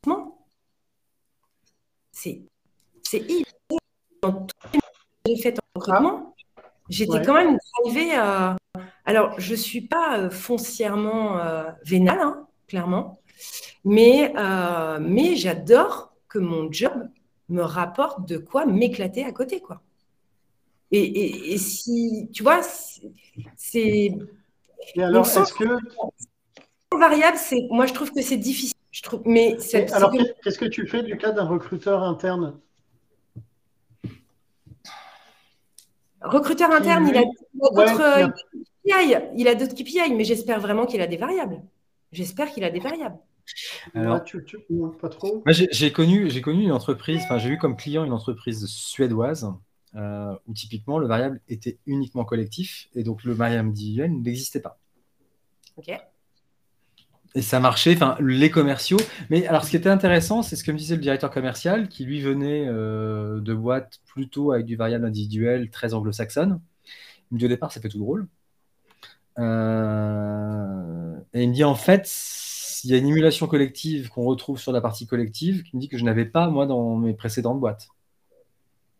sur 0.04 0.32
c'est 2.10 2.42
c'est 3.02 3.22
dans 4.22 4.32
tout 4.32 4.54
que 4.72 4.78
j'ai 5.26 5.36
fait 5.36 5.56
en 5.58 5.80
recrutement, 5.80 6.34
J'étais 6.88 7.22
quand 7.22 7.34
même 7.34 7.58
arrivée 7.84 8.14
à. 8.14 8.56
Alors, 9.04 9.38
je 9.38 9.52
ne 9.52 9.56
suis 9.56 9.80
pas 9.82 10.18
euh, 10.18 10.30
foncièrement 10.30 11.38
euh, 11.38 11.70
vénale, 11.84 12.20
hein, 12.20 12.46
clairement, 12.68 13.20
mais, 13.84 14.32
euh, 14.36 14.98
mais 15.00 15.36
j'adore 15.36 16.14
que 16.28 16.38
mon 16.38 16.70
job 16.70 17.08
me 17.48 17.62
rapporte 17.62 18.26
de 18.28 18.38
quoi 18.38 18.66
m'éclater 18.66 19.24
à 19.24 19.32
côté, 19.32 19.60
quoi. 19.60 19.82
Et, 20.92 21.52
et, 21.52 21.58
si, 21.58 22.30
tu 22.32 22.42
vois, 22.42 22.60
c'est. 23.56 24.12
Et 24.94 25.02
alors, 25.02 25.26
est-ce 25.26 25.52
que. 25.52 25.78
Variable, 26.96 27.36
c'est. 27.36 27.66
Moi, 27.70 27.86
je 27.86 27.92
trouve 27.92 28.12
que 28.12 28.22
c'est 28.22 28.36
difficile. 28.36 28.76
Je 28.92 29.02
trouve, 29.02 29.22
mais 29.26 29.58
alors, 29.92 30.10
qu'est-ce 30.42 30.58
que 30.58 30.64
tu 30.64 30.86
fais 30.86 31.02
du 31.02 31.18
cas 31.18 31.32
d'un 31.32 31.44
recruteur 31.44 32.02
interne? 32.02 32.58
Recruteur 36.22 36.70
interne, 36.70 37.06
il 37.08 37.16
a 37.16 37.24
d'autres 37.52 38.32
KPI, 38.84 39.16
il 39.36 39.48
a 39.48 39.54
d'autres 39.54 39.74
KPI, 39.74 40.14
mais 40.14 40.24
j'espère 40.24 40.60
vraiment 40.60 40.86
qu'il 40.86 41.00
a 41.02 41.06
des 41.06 41.18
variables. 41.18 41.60
J'espère 42.12 42.50
qu'il 42.50 42.64
a 42.64 42.70
des 42.70 42.80
variables. 42.80 43.18
Alors, 43.94 44.24
tu, 44.24 44.44
pas 45.00 45.08
trop. 45.08 45.42
J'ai 45.46 45.92
connu, 45.92 46.30
j'ai 46.30 46.40
connu 46.40 46.64
une 46.64 46.72
entreprise, 46.72 47.20
enfin 47.24 47.38
j'ai 47.38 47.50
eu 47.50 47.58
comme 47.58 47.76
client 47.76 48.04
une 48.04 48.12
entreprise 48.12 48.66
suédoise 48.66 49.52
euh, 49.94 50.34
où 50.46 50.52
typiquement 50.52 50.98
le 50.98 51.06
variable 51.06 51.40
était 51.48 51.78
uniquement 51.86 52.24
collectif 52.24 52.88
et 52.94 53.02
donc 53.02 53.24
le 53.24 53.32
variable 53.32 53.68
individuel 53.68 54.12
n'existait 54.20 54.60
pas. 54.60 54.78
Ok. 55.76 55.90
Et 57.34 57.42
ça 57.42 57.60
marchait, 57.60 57.94
enfin, 57.94 58.16
les 58.20 58.50
commerciaux. 58.50 58.96
Mais 59.28 59.46
alors, 59.46 59.64
ce 59.64 59.70
qui 59.70 59.76
était 59.76 59.90
intéressant, 59.90 60.42
c'est 60.42 60.56
ce 60.56 60.64
que 60.64 60.72
me 60.72 60.78
disait 60.78 60.96
le 60.96 61.02
directeur 61.02 61.30
commercial, 61.30 61.88
qui 61.88 62.06
lui 62.06 62.22
venait 62.22 62.66
euh, 62.66 63.40
de 63.40 63.52
boîtes 63.52 64.00
plutôt 64.06 64.52
avec 64.52 64.64
du 64.64 64.74
variable 64.74 65.04
individuel, 65.04 65.68
très 65.70 65.92
anglo-saxonne. 65.92 66.60
Il 67.30 67.34
me 67.34 67.38
dit 67.38 67.44
au 67.44 67.48
départ, 67.48 67.72
ça 67.72 67.80
fait 67.82 67.90
tout 67.90 67.98
drôle. 67.98 68.26
Euh, 69.38 71.05
et 71.36 71.42
il 71.42 71.50
me 71.50 71.54
dit 71.54 71.64
en 71.64 71.74
fait, 71.74 72.10
il 72.82 72.90
y 72.90 72.94
a 72.94 72.96
une 72.96 73.08
émulation 73.08 73.46
collective 73.46 74.08
qu'on 74.08 74.24
retrouve 74.24 74.58
sur 74.58 74.72
la 74.72 74.80
partie 74.80 75.06
collective 75.06 75.62
qui 75.64 75.76
me 75.76 75.80
dit 75.82 75.88
que 75.88 75.98
je 75.98 76.04
n'avais 76.04 76.24
pas, 76.24 76.48
moi, 76.48 76.66
dans 76.66 76.96
mes 76.96 77.12
précédentes 77.12 77.60
boîtes. 77.60 77.88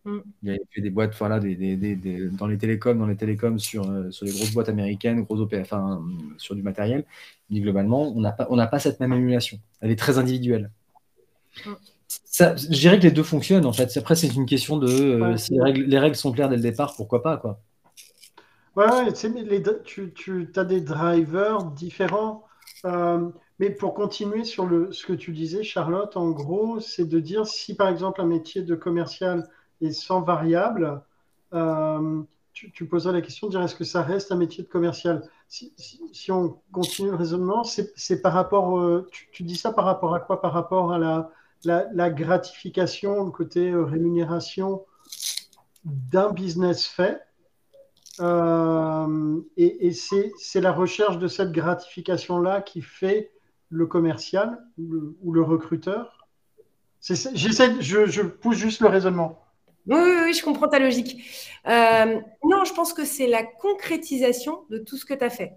Mm. 0.05 0.19
Il 0.43 0.49
y 0.49 0.51
avait 0.51 0.61
fait 0.71 0.81
des 0.83 0.91
boîtes 0.91 1.15
voilà, 1.19 1.41
des, 1.41 1.77
dans 2.33 2.47
les 2.47 2.59
télécoms, 2.59 2.99
dans 2.99 3.07
les 3.07 3.17
télécoms 3.17 3.59
sur, 3.59 3.91
euh, 3.91 4.11
sur 4.11 4.27
les 4.27 4.33
grosses 4.33 4.53
boîtes 4.53 4.69
américaines, 4.69 5.23
gros 5.23 5.41
OP, 5.41 5.55
enfin, 5.59 6.05
sur 6.37 6.55
du 6.55 6.63
matériel. 6.63 7.05
Mais 7.49 7.61
globalement, 7.61 8.13
on 8.15 8.21
n'a 8.21 8.33
pas, 8.33 8.47
on 8.51 8.57
pas 8.67 8.79
cette 8.81 9.01
même 9.01 9.15
émulation. 9.15 9.59
Elle 9.81 9.91
est 9.91 9.99
très 9.99 10.19
individuelle. 10.19 10.71
Mm. 11.65 11.73
Ça, 12.09 12.55
je 12.55 12.69
dirais 12.69 12.99
que 12.99 13.05
les 13.05 13.11
deux 13.13 13.23
fonctionnent 13.23 13.65
en 13.65 13.73
fait. 13.73 13.97
Après, 13.97 14.15
c'est 14.15 14.29
une 14.35 14.47
question 14.47 14.77
de 14.77 14.89
euh, 14.89 15.37
si 15.39 15.55
les 15.55 15.99
règles, 15.99 16.17
sont 16.17 16.33
claires 16.33 16.51
dès 16.51 16.57
le 16.57 16.63
départ, 16.63 16.95
pourquoi 16.95 17.23
pas 17.23 17.39
quoi. 17.39 17.61
Ouais, 18.77 19.05
les, 19.07 19.63
tu, 19.85 20.13
tu 20.13 20.53
as 20.55 20.65
des 20.65 20.83
drivers 20.83 21.65
différents. 21.65 22.47
Euh, 22.85 23.31
mais 23.59 23.71
pour 23.71 23.95
continuer 23.95 24.45
sur 24.45 24.67
le, 24.67 24.93
ce 24.93 25.07
que 25.07 25.15
tu 25.15 25.33
disais, 25.33 25.63
Charlotte, 25.63 26.15
en 26.17 26.31
gros, 26.31 26.79
c'est 26.81 27.07
de 27.07 27.19
dire 27.19 27.47
si 27.47 27.75
par 27.75 27.89
exemple 27.89 28.21
un 28.21 28.27
métier 28.27 28.63
de 28.63 28.75
commercial 28.75 29.49
et 29.81 29.93
sans 29.93 30.21
variable, 30.21 31.03
euh, 31.55 32.23
tu, 32.53 32.71
tu, 32.71 32.87
poseras 32.87 33.13
la 33.15 33.23
question 33.23 33.47
de 33.47 33.53
dire 33.53 33.63
est-ce 33.63 33.75
que 33.75 33.85
ça 33.85 34.03
reste 34.03 34.31
un 34.31 34.37
métier 34.37 34.63
de 34.63 34.69
commercial? 34.69 35.27
Si, 35.49 35.73
si, 36.13 36.31
on 36.33 36.61
continue 36.73 37.11
le 37.11 37.17
raisonnement, 37.17 37.65
c'est 37.65 38.21
par 38.21 38.35
rapport, 38.35 38.79
euh, 38.79 39.09
tu, 39.33 39.43
dis 39.43 39.57
ça 39.57 39.73
par 39.73 39.87
rapport 39.87 40.15
à 40.15 40.21
quoi? 40.21 40.41
Par 40.43 40.53
rapport 40.53 40.93
à 40.93 40.99
la, 40.99 41.31
la, 41.65 42.11
gratification, 42.11 43.25
le 43.25 43.31
côté 43.31 43.73
rémunération 43.75 44.85
d'un 45.85 46.31
business 46.31 46.87
fait. 46.87 47.26
Et, 48.21 49.87
et 49.87 49.93
c'est 49.93 50.61
la 50.61 50.73
recherche 50.73 51.19
de 51.19 51.29
cette 51.29 51.53
gratification-là 51.53 52.63
qui 52.63 52.83
fait 52.83 53.33
le 53.71 53.87
commercial 53.87 54.59
ou 54.79 55.33
le, 55.33 55.43
recruteur. 55.43 56.27
J'essaie, 57.01 57.81
je, 57.81 58.23
pousse 58.23 58.57
juste 58.57 58.81
le 58.81 58.89
raisonnement. 58.89 59.43
Oui, 59.87 60.01
oui, 60.25 60.35
je 60.35 60.43
comprends 60.43 60.69
ta 60.69 60.79
logique. 60.79 61.23
Euh, 61.67 62.21
non, 62.45 62.65
je 62.65 62.73
pense 62.73 62.93
que 62.93 63.05
c'est 63.05 63.29
la 63.29 63.45
concrétisation 63.45 64.65
de 64.71 64.79
tout 64.79 64.97
ce 64.97 65.05
que 65.05 65.15
tu 65.15 65.25
as 65.25 65.31
fait. 65.31 65.55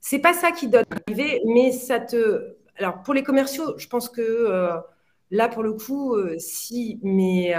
C'est 0.00 0.18
pas 0.18 0.34
ça 0.34 0.52
qui 0.52 0.68
donne 0.68 0.84
d'arriver, 0.90 1.40
mais 1.46 1.72
ça 1.72 2.00
te. 2.00 2.56
Alors, 2.76 3.02
pour 3.02 3.14
les 3.14 3.22
commerciaux, 3.22 3.78
je 3.78 3.86
pense 3.86 4.08
que 4.08 4.20
euh, 4.20 4.76
là, 5.32 5.48
pour 5.48 5.64
le 5.64 5.72
coup, 5.72 6.14
euh, 6.14 6.36
si, 6.38 7.00
mais, 7.02 7.52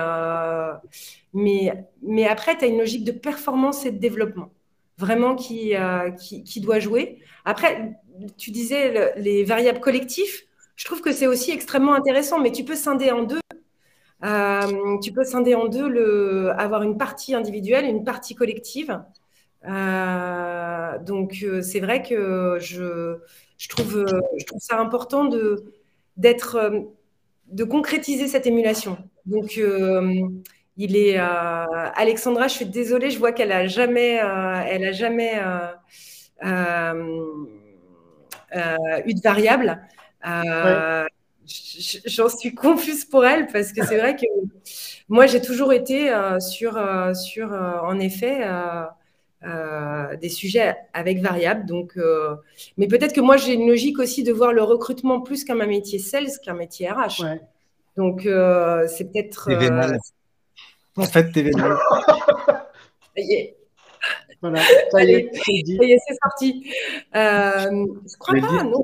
mais, 1.34 1.74
mais 2.01 2.26
après, 2.28 2.57
tu 2.57 2.63
as 2.63 2.67
une 2.67 2.78
logique 2.78 3.03
de 3.03 3.11
performance 3.11 3.86
et 3.86 3.91
de 3.91 3.97
développement, 3.97 4.51
vraiment 4.97 5.36
qui, 5.36 5.74
qui 6.45 6.61
doit 6.61 6.80
jouer. 6.80 7.19
Après, 7.43 7.99
tu 8.38 8.51
disais 8.51 9.13
les 9.17 9.43
variables 9.43 9.82
collectifs. 9.82 10.45
Je 10.76 10.86
trouve 10.86 11.01
que 11.01 11.11
c'est 11.11 11.28
aussi 11.28 11.51
extrêmement 11.51 11.93
intéressant, 11.93 12.39
mais 12.39 12.51
tu 12.51 12.63
peux 12.63 12.76
scinder 12.76 13.11
en 13.11 13.24
deux 13.24 13.39
euh, 14.24 14.97
tu 14.99 15.11
peux 15.11 15.24
scinder 15.26 15.53
en 15.55 15.67
deux, 15.67 16.49
avoir 16.57 16.84
une 16.84 16.97
partie 16.97 17.36
individuelle 17.36 17.86
une 17.86 18.03
partie 18.03 18.36
collective. 18.36 19.01
Euh, 19.65 20.99
donc, 20.99 21.39
euh, 21.43 21.61
c'est 21.61 21.80
vrai 21.80 22.03
que 22.03 22.57
je, 22.59 23.17
je, 23.57 23.69
trouve, 23.69 24.05
je 24.38 24.45
trouve 24.45 24.61
ça 24.61 24.80
important 24.80 25.26
de, 25.26 25.65
d'être, 26.17 26.71
de 27.54 27.64
concrétiser 27.64 28.28
cette 28.28 28.45
émulation. 28.45 28.97
Donc, 29.26 29.60
il 30.78 30.95
est 30.97 31.18
Alexandra, 31.18 32.47
je 32.47 32.54
suis 32.54 32.66
désolée, 32.66 33.12
je 33.12 33.20
vois 33.20 33.32
qu'elle 33.32 33.51
a 33.51 33.68
jamais, 33.68 34.22
elle 34.68 34.86
a 34.86 34.91
jamais 34.91 35.39
eu 39.06 39.14
de 39.14 39.22
variable. 39.22 39.80
J'en 42.06 42.30
suis 42.30 42.56
confuse 42.56 43.06
pour 43.06 43.26
elle 43.26 43.47
parce 43.47 43.74
que 43.74 43.86
c'est 43.86 43.97
vrai 43.97 44.16
que 44.16 44.26
moi 45.10 45.26
j'ai 45.26 45.41
toujours 45.41 45.74
été 45.74 46.10
euh, 46.10 46.39
sur, 46.39 46.78
euh, 46.78 47.14
sur 47.14 47.51
euh, 47.51 47.80
en 47.82 47.99
effet 47.99 48.45
des 50.22 50.30
sujets 50.30 50.76
avec 50.94 51.20
variables. 51.20 51.66
Donc, 51.66 51.98
mais 52.78 52.88
peut-être 52.88 53.14
que 53.14 53.22
moi 53.22 53.38
j'ai 53.38 53.54
une 53.54 53.68
logique 53.68 54.00
aussi 54.00 54.24
de 54.24 54.32
voir 54.32 54.54
le 54.54 54.64
recrutement 54.64 55.22
plus 55.22 55.44
comme 55.46 55.62
un 55.62 55.68
métier 55.68 56.00
sales 56.00 56.30
qu'un 56.44 56.54
métier 56.54 56.89
RH. 56.89 57.24
Donc 57.98 58.22
c'est 58.24 59.12
peut-être. 59.12 59.50
En 60.96 61.06
fait, 61.06 61.32
t'es 61.32 61.41
vénal. 61.41 61.78
Voilà, 64.41 64.62
ça 64.91 65.04
y 65.04 65.14
est, 65.14 65.30
c'est 65.34 66.16
sorti. 66.22 66.70
je 67.14 68.18
crois 68.18 68.39
pas, 68.41 68.64
non. 68.64 68.84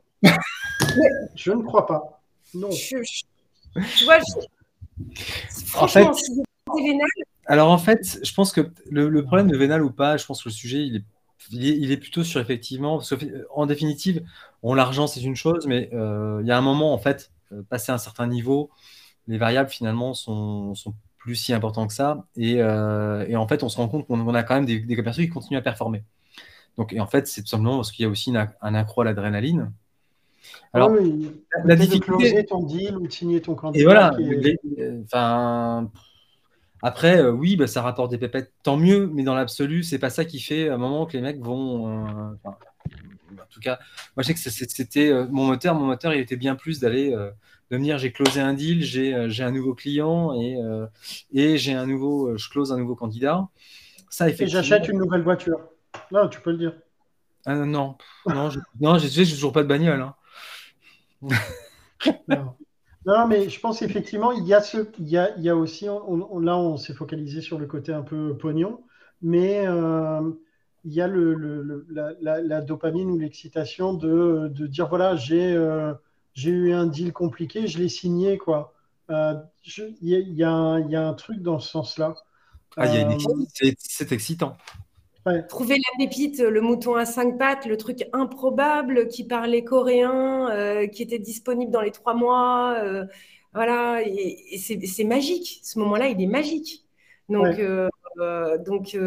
Je 1.35 1.51
ne 1.51 1.63
crois 1.63 1.85
pas. 1.85 2.21
Non. 2.53 2.69
tu 2.69 3.03
vois, 4.05 4.19
franchement, 5.65 6.11
alors 7.49 7.71
en 7.71 7.79
fait, 7.79 8.19
je 8.23 8.33
pense 8.33 8.51
que 8.51 8.61
le, 8.91 9.23
problème 9.23 9.49
de 9.49 9.57
vénal 9.57 9.83
ou 9.83 9.89
pas, 9.89 10.17
je 10.17 10.25
pense 10.25 10.43
que 10.43 10.49
le 10.49 10.53
sujet, 10.53 10.85
il 10.85 10.97
est, 10.97 11.03
il 11.51 11.91
est, 11.91 11.97
plutôt 11.97 12.23
sur 12.23 12.39
effectivement, 12.39 13.01
en 13.55 13.65
définitive, 13.65 14.23
on 14.61 14.75
l'argent 14.75 15.07
c'est 15.07 15.21
une 15.21 15.35
chose, 15.35 15.65
mais 15.65 15.89
euh, 15.93 16.39
il 16.41 16.47
y 16.47 16.51
a 16.51 16.57
un 16.57 16.61
moment 16.61 16.93
en 16.93 16.99
fait, 16.99 17.31
euh, 17.51 17.63
passer 17.67 17.91
un 17.91 17.97
certain 17.97 18.27
niveau, 18.27 18.69
les 19.27 19.39
variables 19.39 19.69
finalement 19.69 20.13
sont, 20.13 20.75
sont 20.75 20.93
plus 21.17 21.35
si 21.35 21.51
importants 21.51 21.87
que 21.87 21.93
ça, 21.93 22.23
et, 22.37 22.61
euh, 22.61 23.25
et, 23.27 23.35
en 23.35 23.47
fait, 23.47 23.63
on 23.63 23.69
se 23.69 23.77
rend 23.77 23.89
compte 23.89 24.05
qu'on 24.05 24.33
a 24.33 24.43
quand 24.43 24.55
même 24.55 24.65
des, 24.65 24.79
des 24.79 24.95
commerciaux 24.95 25.23
qui 25.23 25.29
continuent 25.29 25.57
à 25.57 25.61
performer. 25.63 26.03
Donc, 26.77 26.93
et 26.93 26.99
en 26.99 27.07
fait, 27.07 27.27
c'est 27.27 27.41
tout 27.41 27.47
simplement 27.47 27.77
parce 27.77 27.91
qu'il 27.91 28.03
y 28.03 28.05
a 28.05 28.09
aussi 28.09 28.31
un 28.61 28.75
accro 28.75 29.01
à 29.01 29.05
l'adrénaline, 29.05 29.71
alors, 30.73 30.91
la, 31.65 31.75
difficulté. 31.75 32.31
De 32.33 32.41
ton 32.47 32.63
deal 32.63 32.95
ou 32.97 33.07
de 33.07 33.11
signer 33.11 33.41
ton 33.41 33.55
candidat. 33.55 33.81
Et 33.81 33.83
voilà. 33.83 34.17
enfin, 35.03 35.89
après, 36.81 37.21
euh, 37.21 37.31
oui, 37.31 37.55
bah, 37.55 37.67
ça 37.67 37.81
rapporte 37.81 38.11
des 38.11 38.17
pépettes, 38.17 38.53
tant 38.63 38.77
mieux, 38.77 39.07
mais 39.07 39.23
dans 39.23 39.35
l'absolu, 39.35 39.83
c'est 39.83 39.99
pas 39.99 40.09
ça 40.09 40.25
qui 40.25 40.39
fait 40.39 40.69
à 40.69 40.75
un 40.75 40.77
moment 40.77 41.05
que 41.05 41.13
les 41.13 41.21
mecs 41.21 41.39
vont. 41.39 41.87
Euh, 41.87 42.31
en 42.45 43.45
tout 43.49 43.59
cas, 43.59 43.79
moi, 44.15 44.23
je 44.23 44.27
sais 44.27 44.33
que 44.33 44.39
c'était 44.39 45.09
euh, 45.11 45.27
mon 45.29 45.45
moteur. 45.47 45.75
Mon 45.75 45.85
moteur, 45.85 46.13
il 46.13 46.19
était 46.19 46.37
bien 46.37 46.55
plus 46.55 46.79
d'aller 46.79 47.11
de 47.11 47.77
me 47.77 47.83
dire 47.83 47.97
j'ai 47.97 48.11
closé 48.11 48.41
un 48.41 48.53
deal, 48.53 48.83
j'ai 48.83 49.43
un 49.43 49.51
nouveau 49.51 49.75
client 49.75 50.33
et, 50.33 50.57
et 51.33 51.57
j'ai 51.57 51.73
un 51.73 51.85
nouveau, 51.85 52.35
je 52.37 52.49
close 52.49 52.71
un 52.71 52.77
nouveau 52.77 52.95
candidat. 52.95 53.47
Ça, 54.09 54.29
Et 54.29 54.47
j'achète 54.47 54.87
une 54.87 54.97
nouvelle 54.97 55.21
voiture. 55.21 55.59
Là, 56.11 56.27
tu 56.29 56.39
peux 56.41 56.51
le 56.51 56.57
dire. 56.57 56.73
Ah, 57.45 57.55
non, 57.55 57.95
non, 58.25 58.49
je, 58.49 58.59
non, 58.79 58.97
j'ai 58.97 59.25
toujours 59.25 59.53
pas 59.53 59.63
de 59.63 59.67
bagnole. 59.67 60.01
Hein 60.01 60.15
non. 62.27 62.55
Mais 63.05 63.49
je 63.49 63.59
pense 63.59 63.81
effectivement, 63.81 64.31
il 64.31 64.45
y 64.45 64.53
a, 64.53 64.61
ce, 64.61 64.89
il 64.99 65.07
y 65.07 65.17
a, 65.17 65.35
il 65.37 65.43
y 65.43 65.49
a 65.49 65.55
aussi, 65.55 65.85
là 65.85 66.57
on 66.57 66.77
s'est 66.77 66.93
focalisé 66.93 67.41
sur 67.41 67.57
le 67.57 67.65
côté 67.65 67.93
un 67.93 68.01
peu 68.01 68.37
pognon, 68.37 68.81
mais 69.21 69.65
euh, 69.67 70.21
il 70.85 70.93
y 70.93 71.01
a 71.01 71.07
le, 71.07 71.33
le, 71.33 71.85
la, 71.89 72.41
la, 72.41 72.61
dopamine 72.61 73.09
ou 73.09 73.17
l'excitation 73.17 73.93
de, 73.93 74.49
de, 74.49 74.67
dire 74.67 74.87
voilà, 74.87 75.15
j'ai 75.15 75.53
euh, 75.53 75.93
j'ai 76.33 76.51
eu 76.51 76.73
un 76.73 76.87
deal 76.87 77.11
compliqué, 77.11 77.67
je 77.67 77.79
l'ai 77.79 77.89
signé. 77.89 78.37
quoi. 78.37 78.73
Euh, 79.09 79.33
il 79.65 79.97
y, 80.01 80.43
a, 80.43 80.79
y, 80.79 80.95
a 80.95 81.07
un 81.07 81.13
truc 81.13 81.41
dans 81.41 81.59
ce 81.59 81.69
sens-là. 81.69 82.15
Ah, 82.77 82.87
c'est 83.79 84.11
excitant. 84.11 84.55
Trouver 85.47 85.75
la 85.75 86.05
pépite, 86.05 86.39
le 86.39 86.61
mouton 86.61 86.95
à 86.95 87.05
cinq 87.05 87.37
pattes, 87.37 87.65
le 87.65 87.77
truc 87.77 88.07
improbable 88.13 89.07
qui 89.07 89.25
parlait 89.25 89.63
coréen, 89.63 90.49
euh, 90.49 90.87
qui 90.87 91.03
était 91.03 91.19
disponible 91.19 91.71
dans 91.71 91.81
les 91.81 91.91
trois 91.91 92.13
mois. 92.13 92.75
Euh, 92.77 93.05
voilà, 93.53 94.01
et, 94.05 94.57
c'est 94.57 95.03
magique. 95.03 95.59
Ce 95.63 95.77
moment-là, 95.79 96.07
il 96.07 96.21
est 96.21 96.27
magique. 96.27 96.85
Donc, 97.27 97.59
euh, 97.59 97.89
donc 98.65 98.97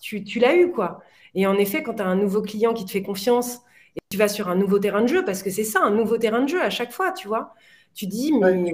tu, 0.00 0.24
tu 0.24 0.38
l'as 0.40 0.56
eu, 0.56 0.72
quoi. 0.72 1.00
Et 1.34 1.46
en 1.46 1.54
effet, 1.54 1.82
quand 1.82 1.94
tu 1.94 2.02
as 2.02 2.06
un 2.06 2.16
nouveau 2.16 2.42
client 2.42 2.74
qui 2.74 2.84
te 2.84 2.90
fait 2.90 3.02
confiance 3.02 3.60
et 3.96 4.00
tu 4.10 4.16
vas 4.16 4.28
sur 4.28 4.48
un 4.48 4.56
nouveau 4.56 4.78
terrain 4.78 5.02
de 5.02 5.06
jeu, 5.06 5.24
parce 5.24 5.42
que 5.42 5.50
c'est 5.50 5.64
ça, 5.64 5.80
un 5.82 5.90
nouveau 5.90 6.18
terrain 6.18 6.42
de 6.42 6.48
jeu 6.48 6.62
à 6.62 6.70
chaque 6.70 6.92
fois, 6.92 7.12
tu 7.12 7.28
vois. 7.28 7.54
Tu 7.94 8.06
dis, 8.06 8.32
mais. 8.32 8.72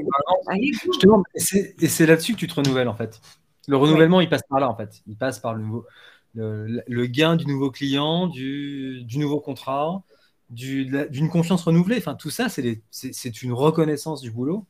et 1.34 1.88
c'est 1.88 2.06
là-dessus 2.06 2.34
que 2.34 2.38
tu 2.38 2.46
te 2.46 2.54
renouvelles, 2.54 2.88
en 2.88 2.94
fait. 2.94 3.20
Le 3.68 3.76
renouvellement, 3.76 4.22
il 4.22 4.30
passe 4.30 4.42
par 4.48 4.60
là, 4.60 4.68
en 4.68 4.74
fait. 4.74 5.02
Il 5.06 5.16
passe 5.16 5.38
par 5.38 5.54
le, 5.54 5.62
nouveau, 5.62 5.86
le, 6.34 7.06
gain 7.06 7.36
du 7.36 7.46
nouveau 7.46 7.70
client, 7.70 8.26
du, 8.26 9.04
nouveau 9.16 9.40
contrat, 9.40 10.02
d'une 10.48 11.28
confiance 11.30 11.64
renouvelée. 11.64 11.98
Enfin, 11.98 12.14
tout 12.14 12.30
ça, 12.30 12.48
c'est 12.48 13.42
une 13.42 13.52
reconnaissance 13.52 14.22
du 14.22 14.30
boulot. 14.30 14.64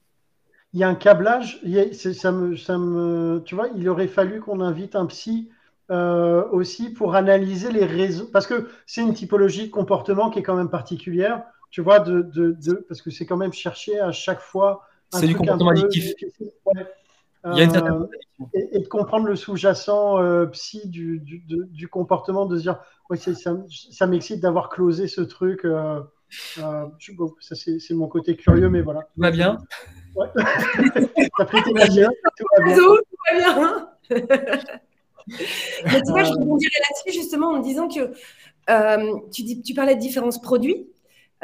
Il 0.74 0.80
y 0.80 0.84
a 0.84 0.88
un 0.88 0.96
câblage. 0.96 1.62
ça 1.92 2.32
me, 2.32 2.56
ça 2.56 2.76
me, 2.76 3.40
tu 3.46 3.54
vois, 3.54 3.68
il 3.76 3.88
aurait 3.88 4.08
fallu 4.08 4.40
qu'on 4.40 4.60
invite 4.60 4.96
un 4.96 5.06
psy 5.06 5.48
euh, 5.90 6.44
aussi 6.50 6.90
pour 6.90 7.14
analyser 7.14 7.70
les 7.70 7.84
raisons. 7.84 8.28
Parce 8.32 8.48
que 8.48 8.68
c'est 8.84 9.00
une 9.00 9.14
typologie 9.14 9.68
de 9.68 9.70
comportement 9.70 10.28
qui 10.28 10.40
est 10.40 10.42
quand 10.42 10.56
même 10.56 10.70
particulière. 10.70 11.44
tu 11.70 11.82
vois, 11.82 12.00
de, 12.00 12.22
de, 12.22 12.50
de 12.50 12.84
parce 12.88 13.00
que 13.00 13.10
c'est 13.10 13.26
quand 13.26 13.36
même 13.36 13.52
chercher 13.52 14.00
à 14.00 14.10
chaque 14.10 14.40
fois. 14.40 14.82
C'est 15.12 15.28
du 15.28 15.36
comportement 15.36 15.70
addictif. 15.70 16.14
Il 17.44 17.58
y 17.58 17.60
a 17.60 17.64
une 17.64 17.76
euh, 17.76 18.06
et, 18.54 18.76
et, 18.76 18.80
de 18.80 18.88
comprendre 18.88 19.26
le 19.26 19.36
sous-jacent 19.36 20.20
euh, 20.20 20.46
psy 20.46 20.88
du, 20.88 21.20
du, 21.20 21.44
du, 21.46 21.88
comportement, 21.88 22.46
de 22.46 22.56
se 22.56 22.62
dire, 22.62 22.80
ouais, 23.08 23.16
ça, 23.16 23.30
ça 23.34 24.06
m'excite 24.06 24.40
d'avoir 24.40 24.68
closé 24.68 25.06
ce 25.06 25.20
truc. 25.20 25.64
Euh, 25.64 26.00
euh 26.58 26.86
bon, 27.14 27.32
ça, 27.40 27.54
c'est 27.54 27.94
mon 27.94 28.08
côté 28.08 28.36
curieux, 28.36 28.68
mais 28.68 28.82
voilà. 28.82 29.02
Tout 29.02 29.20
va 29.20 29.30
bien 29.30 29.58
Ouais. 30.16 30.26
T'as 31.38 31.44
pris 31.44 31.62
tes 31.62 31.72
bien, 31.72 32.10
tout 32.36 32.46
va 32.56 32.64
bien. 32.64 32.76
Tout 32.76 32.98
va 33.30 33.38
bien. 33.38 33.88
mais 35.84 36.02
tu 36.02 36.10
vois, 36.10 36.24
je 36.24 36.32
rebondirais 36.32 36.80
là-dessus 36.80 37.20
justement 37.20 37.50
en 37.50 37.58
me 37.58 37.62
disant 37.62 37.88
que 37.88 38.12
euh, 38.70 39.18
tu, 39.32 39.42
dis, 39.42 39.62
tu 39.62 39.74
parlais 39.74 39.94
de 39.94 40.00
différences 40.00 40.40
produits. 40.40 40.88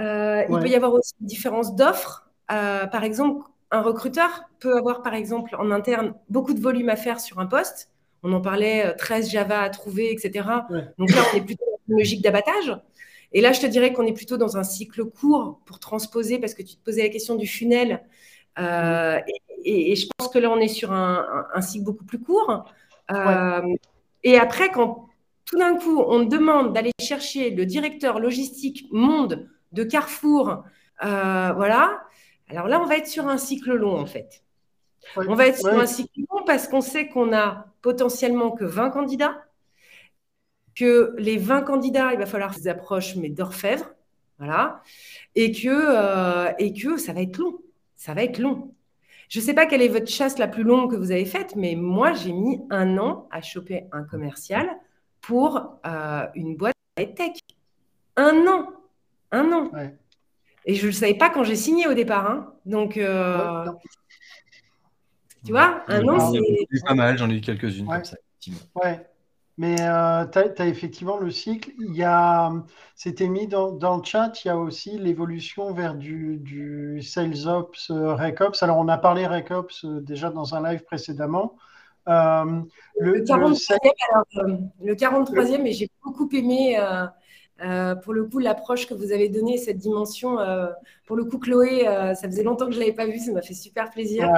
Euh, 0.00 0.44
il 0.48 0.58
peut 0.58 0.68
y 0.68 0.74
avoir 0.74 0.92
aussi 0.92 1.12
une 1.20 1.26
différence 1.26 1.76
d'offres. 1.76 2.28
Euh, 2.50 2.86
par 2.86 3.04
exemple, 3.04 3.46
un 3.74 3.82
recruteur 3.82 4.44
peut 4.60 4.76
avoir, 4.76 5.02
par 5.02 5.14
exemple, 5.14 5.56
en 5.58 5.70
interne, 5.70 6.14
beaucoup 6.28 6.54
de 6.54 6.60
volume 6.60 6.88
à 6.88 6.96
faire 6.96 7.20
sur 7.20 7.38
un 7.40 7.46
poste. 7.46 7.90
On 8.22 8.32
en 8.32 8.40
parlait, 8.40 8.94
13 8.96 9.30
Java 9.30 9.60
à 9.60 9.68
trouver, 9.70 10.12
etc. 10.12 10.48
Donc 10.98 11.10
là, 11.10 11.22
on 11.32 11.36
est 11.36 11.40
plutôt 11.44 11.64
dans 11.64 11.80
une 11.88 11.98
logique 11.98 12.22
d'abattage. 12.22 12.76
Et 13.32 13.40
là, 13.40 13.52
je 13.52 13.60
te 13.60 13.66
dirais 13.66 13.92
qu'on 13.92 14.06
est 14.06 14.12
plutôt 14.12 14.36
dans 14.36 14.56
un 14.56 14.62
cycle 14.62 15.04
court 15.04 15.60
pour 15.66 15.80
transposer, 15.80 16.38
parce 16.38 16.54
que 16.54 16.62
tu 16.62 16.76
te 16.76 16.84
posais 16.84 17.02
la 17.02 17.08
question 17.08 17.34
du 17.34 17.46
funnel. 17.46 18.02
Euh, 18.58 19.18
et, 19.64 19.92
et, 19.92 19.96
je 19.96 20.06
pense 20.16 20.28
que 20.28 20.38
là, 20.38 20.50
on 20.50 20.58
est 20.58 20.68
sur 20.68 20.92
un, 20.92 21.46
un, 21.52 21.60
cycle 21.60 21.84
beaucoup 21.84 22.04
plus 22.04 22.20
court. 22.20 22.64
Euh, 23.10 23.74
et 24.22 24.38
après, 24.38 24.70
quand 24.70 25.08
tout 25.44 25.58
d'un 25.58 25.76
coup, 25.76 26.00
on 26.00 26.22
demande 26.22 26.72
d'aller 26.72 26.92
chercher 27.00 27.50
le 27.50 27.66
directeur 27.66 28.20
logistique 28.20 28.86
monde 28.92 29.48
de 29.72 29.84
Carrefour, 29.84 30.64
euh, 31.04 31.52
voilà, 31.54 32.02
alors 32.56 32.68
là, 32.68 32.80
on 32.80 32.86
va 32.86 32.96
être 32.96 33.06
sur 33.06 33.28
un 33.28 33.38
cycle 33.38 33.74
long, 33.74 33.98
en 33.98 34.06
fait. 34.06 34.44
On 35.16 35.34
va 35.34 35.46
être 35.46 35.58
sur 35.58 35.72
un 35.72 35.86
cycle 35.86 36.20
long 36.30 36.44
parce 36.44 36.68
qu'on 36.68 36.80
sait 36.80 37.08
qu'on 37.08 37.34
a 37.34 37.66
potentiellement 37.82 38.50
que 38.50 38.64
20 38.64 38.90
candidats, 38.90 39.44
que 40.74 41.14
les 41.18 41.36
20 41.36 41.62
candidats, 41.62 42.12
il 42.12 42.18
va 42.18 42.26
falloir 42.26 42.54
qu'ils 42.54 42.68
approchent, 42.68 43.16
mais 43.16 43.28
d'orfèvre, 43.28 43.94
voilà, 44.38 44.82
et 45.34 45.52
que, 45.52 45.68
euh, 45.68 46.52
et 46.58 46.72
que 46.72 46.96
ça 46.96 47.12
va 47.12 47.22
être 47.22 47.38
long. 47.38 47.58
Ça 47.96 48.14
va 48.14 48.24
être 48.24 48.38
long. 48.38 48.74
Je 49.28 49.40
ne 49.40 49.44
sais 49.44 49.54
pas 49.54 49.66
quelle 49.66 49.82
est 49.82 49.88
votre 49.88 50.08
chasse 50.08 50.38
la 50.38 50.48
plus 50.48 50.62
longue 50.62 50.90
que 50.90 50.96
vous 50.96 51.10
avez 51.10 51.24
faite, 51.24 51.56
mais 51.56 51.74
moi, 51.76 52.12
j'ai 52.12 52.32
mis 52.32 52.60
un 52.70 52.98
an 52.98 53.28
à 53.30 53.40
choper 53.40 53.84
un 53.92 54.04
commercial 54.04 54.68
pour 55.20 55.78
euh, 55.86 56.26
une 56.34 56.56
boîte 56.56 56.74
tech. 56.96 57.38
Un 58.16 58.46
an. 58.46 58.70
Un 59.32 59.52
an. 59.52 59.70
Et 60.66 60.74
je 60.74 60.82
ne 60.82 60.86
le 60.86 60.92
savais 60.92 61.14
pas 61.14 61.30
quand 61.30 61.44
j'ai 61.44 61.56
signé 61.56 61.86
au 61.86 61.94
départ. 61.94 62.30
Hein. 62.30 62.52
Donc, 62.64 62.96
euh, 62.96 63.66
tu 65.44 65.52
vois, 65.52 65.82
un 65.88 66.08
an, 66.08 66.32
c'est. 66.32 66.84
pas 66.84 66.94
mal, 66.94 67.18
j'en 67.18 67.28
ai 67.28 67.36
eu 67.36 67.40
quelques-unes 67.40 67.86
comme 67.86 68.04
ça. 68.04 68.16
Ouais. 68.74 69.06
Mais 69.56 69.76
euh, 69.80 70.26
tu 70.26 70.38
as, 70.38 70.66
effectivement 70.66 71.16
le 71.16 71.30
cycle. 71.30 71.70
Il 71.78 71.94
y 71.94 72.02
a, 72.02 72.52
c'était 72.96 73.28
mis 73.28 73.46
dans, 73.46 73.70
dans, 73.70 73.98
le 73.98 74.04
chat, 74.04 74.44
il 74.44 74.48
y 74.48 74.50
a 74.50 74.58
aussi 74.58 74.98
l'évolution 74.98 75.72
vers 75.72 75.94
du, 75.94 76.38
du 76.38 77.00
Sales 77.02 77.46
Ops, 77.46 77.90
euh, 77.90 78.14
RecOps. 78.14 78.62
Alors, 78.62 78.78
on 78.78 78.88
a 78.88 78.98
parlé 78.98 79.26
RecOps 79.26 79.84
euh, 79.84 80.00
déjà 80.00 80.30
dans 80.30 80.54
un 80.54 80.62
live 80.68 80.82
précédemment. 80.82 81.56
Euh, 82.08 82.62
le, 82.98 83.12
le, 83.14 83.24
43e, 83.24 84.68
le 84.82 84.94
43e, 84.94 85.62
mais 85.62 85.72
j'ai 85.72 85.88
beaucoup 86.02 86.28
aimé 86.32 86.76
pour 88.02 88.12
le 88.12 88.24
coup 88.24 88.38
l'approche 88.38 88.86
que 88.86 88.94
vous 88.94 89.12
avez 89.12 89.28
donnée, 89.28 89.58
cette 89.58 89.78
dimension. 89.78 90.38
pour 91.06 91.16
le 91.16 91.24
coup, 91.24 91.38
Chloé, 91.38 91.84
ça 92.14 92.28
faisait 92.28 92.42
longtemps 92.42 92.66
que 92.66 92.72
je 92.72 92.78
ne 92.78 92.84
l'avais 92.84 92.96
pas 92.96 93.06
vue, 93.06 93.18
ça 93.18 93.32
m'a 93.32 93.42
fait 93.42 93.54
super 93.54 93.90
plaisir. 93.90 94.30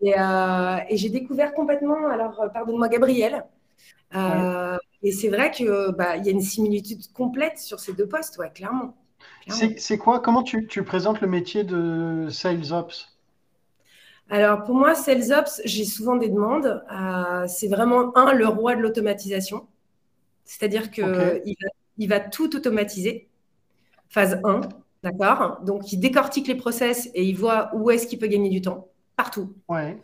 Et, 0.00 0.10
et 0.10 0.96
j'ai 0.96 1.10
découvert 1.10 1.54
complètement, 1.54 2.08
alors 2.08 2.50
pardonne-moi 2.52 2.88
Gabriel, 2.88 3.44
euh, 4.14 4.76
et 5.02 5.12
c'est 5.12 5.28
vrai 5.28 5.50
qu'il 5.50 5.70
bah, 5.96 6.16
y 6.16 6.28
a 6.28 6.32
une 6.32 6.40
similitude 6.40 7.12
complète 7.12 7.58
sur 7.58 7.80
ces 7.80 7.92
deux 7.92 8.06
postes, 8.06 8.38
ouais, 8.38 8.50
clairement. 8.50 8.96
C'est 9.48 9.98
quoi 9.98 10.20
Comment 10.20 10.42
tu, 10.42 10.66
tu, 10.66 10.82
présentes 10.82 11.20
le 11.20 11.28
métier 11.28 11.64
de 11.64 12.28
Sales 12.30 12.72
Ops? 12.72 13.16
Alors 14.30 14.64
pour 14.64 14.74
moi, 14.74 14.94
Sales 14.94 15.32
Ops, 15.32 15.62
j'ai 15.64 15.84
souvent 15.84 16.16
des 16.16 16.28
demandes. 16.28 16.84
Euh, 16.92 17.46
c'est 17.46 17.68
vraiment 17.68 18.16
un 18.16 18.34
le 18.34 18.46
roi 18.46 18.76
de 18.76 18.82
l'automatisation, 18.82 19.66
c'est-à-dire 20.44 20.90
que 20.90 21.40
il, 21.46 21.56
va, 21.62 21.68
il, 21.98 22.08
va, 22.08 22.20
tout 22.20 22.56
automatiser. 22.56 23.28
Phase 24.08 24.40
1, 24.44 24.60
d'accord. 25.02 25.60
Donc 25.64 25.92
il 25.92 25.98
décortique 25.98 26.48
les 26.48 26.54
process 26.54 27.08
et 27.14 27.24
il 27.24 27.36
voit 27.36 27.70
où 27.74 27.90
est-ce 27.90 28.06
qu'il 28.06 28.18
peut 28.18 28.26
gagner 28.26 28.48
du 28.48 28.60
temps 28.60 28.88
partout. 29.16 29.54
Ouais 29.68 29.98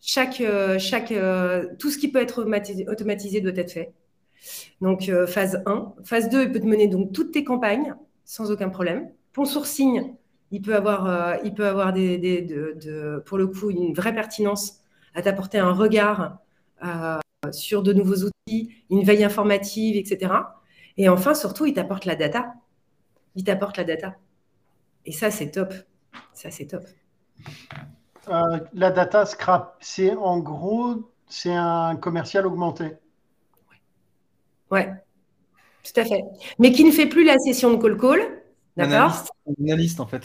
chaque, 0.00 0.40
euh, 0.40 0.78
chaque, 0.78 1.12
euh, 1.12 1.66
tout 1.78 1.90
ce 1.90 1.98
qui 1.98 2.10
peut 2.10 2.20
être 2.20 2.42
automatisé, 2.88 3.40
doit 3.40 3.52
être 3.54 3.72
fait. 3.72 3.92
Donc, 4.80 5.08
euh, 5.08 5.26
phase 5.26 5.62
1. 5.66 5.94
Phase 6.04 6.28
2, 6.30 6.44
il 6.44 6.52
peut 6.52 6.60
te 6.60 6.66
mener 6.66 6.88
donc 6.88 7.12
toutes 7.12 7.32
tes 7.32 7.44
campagnes 7.44 7.94
sans 8.24 8.50
aucun 8.50 8.70
problème. 8.70 9.10
Ton 9.32 9.44
sourcing, 9.44 10.14
il 10.50 10.62
peut 10.62 10.74
avoir, 10.74 11.38
il 11.44 11.54
peut 11.54 11.66
avoir 11.66 11.92
des, 11.92 12.18
des 12.18 12.42
de, 12.42 13.22
pour 13.26 13.38
le 13.38 13.46
coup 13.46 13.70
une 13.70 13.92
vraie 13.94 14.14
pertinence 14.14 14.80
à 15.14 15.22
t'apporter 15.22 15.58
un 15.58 15.72
regard 15.72 16.38
sur 17.52 17.82
de 17.82 17.92
nouveaux 17.92 18.24
outils, 18.24 18.70
une 18.90 19.04
veille 19.04 19.24
informative, 19.24 19.96
etc. 19.96 20.32
Et 20.96 21.08
enfin, 21.08 21.34
surtout, 21.34 21.66
il 21.66 21.74
t'apporte 21.74 22.04
la 22.04 22.16
data. 22.16 22.54
Il 23.34 23.44
t'apporte 23.44 23.76
la 23.76 23.84
data. 23.84 24.16
Et 25.06 25.12
ça, 25.12 25.30
c'est 25.30 25.50
top. 25.50 25.72
Ça, 26.32 26.50
c'est 26.50 26.66
top. 26.66 26.84
Euh, 28.28 28.60
la 28.74 28.90
data 28.90 29.24
scrap, 29.26 29.76
c'est 29.80 30.14
en 30.14 30.38
gros, 30.38 31.10
c'est 31.26 31.54
un 31.54 31.96
commercial 31.96 32.46
augmenté. 32.46 32.92
Ouais, 34.70 34.92
tout 35.82 36.00
à 36.00 36.04
fait. 36.04 36.22
Mais 36.58 36.72
qui 36.72 36.84
ne 36.84 36.92
fait 36.92 37.06
plus 37.06 37.24
la 37.24 37.38
session 37.38 37.72
de 37.72 37.82
call-call. 37.82 38.42
D'accord 38.76 39.24
L'analyste, 39.58 40.00
en 40.00 40.06
fait. 40.06 40.24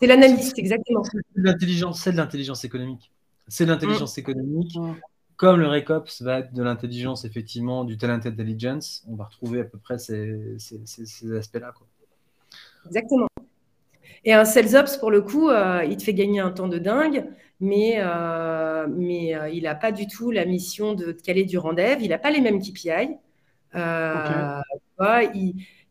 C'est 0.00 0.06
l'analyste, 0.06 0.58
exactement. 0.58 1.02
C'est 1.04 1.18
de 1.36 2.16
l'intelligence, 2.16 2.64
économique. 2.64 3.10
C'est 3.48 3.64
de 3.64 3.70
l'intelligence 3.70 4.16
mm. 4.16 4.20
économique. 4.20 4.78
Mm. 5.42 5.46
Comme 5.46 5.60
le 5.60 5.66
RECOPS 5.66 6.22
va 6.22 6.38
être 6.40 6.52
de 6.52 6.62
l'intelligence, 6.62 7.24
effectivement, 7.24 7.84
du 7.84 7.98
talent 7.98 8.14
intelligence, 8.14 9.04
on 9.08 9.16
va 9.16 9.24
retrouver 9.24 9.60
à 9.60 9.64
peu 9.64 9.78
près 9.78 9.98
ces, 9.98 10.56
ces 10.58 11.36
aspects-là. 11.36 11.72
Exactement. 12.86 13.26
Et 14.24 14.32
un 14.32 14.44
sales 14.44 14.76
ops, 14.76 14.96
pour 14.98 15.10
le 15.10 15.20
coup, 15.20 15.48
euh, 15.48 15.84
il 15.84 15.96
te 15.96 16.04
fait 16.04 16.14
gagner 16.14 16.38
un 16.40 16.52
temps 16.52 16.68
de 16.68 16.78
dingue, 16.78 17.24
mais, 17.58 17.94
euh, 17.96 18.86
mais 18.88 19.34
euh, 19.34 19.48
il 19.48 19.64
n'a 19.64 19.74
pas 19.74 19.90
du 19.90 20.06
tout 20.06 20.30
la 20.30 20.44
mission 20.44 20.94
de 20.94 21.10
te 21.10 21.22
caler 21.22 21.44
du 21.44 21.58
rendez-vous. 21.58 22.04
Il 22.04 22.10
n'a 22.10 22.18
pas 22.18 22.30
les 22.30 22.40
mêmes 22.40 22.60
KPI. 22.60 23.16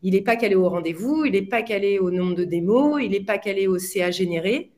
il 0.02 0.12
n'est 0.12 0.22
pas 0.22 0.36
calé 0.36 0.54
au 0.54 0.68
rendez-vous, 0.68 1.26
il 1.26 1.32
n'est 1.32 1.42
pas 1.42 1.62
calé 1.62 1.98
au 1.98 2.10
nombre 2.10 2.34
de 2.34 2.44
démos, 2.44 3.02
il 3.02 3.10
n'est 3.10 3.20
pas 3.24 3.36
calé 3.38 3.66
au 3.66 3.78
CA 3.78 4.10
généré. 4.10 4.72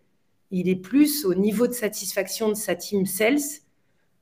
Il 0.50 0.68
est 0.68 0.76
plus 0.76 1.24
au 1.24 1.34
niveau 1.34 1.68
de 1.68 1.72
satisfaction 1.72 2.48
de 2.48 2.54
sa 2.54 2.74
team 2.74 3.06
sales. 3.06 3.63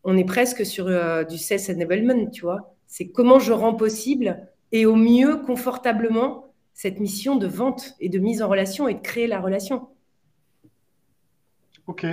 On 0.05 0.17
est 0.17 0.25
presque 0.25 0.67
sur 0.67 0.87
du 1.27 1.39
sales 1.39 1.77
enablement, 1.77 2.27
tu 2.31 2.43
vois. 2.43 2.75
C'est 2.87 3.09
comment 3.09 3.39
je 3.39 3.53
rends 3.53 3.75
possible 3.75 4.49
et 4.73 4.87
au 4.87 4.97
mieux, 4.97 5.37
confortablement, 5.37 6.53
cette 6.73 6.99
mission 6.99 7.37
de 7.37 7.47
vente 7.47 7.95
et 8.01 8.09
de 8.09 8.19
mise 8.19 8.43
en 8.43 8.49
relation 8.49 8.89
et 8.89 8.95
de 8.95 9.01
créer 9.01 9.27
la 9.27 9.41
relation. 9.41 9.89
Ok, 11.87 12.07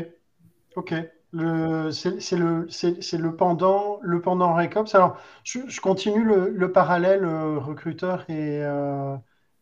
ok. 0.76 0.94
C'est 1.32 2.38
le, 2.38 3.36
pendant, 3.36 4.00
le 4.02 4.22
pendant 4.22 4.56
Recops. 4.56 4.94
Alors, 4.96 5.18
je, 5.44 5.80
continue 5.80 6.24
le, 6.24 6.72
parallèle 6.72 7.24
euh, 7.24 7.60
recruteur 7.60 8.26
et, 8.30 8.62
euh, 8.64 9.16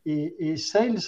et, 0.05 0.55
sales. 0.57 0.99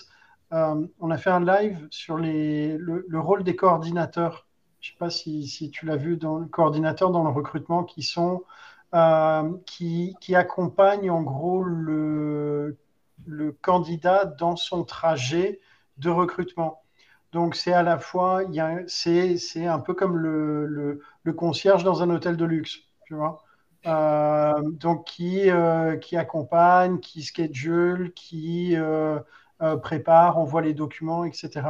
Euh, 0.52 0.86
on 1.00 1.12
a 1.12 1.18
fait 1.18 1.30
un 1.30 1.44
live 1.44 1.88
sur 1.92 2.18
le, 2.18 3.20
rôle 3.20 3.44
des 3.44 3.56
coordinateurs. 3.56 4.49
Je 4.82 4.90
ne 4.90 4.94
sais 4.94 4.98
pas 4.98 5.10
si, 5.10 5.72
tu 5.72 5.86
l'as 5.86 5.98
vu 5.98 6.18
dans 6.18 6.38
le 6.38 6.46
coordinateur 6.48 7.12
dans 7.12 7.24
le 7.24 7.30
recrutement 7.30 7.84
qui 7.84 8.04
sont 8.04 8.44
qui, 9.66 10.16
qui 10.20 10.36
accompagnent 10.36 11.12
en 11.12 11.22
gros 11.22 11.64
le 11.64 12.78
le 13.26 13.52
candidat 13.52 14.26
dans 14.26 14.56
son 14.56 14.84
trajet 14.84 15.60
de 15.98 16.10
recrutement. 16.10 16.82
Donc 17.32 17.56
c'est 17.56 17.74
à 17.74 17.84
la 17.84 18.00
fois, 18.00 18.42
c'est 18.88 19.66
un 19.66 19.80
peu 19.80 19.94
comme 19.94 20.18
le, 20.18 21.02
concierge 21.38 21.84
dans 21.84 22.02
un 22.02 22.10
hôtel 22.10 22.38
de 22.38 22.46
luxe, 22.46 22.80
tu 23.06 23.14
vois. 23.14 23.44
Euh, 23.86 24.62
donc 24.72 25.06
qui, 25.06 25.50
euh, 25.50 25.96
qui 25.98 26.18
accompagne, 26.18 27.00
qui 27.00 27.24
schedule, 27.24 28.14
qui 28.14 28.76
euh, 28.76 29.20
prépare, 29.84 30.38
envoie 30.38 30.62
les 30.62 30.74
documents, 30.74 31.24
etc. 31.24 31.62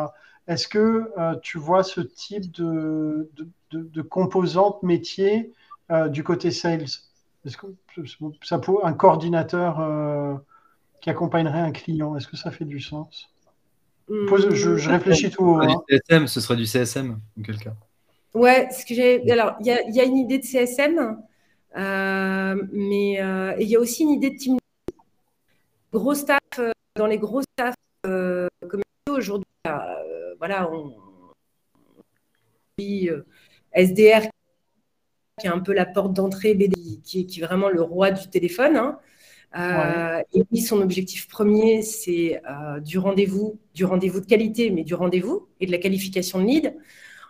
Est-ce 0.50 0.68
que 0.68 1.10
tu 1.42 1.58
vois 1.58 1.84
ce 1.84 2.02
type 2.02 2.52
de, 2.52 3.30
de, 3.38 3.48
de 3.72 4.02
composante 4.02 4.84
métier 4.84 5.54
du 6.10 6.24
côté 6.24 6.52
sales? 6.52 6.86
Est-ce 7.46 7.56
que 7.56 7.68
ça 8.44 8.60
peut 8.60 8.74
un 8.84 8.94
coordinateur 8.94 9.80
qui 11.02 11.10
accompagnerait 11.10 11.60
un 11.60 11.72
client. 11.72 12.16
Est-ce 12.16 12.28
que 12.28 12.38
ça 12.38 12.52
fait 12.52 12.66
du 12.66 12.80
sens? 12.80 13.30
Je, 14.10 14.90
réfléchis 14.90 15.30
tout. 15.30 15.60
Hein. 15.62 15.84
CSM, 15.88 16.28
ce 16.28 16.42
serait 16.42 16.56
du 16.56 16.66
CSM, 16.66 17.20
en 17.38 17.42
quel 17.44 17.58
cas 17.58 17.74
Ouais, 18.34 18.68
ce 18.72 18.86
que 18.86 18.96
j'ai. 18.96 19.30
Alors, 19.32 19.56
il 19.60 19.68
y, 19.68 20.00
a, 20.00 20.04
une 20.04 20.18
idée 20.18 20.40
de 20.40 20.44
CSM, 20.44 21.18
euh, 21.78 22.64
mais 22.72 23.22
euh, 23.22 23.56
il 23.60 23.68
y 23.68 23.76
a 23.76 23.80
aussi 23.80 24.04
une 24.04 24.12
idée 24.12 24.32
de 24.32 24.38
team. 24.38 24.58
Gros 25.94 26.16
staff, 26.16 26.40
euh, 26.58 26.72
dans 26.96 27.08
les 27.08 27.18
gros 27.18 27.42
staffs 27.42 27.76
commerciaux 28.04 28.84
aujourd'hui, 29.10 29.46
voilà, 30.40 30.72
on, 30.72 30.96
SDR 33.74 34.28
qui 35.40 35.48
est 35.48 35.50
un 35.50 35.60
peu 35.60 35.74
la 35.74 35.86
porte 35.86 36.14
d'entrée, 36.14 36.58
qui, 37.04 37.26
qui, 37.26 37.40
est 37.40 37.44
vraiment 37.44 37.70
le 37.70 37.82
roi 37.82 38.12
du 38.12 38.30
téléphone. 38.30 38.76
Hein. 38.76 39.00
Euh, 39.58 40.22
et 40.34 40.44
puis 40.44 40.62
son 40.62 40.82
objectif 40.82 41.28
premier, 41.28 41.82
c'est 41.82 42.42
euh, 42.50 42.80
du 42.80 43.00
rendez-vous, 43.00 43.60
du 43.74 43.86
rendez-vous 43.86 44.20
de 44.20 44.26
qualité, 44.26 44.70
mais 44.70 44.84
du 44.84 44.94
rendez-vous 44.94 45.48
et 45.60 45.66
de 45.66 45.72
la 45.72 45.78
qualification 45.78 46.40
de 46.40 46.46
lead. 46.46 46.76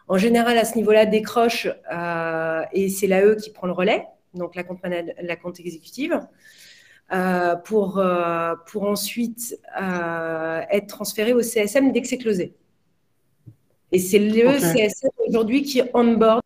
En 0.07 0.18
général, 0.18 0.57
à 0.57 0.66
ce 0.66 0.76
niveau-là, 0.76 1.05
décroche 1.05 1.68
euh, 1.93 2.64
et 2.74 2.89
c'est 2.89 3.07
l'AE 3.07 3.36
qui 3.36 3.51
prend 3.51 3.68
le 3.68 3.74
relais, 3.74 4.05
donc 4.34 4.55
la 4.55 4.64
compte, 4.64 4.80
la 4.84 5.36
compte 5.36 5.60
exécutive, 5.60 6.20
pour, 7.66 8.03
pour 8.68 8.84
ensuite 8.84 9.60
être 9.78 10.88
transféré 10.88 11.34
au 11.34 11.41
CSM 11.41 11.91
dès 11.91 12.01
que 12.01 12.07
c'est 12.07 12.18
closé. 12.18 12.55
Et 13.91 13.99
c'est 13.99 14.19
le 14.19 14.59
CSM 14.59 15.09
aujourd'hui 15.27 15.63
qui 15.63 15.81
onboard 15.93 16.41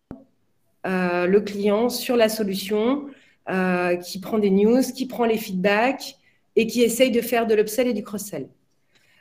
le 0.85 1.39
client 1.39 1.89
sur 1.89 2.15
la 2.15 2.29
solution 2.29 3.05
euh, 3.49 3.97
qui 3.97 4.21
prend 4.21 4.39
des 4.39 4.49
news, 4.49 4.81
qui 4.95 5.05
prend 5.05 5.25
les 5.25 5.37
feedbacks 5.37 6.15
et 6.55 6.65
qui 6.65 6.81
essaye 6.81 7.11
de 7.11 7.19
faire 7.19 7.45
de 7.45 7.53
l'upsell 7.53 7.89
et 7.89 7.93
du 7.93 8.01
cross-sell. 8.01 8.47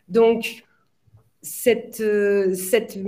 Donc, 0.06 0.62
cette, 1.40 2.00
euh, 2.00 2.54
cette, 2.54 3.00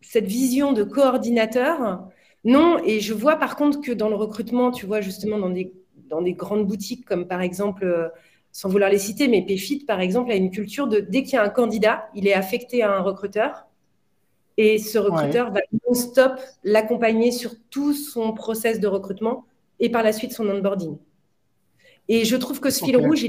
cette 0.00 0.24
vision 0.24 0.72
de 0.72 0.82
coordinateur, 0.82 2.08
non, 2.42 2.80
et 2.84 2.98
je 2.98 3.14
vois 3.14 3.36
par 3.36 3.54
contre 3.54 3.80
que 3.80 3.92
dans 3.92 4.08
le 4.08 4.16
recrutement, 4.16 4.72
tu 4.72 4.86
vois 4.86 5.00
justement 5.00 5.38
dans 5.38 5.50
des, 5.50 5.72
dans 6.08 6.20
des 6.20 6.32
grandes 6.32 6.66
boutiques 6.66 7.04
comme 7.04 7.28
par 7.28 7.42
exemple, 7.42 7.84
euh, 7.84 8.08
sans 8.50 8.68
vouloir 8.68 8.90
les 8.90 8.98
citer, 8.98 9.28
mais 9.28 9.46
PFIT 9.46 9.84
par 9.86 10.00
exemple, 10.00 10.32
a 10.32 10.34
une 10.34 10.50
culture 10.50 10.88
de 10.88 10.98
dès 10.98 11.22
qu'il 11.22 11.34
y 11.34 11.36
a 11.36 11.44
un 11.44 11.48
candidat, 11.48 12.08
il 12.16 12.26
est 12.26 12.34
affecté 12.34 12.82
à 12.82 12.92
un 12.92 13.02
recruteur. 13.02 13.68
Et 14.56 14.78
ce 14.78 14.98
recruteur 14.98 15.50
va 15.50 15.60
non-stop 15.86 16.32
l'accompagner 16.64 17.30
sur 17.30 17.52
tout 17.70 17.92
son 17.92 18.32
process 18.32 18.80
de 18.80 18.86
recrutement 18.86 19.44
et 19.80 19.90
par 19.90 20.02
la 20.02 20.12
suite 20.12 20.32
son 20.32 20.48
onboarding. 20.48 20.96
Et 22.08 22.24
je 22.24 22.36
trouve 22.36 22.60
que 22.60 22.70
ce 22.70 22.84
fil 22.84 22.96
rouge, 22.96 23.28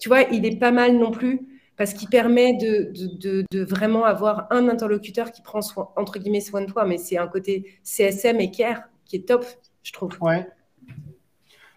tu 0.00 0.08
vois, 0.08 0.22
il 0.22 0.44
est 0.46 0.58
pas 0.58 0.72
mal 0.72 0.96
non 0.98 1.10
plus 1.10 1.46
parce 1.76 1.92
qu'il 1.92 2.08
permet 2.08 2.54
de, 2.54 2.92
de, 3.18 3.44
de, 3.50 3.64
vraiment 3.64 4.04
avoir 4.04 4.46
un 4.50 4.68
interlocuteur 4.68 5.32
qui 5.32 5.42
prend 5.42 5.60
soin, 5.60 5.90
entre 5.96 6.18
guillemets 6.18 6.40
soin 6.40 6.60
de 6.60 6.70
toi, 6.70 6.84
mais 6.84 6.98
c'est 6.98 7.18
un 7.18 7.26
côté 7.26 7.78
CSM 7.82 8.40
et 8.40 8.50
care 8.50 8.82
qui 9.04 9.16
est 9.16 9.28
top, 9.28 9.44
je 9.82 9.92
trouve. 9.92 10.16
Ouais. 10.20 10.46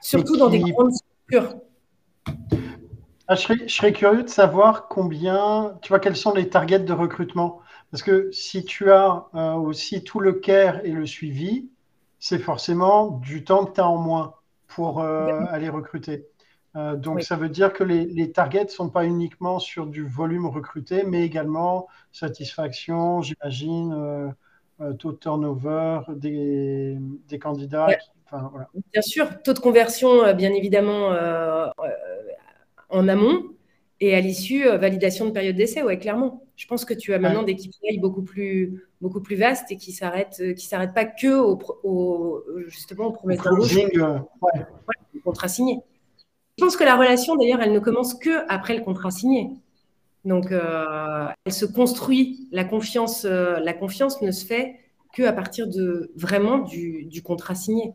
Surtout 0.02 0.38
dans 0.38 0.50
des 0.50 0.60
grandes 0.60 0.94
structures. 0.94 1.60
Ah, 3.28 3.36
je, 3.36 3.42
serais, 3.42 3.58
je, 3.68 3.74
serais, 3.74 3.92
curieux 3.92 4.24
de 4.24 4.30
savoir 4.30 4.88
combien, 4.88 5.78
tu 5.82 5.90
vois, 5.90 6.00
quels 6.00 6.16
sont 6.16 6.34
les 6.34 6.48
targets 6.48 6.80
de 6.80 6.94
recrutement? 6.94 7.60
Parce 7.92 8.04
que 8.04 8.32
si 8.32 8.66
tu 8.66 8.92
as 8.92 9.28
euh, 9.34 9.54
aussi 9.54 10.04
tout 10.04 10.20
le 10.20 10.34
care 10.34 10.86
et 10.86 10.92
le 10.92 11.06
suivi, 11.06 11.70
c'est 12.20 12.40
forcément 12.40 13.08
du 13.08 13.44
temps 13.44 13.66
que 13.66 13.74
tu 13.74 13.82
as 13.82 13.88
en 13.88 13.98
moins 13.98 14.34
pour 14.68 15.02
euh, 15.02 15.44
aller 15.50 15.70
recruter. 15.70 16.28
Euh, 16.76 16.96
donc, 16.96 17.24
ça 17.24 17.36
veut 17.36 17.50
dire 17.50 17.74
que 17.74 17.84
les, 17.84 18.32
targets 18.32 18.66
ne 18.66 18.70
sont 18.70 18.90
pas 18.90 19.06
uniquement 19.06 19.60
sur 19.60 19.88
du 19.88 20.06
volume 20.06 20.46
recruté, 20.46 21.04
mais 21.04 21.24
également 21.24 21.88
satisfaction, 22.12 23.22
j'imagine, 23.22 23.94
euh, 24.82 24.94
taux 24.94 25.12
de 25.12 25.18
turnover 25.18 26.02
des, 26.10 27.00
candidats. 27.42 27.88
Bien 28.92 29.02
sûr, 29.02 29.42
taux 29.42 29.54
de 29.54 29.60
conversion, 29.60 30.34
bien 30.34 30.54
évidemment, 30.54 31.16
en 32.90 33.08
amont. 33.08 33.44
Et 34.00 34.14
à 34.14 34.22
l'issue, 34.22 34.68
validation 34.78 35.26
de 35.26 35.32
période 35.32 35.56
d'essai, 35.56 35.82
ouais, 35.82 35.98
clairement. 35.98 36.47
Je 36.58 36.66
pense 36.66 36.86
que 36.86 36.96
tu 36.96 37.14
as 37.14 37.20
maintenant 37.20 37.44
des 37.44 37.56
KPI 37.56 38.00
beaucoup 38.00 38.24
plus, 38.24 38.84
beaucoup 39.00 39.22
plus 39.22 39.36
vastes 39.36 39.72
et 39.72 39.78
qui 39.78 39.92
s'arrêtent, 39.92 40.42
qui 40.56 40.66
s'arrêtent 40.66 40.96
pas 40.96 41.06
que 41.06 41.40
au, 41.40 42.44
justement 42.68 43.06
au 43.06 43.12
premier 43.12 43.38
euh, 43.38 44.20
contrat 45.24 45.48
signé. 45.48 45.80
Je 46.58 46.64
pense 46.64 46.76
que 46.76 46.84
la 46.84 46.96
relation, 46.96 47.36
d'ailleurs, 47.36 47.62
elle 47.62 47.74
ne 47.74 47.80
commence 47.80 48.16
que 48.16 48.44
après 48.50 48.76
le 48.76 48.84
contrat 48.84 49.12
signé. 49.12 49.52
Donc, 50.26 50.52
euh, 50.52 51.28
elle 51.46 51.54
se 51.54 51.66
construit. 51.66 52.50
La 52.52 52.64
confiance, 52.64 53.26
euh, 53.26 53.60
la 53.60 53.74
confiance 53.74 54.22
ne 54.24 54.32
se 54.32 54.44
fait 54.44 54.80
que 55.14 55.24
à 55.24 55.34
partir 55.34 55.68
de 55.68 56.12
vraiment 56.16 56.58
du, 56.58 57.06
du 57.06 57.22
contrat 57.22 57.54
signé. 57.54 57.94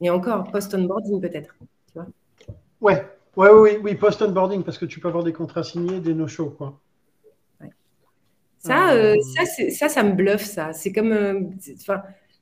Et 0.00 0.10
encore 0.10 0.50
post-onboarding 0.50 1.20
peut-être. 1.20 1.54
Tu 1.86 1.94
vois 1.94 2.06
ouais, 2.80 3.06
Ouais, 3.36 3.50
oui, 3.50 3.70
oui, 3.82 3.94
post-onboarding, 3.94 4.62
parce 4.62 4.78
que 4.78 4.86
tu 4.86 4.98
peux 4.98 5.08
avoir 5.08 5.22
des 5.22 5.34
contrats 5.34 5.62
signés, 5.62 6.00
des 6.00 6.14
no-shows, 6.14 6.54
quoi. 6.56 6.80
Ça, 8.66 8.92
euh, 8.92 9.14
ça, 9.34 9.70
ça, 9.70 9.88
ça, 9.88 10.02
me 10.02 10.12
bluffe, 10.12 10.44
ça. 10.44 10.72
C'est 10.72 10.92
comme. 10.92 11.12
Euh, 11.12 11.40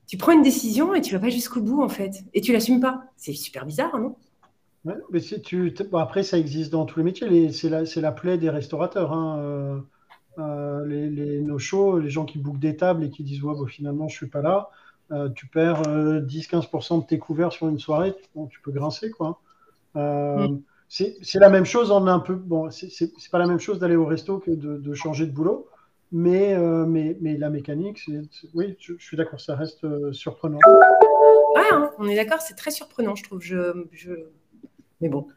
tu 0.07 0.17
prends 0.17 0.31
une 0.31 0.41
décision 0.41 0.93
et 0.93 1.01
tu 1.01 1.13
vas 1.13 1.19
pas 1.19 1.29
jusqu'au 1.29 1.61
bout, 1.61 1.81
en 1.81 1.89
fait. 1.89 2.23
Et 2.33 2.41
tu 2.41 2.53
l'assumes 2.53 2.79
pas. 2.79 3.03
C'est 3.17 3.33
super 3.33 3.65
bizarre, 3.65 3.97
non? 3.97 4.15
Ouais, 4.85 4.95
mais 5.11 5.19
si 5.19 5.41
tu, 5.41 5.73
après, 5.93 6.23
ça 6.23 6.37
existe 6.37 6.71
dans 6.71 6.85
tous 6.85 6.99
les 6.99 7.05
métiers. 7.05 7.51
C'est 7.51 7.69
la, 7.69 7.83
la 7.83 8.11
plaie 8.11 8.37
des 8.37 8.49
restaurateurs. 8.49 9.13
Hein. 9.13 9.83
Euh, 10.37 10.85
les, 10.85 11.09
les 11.09 11.41
no-shows, 11.41 11.99
les 11.99 12.09
gens 12.09 12.25
qui 12.25 12.37
bookent 12.37 12.59
des 12.59 12.75
tables 12.75 13.03
et 13.03 13.09
qui 13.09 13.23
disent 13.23 13.43
ouais, 13.43 13.55
bon, 13.55 13.65
finalement, 13.65 14.07
je 14.07 14.15
suis 14.15 14.27
pas 14.27 14.41
là. 14.41 14.69
tu 15.35 15.47
perds 15.47 15.81
10-15% 15.83 17.01
de 17.01 17.05
tes 17.07 17.17
couverts 17.17 17.51
sur 17.51 17.67
une 17.67 17.79
soirée. 17.79 18.13
Bon, 18.35 18.47
tu 18.47 18.61
peux 18.61 18.71
grincer, 18.71 19.09
quoi. 19.11 19.41
Mm. 19.95 20.57
C'est 20.87 21.39
la 21.39 21.49
même 21.49 21.65
chose 21.65 21.91
en 21.91 22.05
un 22.07 22.19
peu. 22.19 22.35
Bon, 22.35 22.69
c'est 22.69 23.09
pas 23.31 23.39
la 23.39 23.47
même 23.47 23.59
chose 23.59 23.79
d'aller 23.79 23.95
au 23.95 24.05
resto 24.05 24.39
que 24.39 24.51
de, 24.51 24.93
changer 24.93 25.25
de 25.25 25.31
boulot, 25.31 25.67
mais, 26.11 26.53
euh, 26.53 26.85
mais, 26.85 27.17
mais, 27.21 27.37
la 27.37 27.49
mécanique, 27.49 28.09
oui, 28.53 28.75
je, 28.79 28.93
suis 28.99 29.17
d'accord, 29.17 29.39
ça 29.39 29.55
reste 29.55 29.83
euh, 29.83 30.11
surprenant. 30.13 30.59
Ouais, 31.55 31.61
hein, 31.71 31.91
on 31.97 32.07
est 32.07 32.15
d'accord, 32.15 32.41
c'est 32.41 32.55
très 32.55 32.71
surprenant, 32.71 33.15
je 33.15 33.23
trouve. 33.23 33.41
Je, 33.41 33.85
je... 33.91 34.11
Mais 35.01 35.09
bon. 35.09 35.27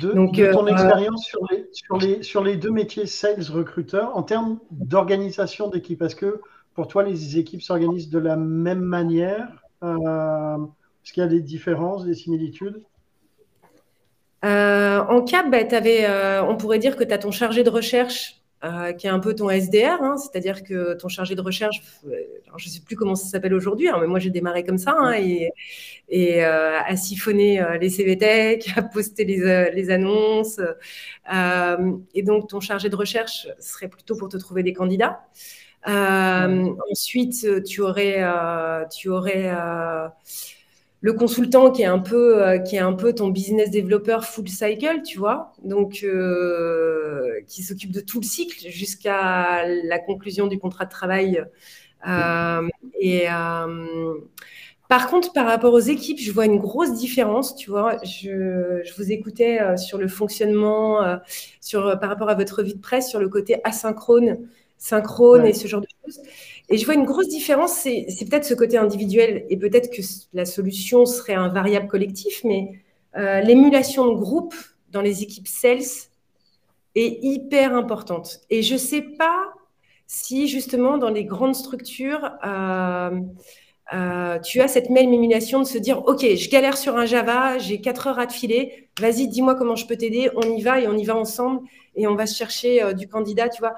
De, 0.00 0.12
Donc, 0.12 0.34
ton 0.34 0.66
euh, 0.66 0.70
expérience 0.70 1.24
sur 1.24 1.40
les, 1.50 1.68
sur, 1.72 1.96
les, 1.98 2.22
sur 2.22 2.42
les 2.42 2.56
deux 2.56 2.70
métiers 2.70 3.06
sales 3.06 3.44
recruteur, 3.50 4.16
en 4.16 4.22
termes 4.22 4.58
d'organisation 4.70 5.68
d'équipe, 5.68 6.02
est-ce 6.02 6.16
que 6.16 6.40
pour 6.74 6.88
toi, 6.88 7.04
les 7.04 7.38
équipes 7.38 7.62
s'organisent 7.62 8.10
de 8.10 8.18
la 8.18 8.36
même 8.36 8.82
manière 8.82 9.48
Est-ce 9.82 11.12
qu'il 11.12 11.22
y 11.22 11.26
a 11.26 11.28
des 11.28 11.40
différences, 11.40 12.04
des 12.04 12.14
similitudes? 12.14 12.82
Euh, 14.44 15.02
en 15.08 15.22
cap, 15.22 15.50
bah, 15.50 15.58
euh, 15.72 16.42
on 16.42 16.56
pourrait 16.56 16.78
dire 16.78 16.96
que 16.96 17.04
tu 17.04 17.12
as 17.12 17.18
ton 17.18 17.30
chargé 17.30 17.62
de 17.64 17.70
recherche 17.70 18.42
euh, 18.64 18.92
qui 18.92 19.06
est 19.06 19.10
un 19.10 19.18
peu 19.18 19.34
ton 19.34 19.50
SDR, 19.50 20.00
hein, 20.00 20.16
c'est-à-dire 20.16 20.62
que 20.62 20.94
ton 20.94 21.08
chargé 21.08 21.34
de 21.34 21.40
recherche, 21.42 21.82
je 22.04 22.66
ne 22.66 22.70
sais 22.70 22.80
plus 22.80 22.96
comment 22.96 23.14
ça 23.14 23.26
s'appelle 23.26 23.52
aujourd'hui, 23.54 23.88
hein, 23.88 23.98
mais 24.00 24.06
moi 24.06 24.18
j'ai 24.18 24.30
démarré 24.30 24.64
comme 24.64 24.78
ça, 24.78 24.94
hein, 24.98 25.12
et, 25.12 25.50
et 26.08 26.42
à 26.42 26.96
siphonner 26.96 27.62
les 27.80 27.90
CVTech, 27.90 28.70
à 28.76 28.82
poster 28.82 29.24
les, 29.24 29.90
annonces. 29.90 30.60
et 32.14 32.22
donc 32.22 32.48
ton 32.48 32.60
chargé 32.60 32.88
de 32.88 32.96
recherche 32.96 33.48
serait 33.58 33.88
plutôt 33.88 34.16
pour 34.16 34.28
te 34.28 34.36
trouver 34.36 34.62
des 34.62 34.72
candidats. 34.72 35.26
Ensuite, 35.86 37.64
tu 37.64 37.82
aurais, 37.82 38.24
tu 38.90 39.08
aurais 39.10 39.52
le 41.04 41.12
consultant 41.12 41.70
qui 41.70 41.82
est 41.82 41.84
un 41.84 41.98
peu 41.98 42.42
euh, 42.42 42.56
qui 42.56 42.76
est 42.76 42.78
un 42.80 42.94
peu 42.94 43.14
ton 43.14 43.28
business 43.28 43.70
developer 43.70 44.20
full 44.22 44.48
cycle, 44.48 45.02
tu 45.02 45.18
vois, 45.18 45.52
donc 45.62 46.00
euh, 46.02 47.42
qui 47.46 47.62
s'occupe 47.62 47.90
de 47.90 48.00
tout 48.00 48.20
le 48.20 48.24
cycle 48.24 48.70
jusqu'à 48.70 49.66
la 49.66 49.98
conclusion 49.98 50.46
du 50.46 50.58
contrat 50.58 50.86
de 50.86 50.90
travail. 50.90 51.44
Euh, 52.08 52.66
et 52.98 53.26
par 54.88 55.08
contre, 55.10 55.34
par 55.34 55.44
rapport 55.44 55.74
aux 55.74 55.78
équipes, 55.78 56.18
je 56.18 56.32
vois 56.32 56.46
une 56.46 56.58
grosse 56.58 56.94
différence, 56.94 57.54
tu 57.54 57.68
vois. 57.68 57.98
Je, 58.02 58.90
vous 58.96 59.12
écoutais 59.12 59.76
sur 59.76 59.98
le 59.98 60.08
fonctionnement, 60.08 61.18
sur 61.60 61.98
par 62.00 62.08
rapport 62.08 62.30
à 62.30 62.34
votre 62.34 62.60
revue 62.60 62.72
de 62.72 62.80
presse, 62.80 63.10
sur 63.10 63.20
le 63.20 63.28
côté 63.28 63.60
asynchrone, 63.64 64.38
synchrone 64.78 65.44
et 65.44 65.52
ce 65.52 65.68
genre 65.68 65.82
de 65.82 65.88
choses. 66.02 66.20
Et 66.70 66.78
je 66.78 66.84
vois 66.86 66.94
une 66.94 67.04
grosse 67.04 67.28
différence, 67.28 67.72
c'est 67.72 68.06
peut-être 68.28 68.46
ce 68.46 68.54
côté 68.54 68.78
individuel 68.78 69.44
et 69.50 69.56
peut-être 69.56 69.90
que 69.90 70.00
la 70.32 70.46
solution 70.46 71.04
serait 71.04 71.34
un 71.34 71.48
variable 71.48 71.88
collectif, 71.88 72.42
mais 72.42 72.80
euh, 73.16 73.40
l'émulation 73.40 74.06
de 74.12 74.18
groupe 74.18 74.54
dans 74.90 75.02
les 75.02 75.22
équipes 75.22 75.46
sales 75.46 76.08
est 76.94 77.18
hyper 77.22 77.74
importante. 77.74 78.40
Et 78.48 78.62
je 78.62 78.74
ne 78.74 78.78
sais 78.78 79.02
pas 79.02 79.52
si 80.06 80.48
justement 80.48 80.96
dans 80.96 81.10
les 81.10 81.24
grandes 81.24 81.54
structures, 81.54 82.30
euh, 82.46 83.20
euh, 83.92 84.38
tu 84.38 84.62
as 84.62 84.68
cette 84.68 84.88
même 84.88 85.12
émulation 85.12 85.58
de 85.58 85.64
se 85.64 85.76
dire, 85.76 86.06
OK, 86.06 86.20
je 86.22 86.48
galère 86.48 86.78
sur 86.78 86.96
un 86.96 87.04
Java, 87.04 87.58
j'ai 87.58 87.82
quatre 87.82 88.06
heures 88.06 88.18
à 88.18 88.26
te 88.26 88.32
filer, 88.32 88.88
vas-y, 88.98 89.28
dis-moi 89.28 89.54
comment 89.54 89.76
je 89.76 89.86
peux 89.86 89.96
t'aider, 89.96 90.30
on 90.34 90.42
y 90.42 90.62
va 90.62 90.80
et 90.80 90.88
on 90.88 90.96
y 90.96 91.04
va 91.04 91.14
ensemble 91.14 91.60
et 91.94 92.06
on 92.06 92.14
va 92.14 92.24
chercher 92.24 92.94
du 92.94 93.06
candidat, 93.06 93.50
tu 93.50 93.60
vois 93.60 93.74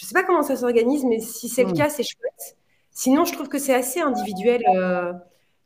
Je 0.00 0.06
ne 0.06 0.08
sais 0.08 0.14
pas 0.14 0.22
comment 0.22 0.42
ça 0.42 0.56
s'organise, 0.56 1.04
mais 1.04 1.20
si 1.20 1.50
c'est 1.50 1.62
le 1.62 1.72
hmm. 1.72 1.74
cas, 1.74 1.90
c'est 1.90 2.02
chouette. 2.02 2.56
Sinon, 2.90 3.26
je 3.26 3.34
trouve 3.34 3.50
que 3.50 3.58
c'est 3.58 3.74
assez 3.74 4.00
individuel 4.00 4.62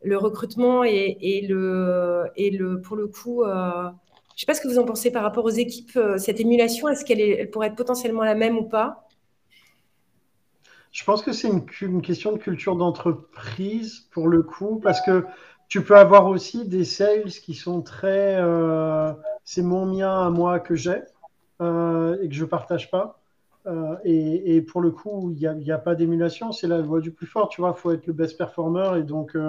le 0.03 0.19
recrutement 0.19 0.83
et, 0.83 1.47
le, 1.49 2.25
et 2.35 2.51
le, 2.51 2.81
pour 2.81 2.97
le 2.97 3.07
coup, 3.07 3.45
je 3.45 3.49
ne 3.49 3.93
sais 4.37 4.45
pas 4.45 4.55
ce 4.55 4.61
que 4.61 4.67
vous 4.67 4.81
en 4.81 4.85
pensez 4.85 5.13
par 5.13 5.23
rapport 5.23 5.45
aux 5.45 5.51
équipes. 5.51 5.97
cette 6.19 6.41
émulation, 6.41 6.89
est-ce 6.89 7.05
qu'elle 7.05 7.49
pourrait 7.51 7.69
être 7.69 7.77
potentiellement 7.77 8.25
la 8.25 8.35
même 8.35 8.59
ou 8.59 8.65
pas? 8.65 9.07
Je 10.91 11.05
pense 11.05 11.23
que 11.23 11.31
c'est 11.31 11.49
une, 11.49 11.65
une, 11.81 12.03
question 12.03 12.33
de 12.33 12.39
culture 12.39 12.75
d'entreprise 12.75 14.09
pour 14.11 14.27
le 14.27 14.43
coup, 14.43 14.81
parce 14.83 15.01
que 15.01 15.25
tu 15.69 15.83
peux 15.85 15.97
avoir 15.97 16.27
aussi 16.27 16.69
des 16.69 16.85
sales 16.85 17.31
qui 17.31 17.55
sont 17.55 17.83
très. 17.83 18.37
Euh, 18.37 19.13
c'est 19.45 19.63
mon 19.63 19.87
mien 19.87 20.27
à 20.27 20.31
moi 20.31 20.59
que 20.59 20.75
j'ai 20.75 21.03
euh, 21.61 22.17
et 22.21 22.29
que 22.29 22.35
je 22.35 22.45
partage 22.45 22.91
pas. 22.91 23.24
Euh, 23.67 23.97
et, 24.05 24.61
pour 24.63 24.81
le 24.81 24.91
coup, 24.91 25.33
il 25.35 25.57
n'y 25.59 25.71
a, 25.71 25.79
pas 25.79 25.95
d'émulation, 25.95 26.53
c'est 26.53 26.67
la 26.67 26.83
voie 26.83 27.01
du 27.01 27.11
plus 27.11 27.27
fort. 27.27 27.49
Tu 27.49 27.61
vois, 27.61 27.75
il 27.77 27.81
faut 27.81 27.93
être 27.93 28.07
le 28.07 28.13
best 28.13 28.37
performer 28.37 28.99
et 28.99 29.03
donc 29.03 29.33
il 29.35 29.41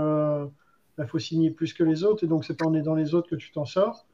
bah, 0.98 1.06
faut 1.08 1.20
signer 1.20 1.52
plus 1.52 1.74
que 1.74 1.84
les 1.84 2.04
autres. 2.04 2.24
Et 2.24 2.28
donc, 2.28 2.46
c'est 2.46 2.58
pas 2.58 2.66
en 2.66 2.74
aidant 2.74 2.96
les 2.96 3.14
autres 3.14 3.30
que 3.30 3.36
tu 3.36 3.52
t'en 3.52 3.66
sors. 3.66 4.06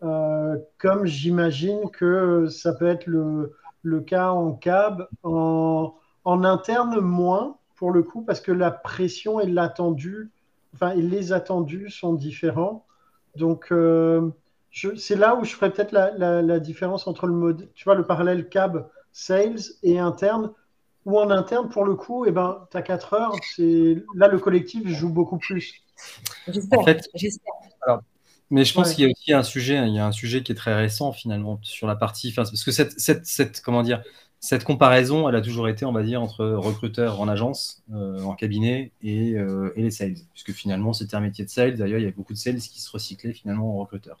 comme 0.00 1.04
j'imagine 1.04 1.90
que 1.90 2.46
ça 2.46 2.72
peut 2.72 2.86
être 2.86 3.06
le, 3.06 4.00
cas 4.06 4.30
en 4.30 4.52
cab, 4.52 5.08
en, 5.22 5.94
interne 6.24 7.00
moins 7.00 7.56
pour 7.76 7.90
le 7.92 8.02
coup, 8.02 8.22
parce 8.22 8.40
que 8.40 8.52
la 8.52 8.70
pression 8.70 9.40
et 9.40 9.46
l'attendu 9.46 10.30
enfin, 10.74 10.94
les 10.94 11.32
attendus 11.32 11.90
sont 11.90 12.14
différents. 12.14 12.84
Donc, 13.36 13.68
euh, 13.72 14.30
c'est 14.72 15.16
là 15.16 15.36
où 15.36 15.44
je 15.44 15.54
ferais 15.54 15.70
peut-être 15.72 15.92
la, 15.92 16.60
différence 16.60 17.06
entre 17.06 17.26
le 17.26 17.34
mode, 17.34 17.68
tu 17.74 17.84
vois, 17.84 17.94
le 17.94 18.06
parallèle 18.06 18.48
cab 18.48 18.88
sales 19.12 19.60
et 19.82 19.98
interne. 19.98 20.52
Ou 21.06 21.18
en 21.18 21.30
interne, 21.30 21.70
pour 21.70 21.84
le 21.86 21.94
coup, 21.94 22.26
eh 22.26 22.30
ben, 22.30 22.66
tu 22.70 22.76
as 22.76 22.82
4 22.82 23.14
heures. 23.14 23.32
Là, 24.14 24.28
le 24.28 24.38
collectif 24.38 24.86
joue 24.86 25.08
beaucoup 25.08 25.38
plus. 25.38 25.72
J'espère. 26.46 26.78
En 26.78 26.84
fait, 26.84 27.08
mais 28.50 28.64
je 28.64 28.74
pense 28.74 28.94
qu'il 28.94 29.04
y 29.04 29.06
a 29.06 29.10
aussi 29.10 29.32
un 29.32 29.42
sujet, 29.44 29.86
il 29.86 29.94
y 29.94 29.98
a 29.98 30.06
un 30.06 30.12
sujet 30.12 30.42
qui 30.42 30.52
est 30.52 30.56
très 30.56 30.74
récent 30.74 31.12
finalement 31.12 31.60
sur 31.62 31.86
la 31.86 31.94
partie, 31.94 32.32
parce 32.32 32.64
que 32.64 32.72
cette, 32.72 32.98
cette, 32.98 33.24
cette 33.24 33.60
comment 33.60 33.82
dire, 33.82 34.02
cette 34.42 34.64
comparaison, 34.64 35.28
elle 35.28 35.36
a 35.36 35.42
toujours 35.42 35.68
été, 35.68 35.84
on 35.84 35.92
va 35.92 36.02
dire, 36.02 36.22
entre 36.22 36.46
recruteurs 36.46 37.20
en 37.20 37.28
agence, 37.28 37.82
euh, 37.92 38.22
en 38.22 38.34
cabinet 38.34 38.90
euh, 39.04 39.70
et, 39.76 39.82
les 39.82 39.90
sales. 39.90 40.14
Puisque 40.32 40.52
finalement, 40.52 40.94
c'était 40.94 41.14
un 41.14 41.20
métier 41.20 41.44
de 41.44 41.50
sales. 41.50 41.76
D'ailleurs, 41.76 41.98
il 41.98 42.04
y 42.04 42.08
a 42.08 42.10
beaucoup 42.10 42.32
de 42.32 42.38
sales 42.38 42.56
qui 42.56 42.80
se 42.80 42.90
recyclaient 42.90 43.34
finalement 43.34 43.74
en 43.74 43.80
recruteurs. 43.80 44.18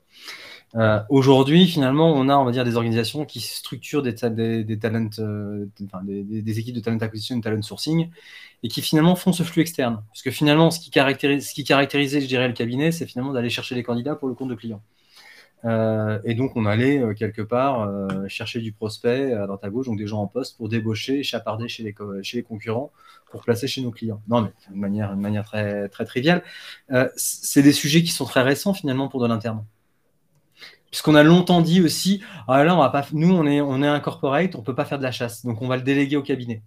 Euh, 0.74 1.00
aujourd'hui, 1.08 1.66
finalement, 1.66 2.12
on 2.12 2.28
a, 2.28 2.36
on 2.36 2.44
va 2.44 2.52
dire, 2.52 2.64
des 2.64 2.76
organisations 2.76 3.24
qui 3.24 3.40
structurent 3.40 4.02
des, 4.02 4.12
des, 4.12 4.62
des 4.62 4.76
des, 4.76 6.58
équipes 6.58 6.74
de 6.74 6.80
talent 6.80 6.98
acquisition 6.98 7.38
et 7.38 7.40
talent 7.40 7.62
sourcing 7.62 8.10
et 8.62 8.68
qui 8.68 8.82
finalement 8.82 9.16
font 9.16 9.32
ce 9.32 9.42
flux 9.42 9.62
externe. 9.62 10.02
Parce 10.08 10.20
que 10.20 10.30
finalement, 10.30 10.70
ce 10.70 10.80
qui, 10.80 10.90
ce 10.90 11.54
qui 11.54 11.64
caractérisait, 11.64 12.20
je 12.20 12.26
dirais, 12.26 12.46
le 12.46 12.52
cabinet, 12.52 12.92
c'est 12.92 13.06
finalement 13.06 13.32
d'aller 13.32 13.48
chercher 13.48 13.74
les 13.74 13.82
candidats 13.82 14.16
pour 14.16 14.28
le 14.28 14.34
compte 14.34 14.50
de 14.50 14.54
clients. 14.54 14.82
Euh, 15.64 16.18
et 16.24 16.34
donc, 16.34 16.56
on 16.56 16.66
allait 16.66 16.98
euh, 16.98 17.14
quelque 17.14 17.42
part 17.42 17.82
euh, 17.82 18.26
chercher 18.28 18.60
du 18.60 18.72
prospect 18.72 19.32
à 19.32 19.46
droite 19.46 19.62
à 19.62 19.70
gauche, 19.70 19.86
donc 19.86 19.98
des 19.98 20.06
gens 20.06 20.20
en 20.20 20.26
poste 20.26 20.56
pour 20.56 20.68
débaucher, 20.68 21.22
chaparder 21.22 21.68
chez 21.68 21.82
les, 21.82 22.42
concurrents 22.42 22.92
pour 23.30 23.42
placer 23.42 23.66
chez 23.68 23.82
nos 23.82 23.90
clients. 23.90 24.22
Non, 24.28 24.42
mais 24.42 24.52
de 24.74 24.80
manière, 24.80 25.14
de 25.14 25.20
manière 25.20 25.44
très, 25.44 25.88
très 25.88 26.04
triviale. 26.04 26.42
c'est 27.16 27.62
des 27.62 27.72
sujets 27.72 28.02
qui 28.02 28.10
sont 28.10 28.24
très 28.24 28.42
récents 28.42 28.74
finalement 28.74 29.08
pour 29.08 29.20
de 29.20 29.28
l'interne. 29.28 29.64
Puisqu'on 30.90 31.14
a 31.14 31.22
longtemps 31.22 31.60
dit 31.60 31.80
aussi, 31.80 32.20
ah 32.48 32.64
là, 32.64 32.74
on 32.74 32.80
va 32.80 32.88
pas, 32.88 33.06
nous, 33.12 33.32
on 33.32 33.46
est, 33.46 33.60
on 33.60 33.80
est 33.82 33.86
un 33.86 34.00
corporate, 34.00 34.56
on 34.56 34.62
peut 34.62 34.74
pas 34.74 34.84
faire 34.84 34.98
de 34.98 35.04
la 35.04 35.12
chasse, 35.12 35.44
donc 35.46 35.62
on 35.62 35.68
va 35.68 35.76
le 35.76 35.82
déléguer 35.82 36.16
au 36.16 36.22
cabinet. 36.22 36.62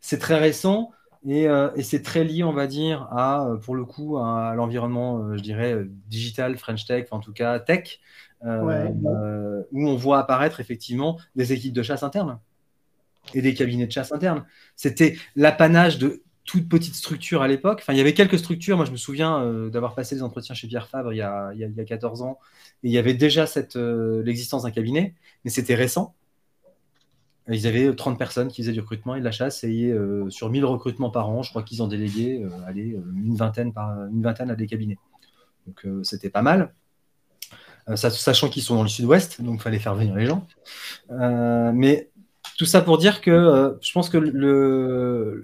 C'est 0.00 0.18
très 0.18 0.38
récent. 0.38 0.90
Euh, 1.28 1.70
et, 1.76 1.82
c'est 1.82 2.02
très 2.02 2.24
lié, 2.24 2.42
on 2.42 2.52
va 2.52 2.66
dire, 2.66 3.08
à, 3.10 3.46
euh, 3.46 3.56
pour 3.56 3.74
le 3.74 3.84
coup, 3.84 4.18
à 4.18 4.54
l'environnement, 4.56 5.18
euh, 5.18 5.36
je 5.36 5.42
dirais, 5.42 5.76
digital, 6.08 6.56
French 6.56 6.84
Tech, 6.84 7.06
en 7.10 7.20
tout 7.20 7.32
cas 7.32 7.58
tech, 7.60 8.00
où 8.44 9.88
on 9.88 9.96
voit 9.96 10.18
apparaître 10.18 10.60
effectivement 10.60 11.18
des 11.36 11.52
équipes 11.52 11.72
de 11.72 11.82
chasse 11.82 12.02
internes 12.02 12.40
et 13.34 13.42
des 13.42 13.54
cabinets 13.54 13.86
de 13.86 13.92
chasse 13.92 14.10
internes. 14.10 14.44
C'était 14.74 15.16
l'apanage 15.36 15.98
de 15.98 16.22
toute 16.44 16.68
petite 16.68 16.96
structure 16.96 17.40
à 17.42 17.46
l'époque. 17.46 17.78
Enfin, 17.82 17.92
il 17.92 17.98
y 17.98 18.00
avait 18.00 18.14
quelques 18.14 18.38
structures. 18.38 18.76
Moi, 18.76 18.84
je 18.84 18.90
me 18.90 18.96
souviens 18.96 19.46
d'avoir 19.70 19.94
passé 19.94 20.16
des 20.16 20.24
entretiens 20.24 20.56
chez 20.56 20.66
Pierre 20.66 20.88
Fabre 20.88 21.12
il 21.12 21.18
y 21.18 21.22
a, 21.22 21.52
il 21.54 21.60
y 21.60 21.80
a 21.80 21.84
14 21.84 22.22
ans. 22.22 22.40
Et 22.82 22.88
il 22.88 22.92
y 22.92 22.98
avait 22.98 23.14
déjà 23.14 23.46
l'existence 23.76 24.64
d'un 24.64 24.72
cabinet, 24.72 25.14
mais 25.44 25.52
c'était 25.52 25.76
récent. 25.76 26.16
Ils 27.52 27.66
avaient 27.66 27.94
30 27.94 28.18
personnes 28.18 28.48
qui 28.48 28.62
faisaient 28.62 28.72
du 28.72 28.80
recrutement 28.80 29.14
et 29.14 29.20
de 29.20 29.24
la 29.24 29.30
chasse, 29.30 29.64
et 29.64 29.90
euh, 29.90 30.28
sur 30.30 30.50
1000 30.50 30.64
recrutements 30.64 31.10
par 31.10 31.28
an, 31.28 31.42
je 31.42 31.50
crois 31.50 31.62
qu'ils 31.62 31.82
ont 31.82 31.88
délégué 31.88 32.42
euh, 32.42 32.48
euh, 32.48 33.02
une, 33.24 33.36
vingtaine 33.36 33.72
à 34.50 34.54
des 34.54 34.66
cabinets. 34.66 34.98
Donc 35.66 35.86
c'était 36.04 36.30
pas 36.30 36.42
mal. 36.42 36.74
sachant 37.94 38.48
qu'ils 38.48 38.62
sont 38.62 38.76
dans 38.76 38.82
le 38.82 38.88
sud-ouest, 38.88 39.40
donc 39.42 39.56
il 39.56 39.62
fallait 39.62 39.78
faire 39.78 39.94
venir 39.94 40.14
les 40.14 40.26
gens. 40.26 40.46
mais 41.10 42.10
tout 42.58 42.66
ça 42.66 42.82
pour 42.82 42.98
dire 42.98 43.20
que 43.20 43.78
je 43.80 43.92
pense 43.92 44.08
que 44.08 44.18
le, 44.18 45.40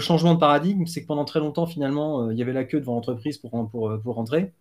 changement 0.00 0.34
de 0.34 0.38
paradigme, 0.38 0.86
c'est 0.86 1.02
que 1.02 1.06
pendant 1.06 1.24
très 1.24 1.40
longtemps, 1.40 1.66
finalement, 1.66 2.30
il 2.30 2.38
y 2.38 2.42
avait 2.42 2.52
la 2.52 2.64
queue 2.64 2.80
devant 2.80 2.94
l'entreprise 2.94 3.38
pour, 3.38 3.50
pour, 3.70 3.98
pour, 4.02 4.14
rentrer, 4.14 4.52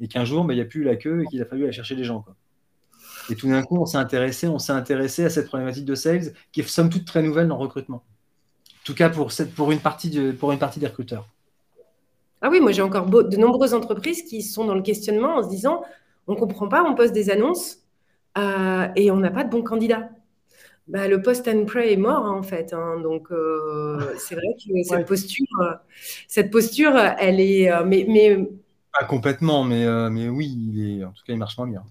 et 0.00 0.08
qu'un 0.08 0.24
jour, 0.24 0.44
bah, 0.44 0.54
il 0.54 0.56
n'y 0.56 0.62
a 0.62 0.66
plus 0.66 0.82
la 0.82 0.96
queue 0.96 1.22
et 1.22 1.26
qu'il 1.26 1.40
a 1.40 1.44
fallu 1.44 1.64
aller 1.64 1.72
chercher 1.72 1.94
des 1.94 2.04
gens. 2.04 2.20
Quoi. 2.22 2.34
Et 3.30 3.34
tout 3.34 3.48
d'un 3.48 3.62
coup, 3.62 3.76
on 3.76 3.86
s'est 3.86 3.98
intéressé, 3.98 4.46
on 4.46 4.58
s'est 4.58 4.72
intéressé 4.72 5.24
à 5.24 5.30
cette 5.30 5.46
problématique 5.46 5.84
de 5.84 5.94
sales 5.94 6.32
qui 6.52 6.60
est 6.60 6.68
somme 6.68 6.90
toute 6.90 7.04
très 7.04 7.22
nouvelle 7.22 7.48
dans 7.48 7.56
le 7.56 7.62
recrutement. 7.62 8.02
En 8.68 8.84
tout 8.84 8.94
cas 8.94 9.08
pour, 9.10 9.32
cette, 9.32 9.54
pour, 9.54 9.72
une, 9.72 9.80
partie 9.80 10.10
de, 10.10 10.30
pour 10.30 10.52
une 10.52 10.58
partie 10.58 10.78
des 10.78 10.86
recruteurs. 10.86 11.28
Ah 12.40 12.48
oui, 12.50 12.60
moi 12.60 12.70
j'ai 12.70 12.82
encore 12.82 13.06
de 13.06 13.36
nombreuses 13.36 13.74
entreprises 13.74 14.22
qui 14.22 14.42
sont 14.42 14.64
dans 14.64 14.74
le 14.74 14.82
questionnement 14.82 15.36
en 15.36 15.42
se 15.42 15.48
disant 15.48 15.82
on 16.26 16.34
ne 16.34 16.38
comprend 16.38 16.68
pas, 16.68 16.84
on 16.84 16.94
poste 16.94 17.12
des 17.12 17.30
annonces 17.30 17.78
euh, 18.38 18.86
et 18.94 19.10
on 19.10 19.16
n'a 19.16 19.30
pas 19.30 19.44
de 19.44 19.50
bons 19.50 19.62
candidats. 19.62 20.10
Bah, 20.86 21.08
le 21.08 21.20
post 21.20 21.48
and 21.48 21.64
pray 21.64 21.94
est 21.94 21.96
mort 21.96 22.26
hein, 22.26 22.38
en 22.38 22.44
fait. 22.44 22.72
Hein. 22.72 23.00
donc 23.00 23.32
euh, 23.32 23.98
c'est 24.18 24.36
vrai 24.36 24.54
que 24.54 24.82
cette 24.84 25.06
posture, 25.06 25.78
cette 26.28 26.50
posture, 26.50 26.96
elle 27.18 27.40
est, 27.40 27.72
euh, 27.72 27.84
mais, 27.84 28.06
mais... 28.08 28.48
pas 28.96 29.06
complètement, 29.06 29.64
mais, 29.64 29.84
mais 30.10 30.28
oui, 30.28 30.46
il 30.46 31.00
est, 31.00 31.04
en 31.04 31.10
tout 31.10 31.24
cas, 31.26 31.32
il 31.32 31.38
marche 31.38 31.58
moins 31.58 31.66
bien. 31.66 31.82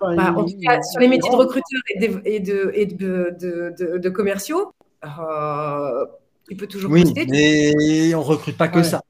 Bah, 0.00 0.34
en 0.34 0.44
tout 0.44 0.56
cas, 0.58 0.80
sur 0.82 1.00
les 1.00 1.08
métiers 1.08 1.30
de 1.30 1.36
recruteurs 1.36 1.82
et 2.24 2.40
de, 2.40 2.70
et 2.74 2.86
de, 2.86 4.08
commerciaux, 4.08 4.72
euh, 5.04 6.06
il 6.48 6.56
peut 6.56 6.66
toujours 6.66 6.90
oui, 6.90 7.04
Mais 7.28 8.14
on 8.14 8.20
ne 8.20 8.24
recrute 8.24 8.56
pas 8.56 8.68
que 8.68 8.82
ça. 8.82 9.02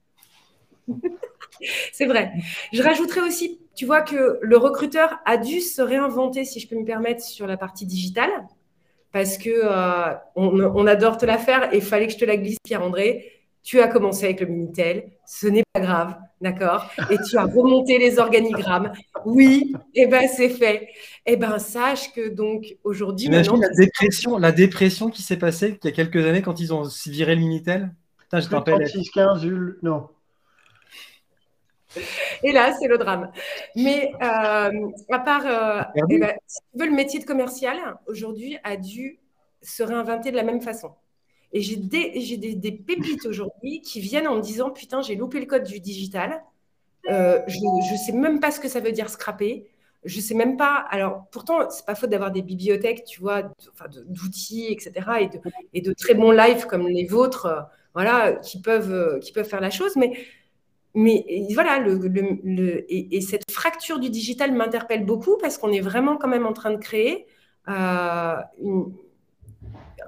C'est 1.93 2.07
vrai. 2.07 2.33
Je 2.73 2.83
rajouterais 2.83 3.21
aussi, 3.21 3.61
tu 3.75 3.87
vois, 3.87 4.01
que 4.01 4.39
le 4.41 4.57
recruteur 4.57 5.19
a 5.27 5.37
dû 5.37 5.61
se 5.61 5.83
réinventer, 5.83 6.45
si 6.45 6.59
je 6.59 6.67
peux 6.67 6.77
me 6.77 6.85
permettre, 6.85 7.23
sur 7.23 7.47
la 7.47 7.57
partie 7.57 7.87
digitale, 7.87 8.31
parce 9.13 9.39
que 9.39 9.51
euh, 9.51 10.15
on, 10.35 10.87
adore 10.87 11.19
te 11.19 11.27
la 11.27 11.39
faire 11.39 11.73
et 11.73 11.77
il 11.77 11.83
fallait 11.83 12.07
que 12.07 12.13
je 12.13 12.19
te 12.19 12.25
la 12.25 12.37
glisse, 12.37 12.59
Pierre-André 12.65 13.40
tu 13.63 13.81
as 13.81 13.89
commencé 13.89 14.25
avec 14.25 14.41
le 14.41 14.47
Minitel, 14.47 15.11
ce 15.27 15.47
n'est 15.47 15.63
pas 15.73 15.81
grave, 15.81 16.17
d'accord? 16.41 16.91
Et 17.11 17.19
tu 17.29 17.37
as 17.37 17.45
remonté 17.45 17.99
les 17.99 18.19
organigrammes. 18.19 18.93
Oui, 19.25 19.75
et 19.95 20.03
eh 20.03 20.07
ben 20.07 20.29
c'est 20.29 20.49
fait. 20.49 20.89
Et 21.27 21.33
eh 21.33 21.37
ben 21.37 21.59
sache 21.59 22.13
que 22.13 22.29
donc 22.29 22.77
aujourd'hui. 22.85 23.27
Imagine 23.27 23.61
la 23.61 23.69
dépression, 23.69 24.39
la 24.39 24.53
dépression 24.53 25.11
qui 25.11 25.23
s'est 25.23 25.39
passée 25.39 25.79
il 25.83 25.87
y 25.87 25.93
a 25.93 25.95
quelques 25.95 26.25
années 26.25 26.43
quand 26.43 26.59
ils 26.61 26.73
ont 26.73 26.89
viré 27.07 27.35
le 27.35 27.41
Minitel? 27.41 27.95
Putain, 28.19 28.41
je 28.41 28.49
t'appelle. 28.49 28.91
15, 29.15 29.47
non. 29.83 30.09
Et 32.43 32.53
là, 32.53 32.73
c'est 32.79 32.89
le 32.89 32.99
drame. 32.99 33.31
Mais 33.77 34.13
euh, 34.23 34.89
à 35.11 35.19
part, 35.19 35.47
euh, 35.47 35.83
eh 36.11 36.19
ben, 36.19 36.33
si 36.47 36.61
tu 36.73 36.79
veux, 36.79 36.87
le 36.87 36.95
métier 36.95 37.21
de 37.21 37.25
commercial 37.25 37.77
aujourd'hui 38.07 38.59
a 38.65 38.77
dû 38.77 39.19
se 39.63 39.83
réinventer 39.83 40.31
de 40.31 40.37
la 40.37 40.43
même 40.43 40.63
façon. 40.63 40.93
Et 41.53 41.63
j'ai 41.63 41.77
des, 41.77 42.73
pépites 42.73 43.27
aujourd'hui 43.27 43.81
qui 43.81 44.01
viennent 44.01 44.29
en 44.29 44.37
me 44.37 44.41
disant 44.41 44.71
Putain, 44.71 45.03
j'ai 45.03 45.17
loupé 45.17 45.41
le 45.41 45.47
code 45.47 45.65
du 45.65 45.81
digital. 45.81 46.43
Euh, 47.11 47.41
je 47.49 47.59
ne 47.59 47.99
sais 47.99 48.13
même 48.13 48.41
pas 48.41 48.51
ce 48.51 48.61
que 48.61 48.69
ça 48.69 48.81
veut 48.81 48.93
dire 48.93 49.09
scraper. 49.09 49.67
Je 50.05 50.21
sais 50.21 50.35
même 50.35 50.57
pas. 50.57 50.87
Alors, 50.91 51.27
pourtant, 51.33 51.69
c'est 51.71 51.85
pas 51.85 51.95
faute 51.95 52.11
d'avoir 52.11 52.31
des 52.31 52.43
bibliothèques, 52.43 53.05
tu 53.05 53.21
vois, 53.21 53.43
d'outils, 54.07 54.67
etc. 54.71 54.93
Et 55.75 55.81
de, 55.83 55.91
et 55.91 55.95
très 55.95 56.15
bons 56.15 56.31
lives 56.31 56.67
comme 56.67 56.87
les 56.89 57.05
vôtres, 57.05 57.47
euh, 57.47 57.61
voilà, 57.95 58.35
qui 58.35 58.61
peuvent, 58.63 58.93
euh, 58.93 59.19
qui 59.19 59.33
peuvent 59.33 59.49
faire 59.49 59.61
la 59.61 59.71
chose. 59.71 59.97
Mais, 59.97 60.13
mais 60.95 61.25
voilà, 61.53 61.81
le, 61.81 62.85
et, 62.89 63.21
cette 63.21 63.51
fracture 63.51 63.99
du 63.99 64.09
digital 64.09 64.53
m'interpelle 64.53 65.05
beaucoup 65.05 65.37
parce 65.37 65.59
qu'on 65.59 65.73
est 65.73 65.81
vraiment 65.81 66.17
quand 66.17 66.29
même 66.29 66.47
en 66.47 66.53
train 66.53 66.71
de 66.71 66.79
créer 66.79 67.27
une 67.67 68.93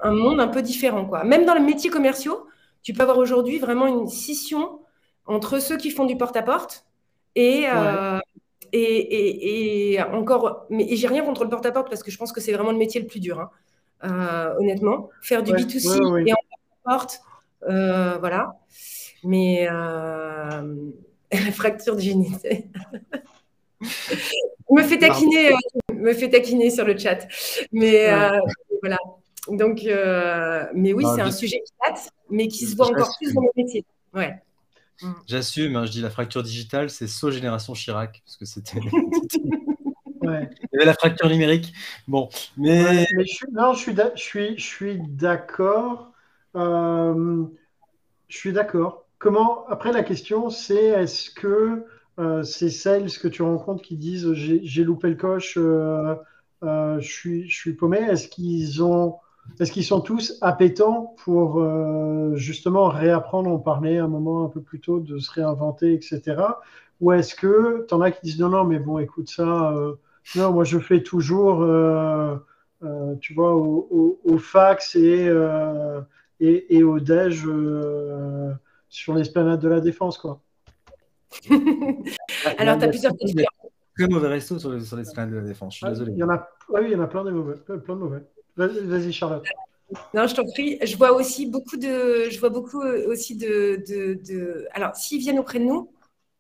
un 0.03 0.12
monde 0.12 0.40
un 0.40 0.49
peu 0.49 0.62
différent. 0.62 1.07
Quoi. 1.07 1.24
Même 1.24 1.45
dans 1.45 1.55
les 1.55 1.61
métiers 1.61 1.90
commerciaux, 1.90 2.47
tu 2.82 2.93
peux 2.93 3.03
avoir 3.03 3.18
aujourd'hui 3.18 3.59
vraiment 3.59 3.86
une 3.86 4.09
scission 4.09 4.80
entre 5.26 5.59
ceux 5.61 5.76
qui 5.76 5.90
font 5.90 6.05
du 6.05 6.16
porte-à-porte 6.16 6.84
et, 7.34 7.64
euh, 7.68 8.18
et, 8.72 9.93
et, 9.93 10.03
encore. 10.03 10.66
Mais 10.70 10.88
j'ai 10.97 11.07
rien 11.07 11.24
contre 11.24 11.45
le 11.45 11.51
porte-à-porte 11.51 11.88
parce 11.88 12.03
que 12.03 12.11
je 12.11 12.18
pense 12.18 12.32
que 12.32 12.40
c'est 12.40 12.53
vraiment 12.53 12.72
le 12.72 12.78
métier 12.78 13.01
le 13.01 13.07
plus 13.07 13.20
dur. 13.20 13.40
Hein. 13.40 14.55
honnêtement. 14.59 15.11
Faire 15.22 15.43
du 15.43 15.53
B2C 15.53 16.26
et 16.26 16.32
en 16.32 16.36
porte, 16.84 17.20
voilà. 17.61 18.57
Mais 19.24 19.66
la 21.32 21.53
fracture 21.53 21.97
d'unité. 21.97 22.66
me 24.70 24.82
fait 24.82 24.99
taquiner, 24.99 25.51
me 25.95 26.12
fait 26.14 26.30
taquiner 26.30 26.70
sur 26.70 26.84
le 26.84 26.97
chat. 26.99 27.28
Mais 27.72 28.11
voilà. 28.80 28.99
Donc, 29.49 29.82
mais 30.74 30.93
oui, 30.93 31.05
c'est 31.14 31.20
un 31.20 31.30
sujet 31.30 31.62
qui 31.64 31.72
date, 31.84 32.11
mais 32.30 32.49
qui 32.49 32.66
se 32.66 32.76
voit 32.76 32.86
encore 32.86 33.14
plus 33.18 33.32
dans 33.34 33.43
mon 33.43 33.51
métier. 33.57 33.84
Ouais. 34.14 34.40
J'assume, 35.26 35.76
hein, 35.76 35.84
je 35.84 35.93
dis 35.93 36.01
la 36.01 36.11
fracture 36.11 36.43
digitale, 36.43 36.90
c'est 36.90 37.07
saut 37.07 37.30
génération 37.30 37.72
Chirac, 37.72 38.22
parce 38.24 38.36
que 38.36 38.45
c'était. 38.45 38.78
ouais. 40.22 40.49
Il 40.62 40.68
y 40.72 40.76
avait 40.76 40.84
la 40.84 40.95
fracture 40.95 41.28
numérique. 41.28 41.72
Bon, 42.07 42.28
mais. 42.57 43.07
je 43.18 43.24
suis, 43.24 43.47
non, 43.53 43.72
je 43.74 43.78
suis, 43.80 43.95
je 43.95 44.22
suis, 44.22 44.59
je 44.59 44.64
suis 44.64 44.99
d'accord. 45.09 46.12
Euh, 46.55 47.45
je 48.28 48.36
suis 48.36 48.53
d'accord. 48.53 49.07
Comment 49.18 49.66
Après, 49.68 49.93
la 49.93 50.03
question, 50.03 50.51
c'est 50.51 50.84
est-ce 50.84 51.30
que 51.30 51.84
euh, 52.18 52.43
ces 52.43 52.70
sales 52.70 53.11
que 53.11 53.28
tu 53.28 53.43
rencontres 53.43 53.82
qui 53.82 53.97
disent 53.97 54.32
j'ai 54.34 54.84
loupé 54.84 55.09
le 55.09 55.16
coche, 55.16 55.55
euh, 55.57 56.14
je, 56.62 57.01
suis, 57.01 57.49
je 57.49 57.57
suis 57.57 57.72
paumé, 57.72 57.99
est-ce 57.99 58.28
qu'ils 58.28 58.82
ont 58.82 59.16
est-ce 59.61 59.72
qu'ils 59.72 59.84
sont 59.84 60.01
tous 60.01 60.38
appétents 60.40 61.14
pour 61.24 61.61
euh, 61.61 62.34
justement 62.36 62.88
réapprendre 62.88 63.51
On 63.51 63.59
parlait 63.59 63.99
un 63.99 64.09
moment 64.09 64.45
un 64.45 64.49
peu 64.49 64.61
plus 64.61 64.80
tôt 64.80 65.01
de 65.01 65.18
se 65.18 65.30
réinventer, 65.30 65.93
etc. 65.93 66.22
Ou 67.01 67.12
est-ce 67.12 67.34
que 67.34 67.84
tu 67.88 67.95
en 67.95 68.01
as 68.01 68.11
qui 68.12 68.20
disent 68.22 68.40
non, 68.40 68.49
non, 68.49 68.64
mais 68.64 68.78
bon, 68.78 68.99
écoute 68.99 69.28
ça, 69.28 69.72
euh, 69.72 69.95
non, 70.36 70.53
moi 70.53 70.64
je 70.64 70.78
fais 70.78 71.03
toujours, 71.03 71.62
euh, 71.62 72.36
tu 73.20 73.34
vois, 73.34 73.55
au, 73.55 74.38
fax 74.38 74.95
et, 74.97 75.28
et, 76.40 76.76
et, 76.76 76.82
au 76.82 77.01
déj 77.01 77.47
sur 78.88 79.14
l'esplanade 79.14 79.61
de 79.61 79.68
la 79.68 79.80
défense, 79.80 80.18
quoi. 80.18 80.40
Alors, 82.59 82.78
tu 82.78 82.84
as 82.84 82.88
plusieurs 82.88 83.16
questions. 83.16 83.45
Très 83.97 84.09
mauvais 84.09 84.28
resto 84.28 84.59
sur 84.59 84.70
l'esplanade 84.70 85.30
de 85.30 85.36
la 85.36 85.43
défense, 85.43 85.74
je 85.74 85.78
suis 85.78 85.88
désolé. 85.88 86.12
Il 86.12 86.18
y 86.18 86.22
en 86.22 86.30
a, 86.30 86.49
oui, 86.70 86.80
il 86.86 86.93
y 86.93 86.97
en 86.97 87.01
a 87.01 87.07
plein 87.07 87.24
de 87.24 87.30
mauvais. 87.30 87.55
Plein 87.57 87.95
de 87.95 88.01
mauvais. 88.01 88.22
Vas-y, 88.57 89.12
Charlotte. 89.12 89.44
Non, 90.14 90.26
je 90.26 90.34
t'en 90.34 90.44
prie. 90.44 90.78
Je 90.82 90.96
vois 90.96 91.12
aussi 91.12 91.46
beaucoup 91.46 91.76
de, 91.76 92.28
je 92.30 92.40
vois 92.40 92.48
beaucoup 92.48 92.82
aussi 92.82 93.36
de, 93.36 93.82
de, 93.86 94.66
alors 94.72 94.96
s'ils 94.96 95.20
viennent 95.20 95.38
auprès 95.38 95.59
de 95.59 95.64
nous, 95.64 95.90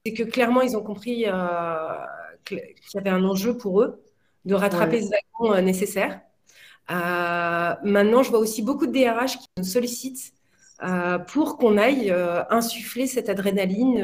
c'est 0.04 0.12
que 0.12 0.22
clairement 0.22 0.62
ils 0.62 0.76
ont 0.76 0.82
compris 0.82 1.24
euh, 1.26 1.32
qu'il 2.44 2.58
y 2.58 2.98
avait 2.98 3.10
un 3.10 3.24
enjeu 3.24 3.56
pour 3.56 3.82
eux 3.82 4.02
de 4.44 4.54
rattraper 4.54 5.02
ce 5.02 5.10
wagon 5.10 5.54
euh, 5.54 5.60
nécessaire. 5.60 6.20
Euh, 6.90 7.74
maintenant, 7.84 8.22
je 8.22 8.30
vois 8.30 8.40
aussi 8.40 8.62
beaucoup 8.62 8.86
de 8.86 8.92
DRH 8.92 9.38
qui 9.38 9.46
nous 9.58 9.64
sollicitent 9.64 10.32
pour 11.28 11.58
qu'on 11.58 11.78
aille 11.78 12.12
insuffler 12.50 13.06
cette 13.06 13.28
adrénaline 13.28 13.98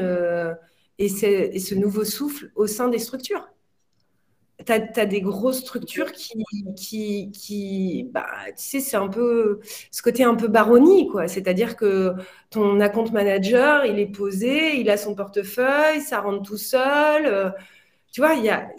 et, 0.97 1.05
et, 1.07 1.59
ce 1.59 1.75
nouveau 1.75 2.05
souffle 2.05 2.53
au 2.55 2.67
sein 2.67 2.87
des 2.87 2.99
structures 2.99 3.49
tu 4.65 4.71
as, 4.71 5.05
des 5.05 5.21
grosses 5.21 5.59
structures 5.59 6.11
qui, 6.11 6.43
qui, 6.75 7.31
qui 7.31 8.09
bah, 8.11 8.27
tu 8.47 8.53
sais, 8.57 8.79
c'est 8.79 8.97
un 8.97 9.07
peu 9.07 9.59
ce 9.91 10.01
côté 10.01 10.23
un 10.23 10.35
peu 10.35 10.47
baronnie, 10.47 11.07
quoi. 11.07 11.27
C'est-à-dire 11.27 11.75
que 11.75 12.13
ton 12.49 12.79
account 12.81 13.09
manager, 13.11 13.85
il 13.85 13.99
est 13.99 14.11
posé, 14.11 14.79
il 14.79 14.89
a 14.89 14.97
son 14.97 15.15
portefeuille, 15.15 16.01
ça 16.01 16.19
rentre 16.19 16.43
tout 16.43 16.57
seul. 16.57 17.25
Euh, 17.25 17.49
tu 18.11 18.21
vois, 18.21 18.33
il 18.33 18.43
y 18.43 18.49
a, 18.49 18.69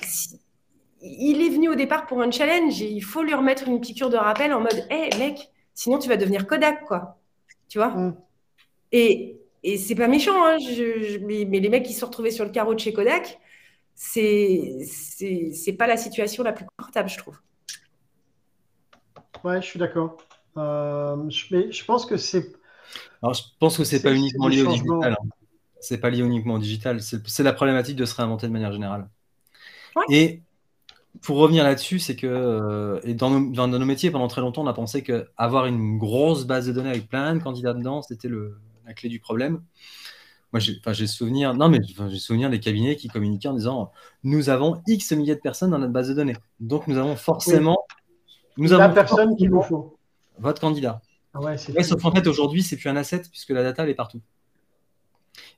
il 1.03 1.41
est 1.43 1.49
venu 1.49 1.68
au 1.68 1.74
départ 1.74 2.07
pour 2.07 2.20
un 2.20 2.31
challenge 2.31 2.83
et 2.83 2.91
il 2.91 3.03
faut 3.03 3.22
lui 3.22 3.35
remettre 3.35 3.66
une 3.68 3.81
piqûre 3.81 4.11
de 4.11 4.16
rappel 4.16 4.53
en 4.53 4.61
mode, 4.61 4.87
hé 4.91 5.09
mec, 5.18 5.51
sinon 5.74 5.99
tu 5.99 6.09
vas 6.09 6.16
devenir 6.16 6.47
Kodak, 6.47 6.85
quoi. 6.85 7.18
Tu 7.68 7.78
vois? 7.78 7.89
Mm. 7.89 8.16
Et, 8.93 9.37
et 9.62 9.78
c'est 9.78 9.95
pas 9.95 10.09
méchant, 10.09 10.45
hein, 10.45 10.59
mais, 11.22 11.47
mais 11.49 11.61
les 11.61 11.68
mecs 11.68 11.85
qui 11.85 11.95
se 11.95 12.01
sont 12.01 12.07
retrouvés 12.07 12.31
sur 12.31 12.45
le 12.45 12.51
carreau 12.51 12.74
de 12.74 12.81
chez 12.81 12.93
Kodak, 12.93 13.39
c'est 14.03 14.79
c'est 15.53 15.75
pas 15.75 15.87
la 15.87 15.99
situation 15.99 16.43
la 16.43 16.53
plus 16.53 16.65
confortable, 16.65 17.11
je 17.11 17.19
trouve. 17.19 17.39
Ouais, 19.45 19.61
je 19.61 19.67
suis 19.67 19.79
d'accord. 19.79 20.17
Euh, 20.57 21.17
mais 21.51 21.71
je 21.71 21.85
pense 21.85 22.07
que 22.07 22.17
c'est. 22.17 22.51
Alors, 23.23 23.35
je 23.35 23.43
pense 23.59 23.77
que 23.77 23.85
c'est 23.85 24.03
pas 24.03 24.13
uniquement 24.13 24.49
lié 24.49 24.63
au 24.63 24.71
digital. 24.71 25.13
Hein. 25.21 25.29
C'est 25.81 25.99
pas 25.99 26.09
lié 26.09 26.21
uniquement 26.21 26.55
au 26.55 26.59
digital. 26.59 27.01
C'est 27.03 27.43
la 27.43 27.53
problématique 27.53 27.97
de 27.97 28.07
se 28.07 28.15
réinventer 28.15 28.47
de 28.47 28.53
manière 28.53 28.73
générale. 28.73 29.09
Et 30.09 30.41
pour 31.21 31.37
revenir 31.37 31.63
là-dessus, 31.63 31.99
c'est 31.99 32.17
que 32.17 32.27
euh, 32.27 33.01
et 33.05 33.13
dans 33.13 33.29
nos, 33.29 33.53
dans, 33.53 33.69
nos, 33.69 33.85
métiers, 33.85 34.11
pendant 34.11 34.29
très 34.29 34.41
longtemps, 34.41 34.63
on 34.63 34.67
a 34.67 34.73
pensé 34.73 35.03
qu'avoir 35.03 35.67
une 35.67 35.99
grosse 35.99 36.47
base 36.47 36.67
de 36.67 36.73
données 36.73 36.91
avec 36.91 37.07
plein 37.07 37.35
de 37.35 37.43
candidats 37.43 37.75
dedans, 37.75 38.01
c'était 38.01 38.29
la 38.87 38.95
clé 38.95 39.11
du 39.11 39.21
problème. 39.21 39.63
Moi, 40.53 40.61
j'ai 40.61 41.07
souvenir, 41.07 41.55
non, 41.55 41.69
mais 41.69 41.79
j'ai 41.83 42.19
souvenir 42.19 42.51
des 42.51 42.59
cabinets 42.59 42.97
qui 42.97 43.09
communiquaient 43.09 43.49
en 43.49 43.55
disant 43.55 43.93
nous 44.25 44.49
avons 44.49 44.83
X 44.89 45.13
milliers 45.13 45.37
de 45.37 45.41
personnes 45.41 45.71
dans 45.71 45.79
notre 45.79 45.93
base 45.93 46.09
de 46.09 46.15
données. 46.15 46.37
Donc, 46.59 46.89
nous 46.89 46.99
avons 46.99 47.15
forcément. 47.17 47.79
Nous 48.57 48.71
la 48.71 48.85
avons 48.85 48.95
personne 48.95 49.37
qu'il 49.37 49.51
nous 49.51 49.63
faut. 49.63 49.97
Votre 50.39 50.61
candidat. 50.61 51.01
Ah 51.35 51.41
ouais, 51.41 51.57
sauf 51.57 52.03
qu'en 52.03 52.13
fait, 52.13 52.27
aujourd'hui, 52.27 52.63
c'est 52.63 52.77
plus 52.77 52.89
un 52.89 52.97
asset 52.97 53.23
puisque 53.31 53.51
la 53.51 53.63
data, 53.63 53.85
elle 53.85 53.91
est 53.91 53.95
partout. 53.95 54.21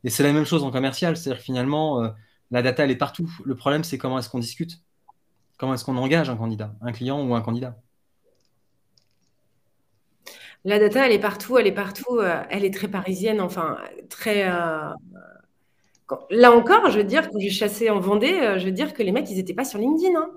Et 0.04 0.10
c'est 0.10 0.22
la 0.22 0.32
même 0.32 0.44
chose 0.44 0.62
en 0.62 0.70
commercial. 0.70 1.16
C'est-à-dire 1.16 1.38
que 1.38 1.44
finalement, 1.44 2.02
euh, 2.02 2.10
la 2.50 2.60
data, 2.60 2.84
elle 2.84 2.90
est 2.90 2.96
partout. 2.96 3.30
Le 3.44 3.54
problème, 3.54 3.84
c'est 3.84 3.96
comment 3.96 4.18
est-ce 4.18 4.28
qu'on 4.28 4.38
discute? 4.38 4.82
Comment 5.56 5.74
est-ce 5.74 5.84
qu'on 5.84 5.96
engage 5.96 6.28
un 6.28 6.36
candidat, 6.36 6.74
un 6.82 6.92
client 6.92 7.24
ou 7.26 7.34
un 7.34 7.40
candidat? 7.40 7.78
La 10.64 10.78
data, 10.78 11.06
elle 11.06 11.12
est 11.12 11.18
partout, 11.18 11.58
elle 11.58 11.66
est 11.66 11.72
partout, 11.72 12.18
euh, 12.18 12.42
elle 12.50 12.64
est 12.64 12.72
très 12.72 12.88
parisienne, 12.88 13.40
enfin, 13.40 13.78
très. 14.08 14.48
Euh, 14.48 14.90
là 16.30 16.52
encore, 16.52 16.90
je 16.90 16.98
veux 16.98 17.04
dire, 17.04 17.30
quand 17.30 17.38
j'ai 17.40 17.50
chassé 17.50 17.90
en 17.90 17.98
Vendée, 17.98 18.38
euh, 18.40 18.58
je 18.58 18.66
veux 18.66 18.72
dire 18.72 18.94
que 18.94 19.02
les 19.02 19.12
mecs, 19.12 19.28
ils 19.30 19.36
n'étaient 19.36 19.54
pas 19.54 19.64
sur 19.64 19.78
LinkedIn. 19.78 20.16
Hein. 20.16 20.30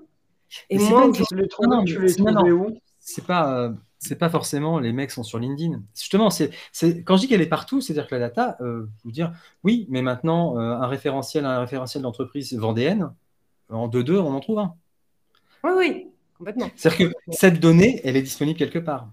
Et 0.70 0.80
moi, 0.80 1.12
je 1.14 1.36
les 1.36 1.48
trouve, 1.48 1.84
tu 1.86 2.02
les 2.02 2.16
trouvais 2.16 2.52
où 2.52 2.76
C'est 3.00 3.26
pas. 3.26 3.72
c'est 4.00 4.18
pas 4.18 4.30
forcément 4.30 4.80
les 4.80 4.94
mecs 4.94 5.12
sont 5.12 5.24
sur 5.24 5.38
LinkedIn. 5.38 5.82
Justement, 5.96 6.30
c'est, 6.30 6.52
quand 7.04 7.18
je 7.18 7.22
dis 7.22 7.28
qu'elle 7.28 7.42
est 7.42 7.48
partout, 7.48 7.82
c'est-à-dire 7.82 8.08
que 8.08 8.16
la 8.16 8.22
data, 8.22 8.58
je 8.60 8.86
vous 9.04 9.12
dire, 9.12 9.32
oui, 9.64 9.86
mais 9.90 10.02
maintenant, 10.02 10.58
un 10.58 10.88
référentiel, 10.88 11.46
un 11.46 11.60
référentiel 11.60 12.04
d'entreprise 12.04 12.54
vendéenne, 12.54 13.12
en 13.70 13.88
2-2, 13.88 14.18
on 14.18 14.34
en 14.34 14.40
trouve 14.40 14.60
un. 14.60 14.76
Oui, 15.64 15.72
oui, 15.78 16.08
complètement. 16.38 16.70
C'est-à-dire 16.76 17.10
que 17.10 17.16
cette 17.32 17.60
donnée, 17.60 18.02
elle 18.04 18.16
est 18.16 18.22
disponible 18.22 18.58
quelque 18.58 18.80
part. 18.80 19.10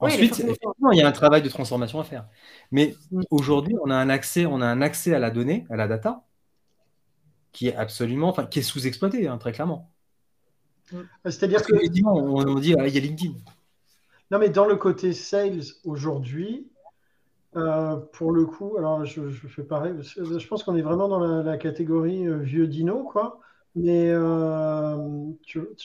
Ensuite, 0.00 0.38
il 0.38 0.98
y 0.98 1.02
a 1.02 1.08
un 1.08 1.12
travail 1.12 1.42
de 1.42 1.48
transformation 1.48 2.00
à 2.00 2.04
faire. 2.04 2.26
Mais 2.70 2.94
mm. 3.10 3.22
aujourd'hui, 3.30 3.74
on 3.82 3.90
a 3.90 3.94
un 3.94 4.10
accès, 4.10 4.46
on 4.46 4.60
a 4.60 4.66
un 4.66 4.82
accès 4.82 5.14
à 5.14 5.18
la 5.18 5.30
donnée, 5.30 5.66
à 5.70 5.76
la 5.76 5.88
data, 5.88 6.24
qui 7.52 7.68
est 7.68 7.76
absolument, 7.76 8.28
enfin, 8.28 8.46
qui 8.46 8.58
est 8.58 8.62
sous-exploité, 8.62 9.26
hein, 9.28 9.38
très 9.38 9.52
clairement. 9.52 9.90
Mm. 10.92 11.00
C'est-à-dire 11.24 11.62
que, 11.62 11.72
on, 12.04 12.54
dit, 12.58 12.74
ah, 12.78 12.86
il 12.86 12.94
y 12.94 12.98
a 12.98 13.00
LinkedIn. 13.00 13.34
Non, 14.30 14.38
mais 14.38 14.48
dans 14.48 14.66
le 14.66 14.76
côté 14.76 15.12
sales 15.12 15.62
aujourd'hui, 15.84 16.68
euh, 17.56 17.96
pour 18.12 18.32
le 18.32 18.44
coup, 18.44 18.76
alors 18.76 19.04
je, 19.04 19.30
fais 19.30 19.62
pareil, 19.62 19.94
je 20.02 20.46
pense 20.46 20.62
qu'on 20.62 20.76
est 20.76 20.82
vraiment 20.82 21.08
dans 21.08 21.42
la, 21.42 21.56
catégorie 21.56 22.26
euh, 22.26 22.36
vieux 22.36 22.66
dino, 22.66 23.04
quoi. 23.04 23.40
Mais 23.76 24.08
euh, 24.08 24.96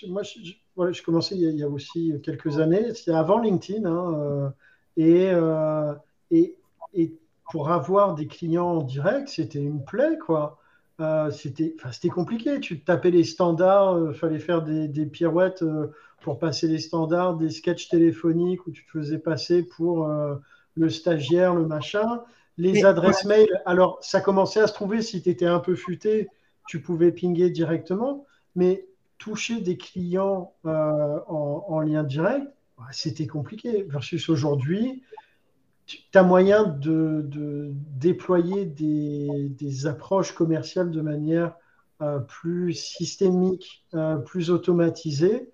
moi, 0.07 0.23
je, 0.23 0.53
voilà, 0.77 0.93
je 0.93 1.03
commençais 1.03 1.35
il 1.35 1.57
y, 1.57 1.63
a, 1.63 1.67
aussi 1.67 2.13
quelques 2.23 2.57
années, 2.57 2.93
c'était 2.93 3.11
avant 3.11 3.39
LinkedIn, 3.39 3.85
hein, 3.85 4.13
euh, 4.15 4.49
euh, 4.97 5.93
et, 6.31 6.55
et, 6.93 7.13
pour 7.51 7.69
avoir 7.69 8.15
des 8.15 8.27
clients 8.27 8.77
en 8.77 8.81
direct, 8.81 9.27
c'était 9.27 9.59
une 9.59 9.83
plaie, 9.83 10.17
quoi. 10.17 10.57
Euh, 11.01 11.29
c'était 11.31 11.75
compliqué. 12.09 12.61
Tu 12.61 12.81
tapais 12.81 13.11
les 13.11 13.25
standards, 13.25 14.11
il 14.11 14.13
fallait 14.13 14.39
faire 14.39 14.61
des, 14.61 14.87
des 14.87 15.05
pirouettes 15.05 15.63
pour 16.21 16.39
passer 16.39 16.67
les 16.69 16.77
standards, 16.79 17.35
des 17.35 17.49
sketchs 17.49 17.89
téléphoniques 17.89 18.65
où 18.67 18.71
tu 18.71 18.85
te 18.85 18.91
faisais 18.91 19.19
passer 19.19 19.63
pour 19.63 20.07
le 20.75 20.89
stagiaire, 20.89 21.55
le 21.55 21.65
machin. 21.65 22.23
Les 22.57 22.85
adresses 22.85 23.25
mail, 23.25 23.49
alors 23.65 23.97
ça 24.01 24.21
commençait 24.21 24.61
à 24.61 24.67
se 24.67 24.73
trouver 24.73 25.01
si 25.01 25.21
tu 25.21 25.29
étais 25.29 25.45
un 25.45 25.59
peu 25.59 25.75
futé, 25.75 26.29
tu 26.67 26.81
pouvais 26.81 27.11
pinguer 27.11 27.49
directement, 27.49 28.25
mais 28.55 28.85
toucher 29.17 29.61
des 29.61 29.77
clients 29.77 30.53
euh, 30.65 31.19
en, 31.27 31.79
lien 31.81 32.03
direct, 32.03 32.47
bah, 32.77 32.85
c'était 32.91 33.27
compliqué. 33.27 33.83
Versus 33.83 34.29
aujourd'hui, 34.29 35.03
tu 35.85 35.99
as 36.13 36.23
moyen 36.23 36.63
de, 36.63 37.71
déployer 37.97 38.65
des, 38.65 39.87
approches 39.87 40.33
commerciales 40.33 40.91
de 40.91 41.01
manière 41.01 41.55
euh, 42.01 42.19
plus 42.19 42.73
systémique, 42.73 43.85
euh, 43.93 44.17
plus 44.17 44.49
automatisée 44.49 45.51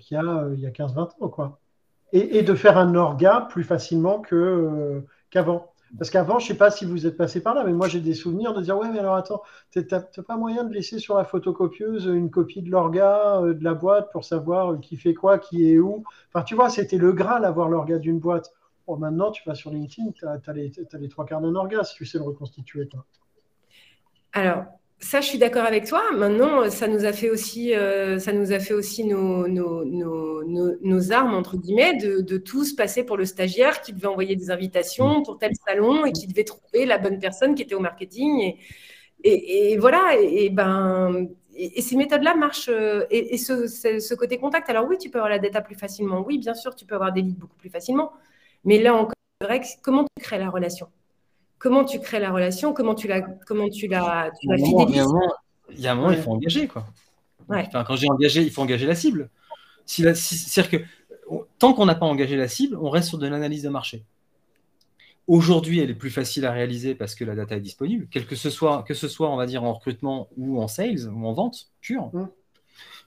qu'il 0.00 0.16
y 0.16 0.18
a, 0.18 0.48
il 0.54 0.60
y 0.60 0.66
a 0.66 0.70
15-20 0.70 0.98
ans. 1.20 1.28
Quoi. 1.28 1.60
Et, 2.12 2.42
de 2.42 2.54
faire 2.54 2.78
un 2.78 2.94
orga 2.94 3.46
plus 3.50 3.64
facilement 3.64 4.22
qu'avant. 5.30 5.73
Parce 5.98 6.10
qu'avant, 6.10 6.38
je 6.38 6.44
ne 6.44 6.48
sais 6.48 6.58
pas 6.58 6.70
si 6.70 6.84
vous 6.84 7.06
êtes 7.06 7.16
passé 7.16 7.40
par 7.40 7.54
là, 7.54 7.62
mais 7.64 7.72
moi 7.72 7.88
j'ai 7.88 8.00
des 8.00 8.14
souvenirs 8.14 8.52
de 8.52 8.62
dire 8.62 8.76
Ouais, 8.76 8.88
mais 8.90 8.98
alors 8.98 9.14
attends, 9.14 9.42
tu 9.70 9.84
n'as 9.90 10.00
pas 10.00 10.36
moyen 10.36 10.64
de 10.64 10.72
laisser 10.72 10.98
sur 10.98 11.16
la 11.16 11.24
photocopieuse 11.24 12.06
une 12.06 12.30
copie 12.30 12.62
de 12.62 12.70
l'orga, 12.70 13.40
euh, 13.40 13.54
de 13.54 13.62
la 13.62 13.74
boîte 13.74 14.10
pour 14.10 14.24
savoir 14.24 14.80
qui 14.80 14.96
fait 14.96 15.14
quoi, 15.14 15.38
qui 15.38 15.70
est 15.70 15.78
où? 15.78 16.04
Enfin, 16.32 16.44
tu 16.44 16.54
vois, 16.54 16.68
c'était 16.68 16.98
le 16.98 17.12
Graal 17.12 17.44
avoir 17.44 17.68
l'orga 17.68 17.98
d'une 17.98 18.18
boîte. 18.18 18.52
Bon, 18.86 18.96
maintenant, 18.96 19.30
tu 19.30 19.42
vas 19.46 19.54
sur 19.54 19.70
LinkedIn, 19.70 20.10
tu 20.12 20.26
as, 20.26 20.52
les 20.52 21.08
trois 21.08 21.24
quarts 21.24 21.40
d'un 21.40 21.54
orga 21.54 21.84
si 21.84 21.94
tu 21.94 22.04
sais 22.04 22.18
le 22.18 22.24
reconstituer. 22.24 22.88
Toi. 22.88 23.04
Alors, 24.32 24.64
ça, 25.04 25.20
je 25.20 25.26
suis 25.26 25.38
d'accord 25.38 25.64
avec 25.64 25.84
toi. 25.86 26.02
Maintenant, 26.16 26.70
ça 26.70 26.88
nous 26.88 27.04
a 27.04 27.12
fait 27.12 27.28
aussi, 27.28 27.74
euh, 27.74 28.18
ça 28.18 28.32
nous 28.32 28.52
a 28.52 28.58
fait 28.58 28.72
aussi 28.72 29.04
nos, 29.04 29.46
nos, 29.46 29.84
nos, 29.84 30.42
nos 30.80 31.12
armes, 31.12 31.34
entre 31.34 31.58
guillemets, 31.58 31.96
de, 31.98 32.22
de, 32.22 32.38
tous 32.38 32.72
passer 32.74 33.04
pour 33.04 33.18
le 33.18 33.26
stagiaire 33.26 33.82
qui 33.82 33.92
devait 33.92 34.06
envoyer 34.06 34.34
des 34.34 34.50
invitations 34.50 35.22
pour 35.22 35.38
tel 35.38 35.52
salon 35.66 36.06
et 36.06 36.12
qui 36.12 36.26
devait 36.26 36.44
trouver 36.44 36.86
la 36.86 36.96
bonne 36.96 37.18
personne 37.18 37.54
qui 37.54 37.62
était 37.62 37.74
au 37.74 37.80
marketing. 37.80 38.56
Et, 39.24 39.72
et, 39.72 39.78
voilà, 39.78 40.16
et, 40.18 40.48
ben, 40.48 41.28
et, 41.54 41.82
ces 41.82 41.96
méthodes-là 41.96 42.34
marchent. 42.34 42.70
Euh, 42.70 43.04
et, 43.10 43.36
ce, 43.36 43.66
ce, 43.66 44.14
côté 44.14 44.38
contact, 44.38 44.70
alors 44.70 44.86
oui, 44.88 44.96
tu 44.98 45.10
peux 45.10 45.18
avoir 45.18 45.30
la 45.30 45.38
data 45.38 45.60
plus 45.60 45.76
facilement. 45.76 46.24
Oui, 46.26 46.38
bien 46.38 46.54
sûr, 46.54 46.74
tu 46.74 46.86
peux 46.86 46.94
avoir 46.94 47.12
des 47.12 47.20
leads 47.20 47.38
beaucoup 47.38 47.56
plus 47.56 47.70
facilement. 47.70 48.12
Mais 48.64 48.78
là 48.78 48.94
encore, 48.94 49.14
comment 49.82 50.04
tu 50.04 50.22
crées 50.24 50.38
la 50.38 50.48
relation? 50.48 50.88
Comment 51.64 51.84
tu 51.86 51.98
crées 51.98 52.20
la 52.20 52.30
relation, 52.30 52.74
comment 52.74 52.94
tu 52.94 53.08
la, 53.08 53.22
comment 53.22 53.70
tu 53.70 53.88
la, 53.88 54.30
tu 54.38 54.46
la 54.48 54.58
fidélises. 54.58 55.06
Il 55.70 55.80
y 55.80 55.86
a 55.86 55.92
un 55.92 55.94
moment, 55.94 56.10
il 56.10 56.18
faut 56.18 56.30
engager 56.30 56.68
quoi. 56.68 56.84
Enfin, 57.48 57.84
quand 57.84 57.96
j'ai 57.96 58.10
engagé, 58.10 58.42
il 58.42 58.50
faut 58.50 58.60
engager 58.60 58.86
la 58.86 58.94
cible. 58.94 59.30
Si 59.86 60.02
C'est-à-dire 60.02 60.70
que 60.70 60.84
tant 61.58 61.72
qu'on 61.72 61.86
n'a 61.86 61.94
pas 61.94 62.04
engagé 62.04 62.36
la 62.36 62.48
cible, 62.48 62.76
on 62.76 62.90
reste 62.90 63.08
sur 63.08 63.16
de 63.16 63.26
l'analyse 63.26 63.62
de 63.62 63.70
marché. 63.70 64.04
Aujourd'hui, 65.26 65.80
elle 65.80 65.88
est 65.88 65.94
plus 65.94 66.10
facile 66.10 66.44
à 66.44 66.52
réaliser 66.52 66.94
parce 66.94 67.14
que 67.14 67.24
la 67.24 67.34
data 67.34 67.56
est 67.56 67.60
disponible, 67.60 68.08
quel 68.10 68.26
que 68.26 68.36
ce 68.36 68.50
soit, 68.50 68.82
que 68.82 68.92
ce 68.92 69.08
soit, 69.08 69.30
on 69.30 69.36
va 69.36 69.46
dire, 69.46 69.64
en 69.64 69.72
recrutement 69.72 70.28
ou 70.36 70.60
en 70.60 70.68
sales 70.68 71.08
ou 71.08 71.26
en 71.26 71.32
vente 71.32 71.70
pure. 71.80 72.10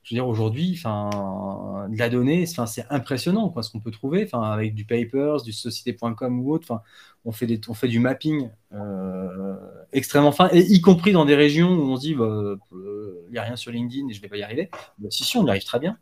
Je 0.08 0.16
veux 0.16 0.22
dire, 0.22 0.28
aujourd'hui, 0.28 0.74
enfin, 0.78 1.88
la 1.92 2.10
donnée, 2.10 2.46
c'est 2.46 2.86
impressionnant 2.90 3.50
quoi, 3.50 3.62
ce 3.62 3.70
qu'on 3.70 3.82
peut 3.82 3.92
trouver, 3.92 4.24
enfin, 4.24 4.42
avec 4.42 4.74
du 4.74 4.86
papers, 4.86 5.44
du 5.44 5.52
société.com 5.52 6.40
ou 6.40 6.54
autre. 6.54 6.66
Enfin, 6.72 6.82
on 7.28 7.34
fait 7.34 7.46
des, 7.46 7.60
on 7.68 7.74
fait 7.74 7.90
du 7.90 8.00
mapping 8.00 8.50
euh, 8.74 9.56
extrêmement 9.92 10.32
fin, 10.32 10.50
et 10.54 10.62
y 10.62 10.80
compris 10.80 11.12
dans 11.12 11.26
des 11.26 11.36
régions 11.36 11.70
où 11.70 11.92
on 11.92 11.98
se 11.98 12.02
dit, 12.02 12.16
bah, 12.16 12.26
il 12.72 12.78
euh, 12.78 13.28
n'y 13.30 13.38
a 13.38 13.44
rien 13.44 13.58
sur 13.58 13.70
LinkedIn 13.70 14.08
et 14.10 14.14
je 14.14 14.20
ne 14.20 14.22
vais 14.22 14.30
pas 14.30 14.38
y 14.38 14.44
arriver. 14.44 14.70
Bah, 14.98 15.10
si, 15.12 15.26
si, 15.26 15.38
on 15.38 15.46
y 15.46 15.50
arrive 15.50 15.66
très 15.66 15.80
bien. 15.80 15.98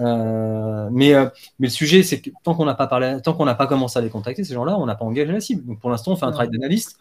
Euh, 0.00 0.88
mais, 0.92 1.14
mais 1.58 1.68
le 1.68 1.70
sujet, 1.70 2.02
c'est 2.02 2.20
que 2.20 2.28
tant 2.42 2.54
qu'on 2.54 2.66
n'a 2.66 2.74
pas 2.74 2.86
parlé, 2.86 3.20
tant 3.24 3.32
qu'on 3.32 3.46
n'a 3.46 3.54
pas 3.54 3.66
commencé 3.66 3.98
à 3.98 4.02
les 4.02 4.10
contacter, 4.10 4.44
ces 4.44 4.52
gens-là, 4.52 4.76
on 4.78 4.84
n'a 4.84 4.94
pas 4.94 5.06
engagé 5.06 5.32
la 5.32 5.40
cible. 5.40 5.64
Donc 5.64 5.80
pour 5.80 5.88
l'instant, 5.88 6.12
on 6.12 6.16
fait 6.16 6.26
un 6.26 6.32
travail 6.32 6.50
d'analyste, 6.50 6.98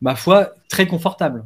ma 0.00 0.14
foi, 0.14 0.52
très 0.68 0.86
confortable. 0.86 1.44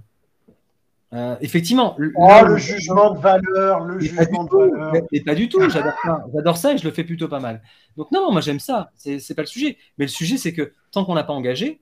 Euh, 1.12 1.36
effectivement. 1.40 1.96
Oh, 2.16 2.28
le, 2.46 2.56
jugement 2.58 3.14
de 3.14 3.18
valeur, 3.18 3.84
le 3.84 3.98
jugement 3.98 4.44
de 4.44 4.50
valeur. 4.50 4.92
Mais, 5.10 5.20
pas 5.20 5.34
du 5.34 5.48
tout, 5.48 5.68
j'adore 5.70 5.94
ça. 6.04 6.24
J'adore 6.34 6.56
ça 6.58 6.74
et 6.74 6.78
je 6.78 6.84
le 6.84 6.92
fais 6.92 7.02
plutôt 7.02 7.28
pas 7.28 7.40
mal. 7.40 7.62
Donc, 7.96 8.12
non, 8.12 8.30
moi 8.30 8.42
j'aime 8.42 8.60
ça. 8.60 8.90
C'est 8.94 9.34
pas 9.34 9.42
le 9.42 9.46
sujet. 9.46 9.78
Mais 9.96 10.04
le 10.04 10.10
sujet, 10.10 10.36
c'est 10.36 10.52
que 10.52 10.74
tant 10.92 11.04
qu'on 11.04 11.14
n'a 11.14 11.24
pas 11.24 11.32
engagé, 11.32 11.80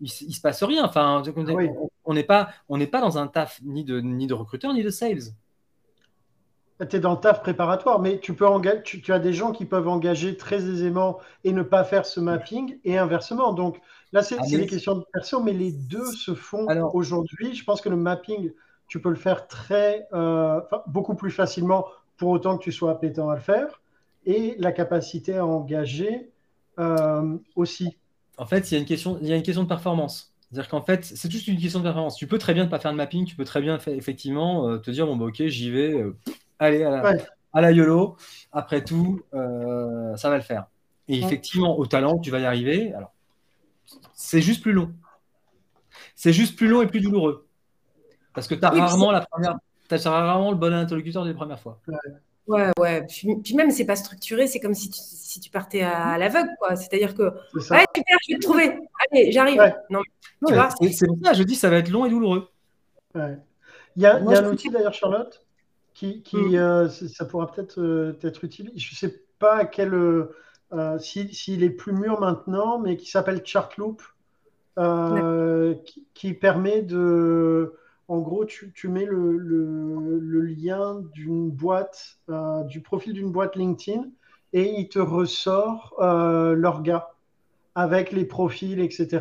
il, 0.00 0.08
se 0.08 0.40
passe 0.40 0.62
rien. 0.62 0.84
Enfin, 0.84 1.22
on 2.04 2.14
n'est 2.14 2.24
pas, 2.24 2.48
on 2.68 2.78
pas 2.86 3.00
dans 3.00 3.18
un 3.18 3.26
taf 3.26 3.60
ni 3.62 3.84
de, 3.84 4.00
ni 4.00 4.26
de 4.26 4.34
recruteur 4.34 4.72
ni 4.72 4.82
de 4.82 4.90
sales. 4.90 5.32
Tu 6.90 6.96
es 6.96 7.00
dans 7.00 7.12
le 7.12 7.20
taf 7.20 7.40
préparatoire, 7.40 8.00
mais 8.00 8.18
tu, 8.18 8.34
peux 8.34 8.46
engager, 8.46 8.82
tu, 8.82 9.12
as 9.12 9.20
des 9.20 9.32
gens 9.32 9.52
qui 9.52 9.64
peuvent 9.64 9.86
engager 9.86 10.36
très 10.36 10.56
aisément 10.56 11.20
et 11.44 11.52
ne 11.52 11.62
pas 11.62 11.84
faire 11.84 12.04
ce 12.04 12.18
mapping 12.18 12.78
et 12.84 12.98
inversement. 12.98 13.52
Donc 13.52 13.80
là, 14.12 14.22
c'est 14.22 14.36
ah, 14.38 14.46
des 14.46 14.66
questions 14.66 14.96
de 14.96 15.04
perso, 15.12 15.40
mais 15.40 15.52
les 15.52 15.70
deux 15.70 16.04
se 16.04 16.34
font 16.34 16.66
aujourd'hui. 16.92 17.54
Je 17.54 17.64
pense 17.64 17.80
que 17.80 17.88
le 17.88 17.96
mapping, 17.96 18.50
tu 18.88 19.00
peux 19.00 19.10
le 19.10 19.14
faire 19.14 19.46
très, 19.46 20.08
euh, 20.12 20.60
beaucoup 20.88 21.14
plus 21.14 21.30
facilement 21.30 21.86
pour 22.16 22.30
autant 22.30 22.58
que 22.58 22.64
tu 22.64 22.72
sois 22.72 22.90
appétent 22.90 23.30
à 23.30 23.36
le 23.36 23.40
faire 23.40 23.80
et 24.26 24.56
la 24.58 24.72
capacité 24.72 25.36
à 25.36 25.46
engager 25.46 26.32
euh, 26.78 27.36
aussi. 27.56 27.96
En 28.36 28.46
fait, 28.46 28.70
il 28.70 28.74
y, 28.74 28.76
a 28.76 28.80
une 28.80 28.86
question, 28.86 29.18
il 29.20 29.28
y 29.28 29.32
a 29.32 29.36
une 29.36 29.42
question 29.42 29.62
de 29.62 29.68
performance. 29.68 30.32
C'est-à-dire 30.50 30.68
qu'en 30.68 30.82
fait, 30.82 31.04
c'est 31.04 31.30
juste 31.30 31.48
une 31.48 31.58
question 31.58 31.80
de 31.80 31.84
performance. 31.84 32.16
Tu 32.16 32.26
peux 32.26 32.38
très 32.38 32.54
bien 32.54 32.64
ne 32.64 32.68
pas 32.68 32.78
faire 32.78 32.92
de 32.92 32.96
mapping, 32.96 33.24
tu 33.24 33.36
peux 33.36 33.44
très 33.44 33.60
bien 33.60 33.78
effectivement 33.88 34.68
euh, 34.68 34.78
te 34.78 34.90
dire 34.90 35.06
bon, 35.06 35.16
bah, 35.16 35.26
ok, 35.26 35.46
j'y 35.46 35.70
vais 35.70 36.04
allez, 36.58 36.84
à 36.84 37.60
la, 37.60 37.70
YOLO, 37.70 38.16
après 38.52 38.82
tout, 38.82 39.22
euh, 39.34 40.16
ça 40.16 40.30
va 40.30 40.36
le 40.36 40.42
faire. 40.42 40.66
Et 41.08 41.18
effectivement, 41.18 41.78
au 41.78 41.86
talent, 41.86 42.18
tu 42.18 42.30
vas 42.30 42.40
y 42.40 42.46
arriver. 42.46 42.92
Alors, 42.94 43.12
c'est 44.14 44.40
juste 44.40 44.62
plus 44.62 44.72
long. 44.72 44.92
C'est 46.14 46.32
juste 46.32 46.56
plus 46.56 46.68
long 46.68 46.82
et 46.82 46.86
plus 46.86 47.00
douloureux. 47.00 47.46
Parce 48.32 48.48
que 48.48 48.54
tu 48.54 48.64
as 48.64 48.70
rarement 48.70 49.12
la 49.12 49.20
première. 49.20 49.58
As 49.90 50.10
rarement 50.10 50.50
le 50.50 50.56
bon 50.56 50.72
interlocuteur 50.72 51.24
des 51.24 51.34
premières 51.34 51.60
fois. 51.60 51.78
Ouais, 51.86 51.94
ouais. 52.46 53.06
Puis, 53.06 53.54
même, 53.54 53.70
c'est 53.70 53.84
pas 53.84 53.96
structuré, 53.96 54.46
c'est 54.46 54.60
comme 54.60 54.74
si 54.74 54.90
tu, 54.90 55.00
si 55.00 55.40
tu 55.40 55.50
partais 55.50 55.82
à, 55.82 56.18
l'aveugle, 56.18 56.50
quoi. 56.58 56.76
C'est-à-dire 56.76 57.14
que, 57.14 57.22
ouais, 57.22 57.84
super, 57.94 58.18
je 58.26 58.32
vais 58.32 58.38
te 58.38 58.42
trouver. 58.42 58.78
Allez, 59.10 59.32
j'arrive. 59.32 59.74
Non, 59.90 60.00
c'est 60.40 61.06
pour 61.06 61.18
ça, 61.24 61.32
je 61.32 61.42
dis, 61.42 61.54
ça 61.54 61.70
va 61.70 61.78
être 61.78 61.90
long 61.90 62.04
et 62.04 62.10
douloureux. 62.10 62.48
Il 63.14 63.22
y 64.02 64.06
a, 64.06 64.18
il 64.18 64.30
y 64.30 64.34
a 64.34 64.38
un 64.40 64.50
outil 64.50 64.70
d'ailleurs, 64.70 64.94
Charlotte, 64.94 65.44
qui, 65.94 66.22
mm. 66.32 66.54
euh, 66.56 66.88
ça 66.88 67.24
pourra 67.24 67.50
peut-être 67.50 67.80
euh, 67.80 68.18
être 68.22 68.44
utile. 68.44 68.72
Je 68.76 68.92
ne 68.92 68.96
sais 68.96 69.22
pas 69.38 69.64
quel, 69.64 69.94
euh, 69.94 70.98
s'il 70.98 71.62
est 71.62 71.70
plus 71.70 71.92
mûr 71.92 72.20
maintenant, 72.20 72.78
mais 72.78 72.96
qui 72.96 73.10
s'appelle 73.10 73.42
Chartloop, 73.44 74.02
qui, 74.76 76.06
qui, 76.14 76.34
permet 76.34 76.82
de, 76.82 77.74
en 78.08 78.18
gros, 78.18 78.44
tu, 78.44 78.72
tu 78.72 78.88
mets 78.88 79.06
le, 79.06 79.36
le, 79.38 80.18
le 80.18 80.40
lien 80.42 81.02
d'une 81.12 81.50
boîte, 81.50 82.18
du 82.66 82.80
profil 82.80 83.12
d'une 83.12 83.32
boîte 83.32 83.56
LinkedIn, 83.56 84.10
et 84.52 84.78
il 84.78 84.88
te 84.88 84.98
ressort 84.98 85.94
l'orga 86.00 87.10
avec 87.74 88.12
les 88.12 88.24
profils, 88.24 88.80
etc. 88.80 89.20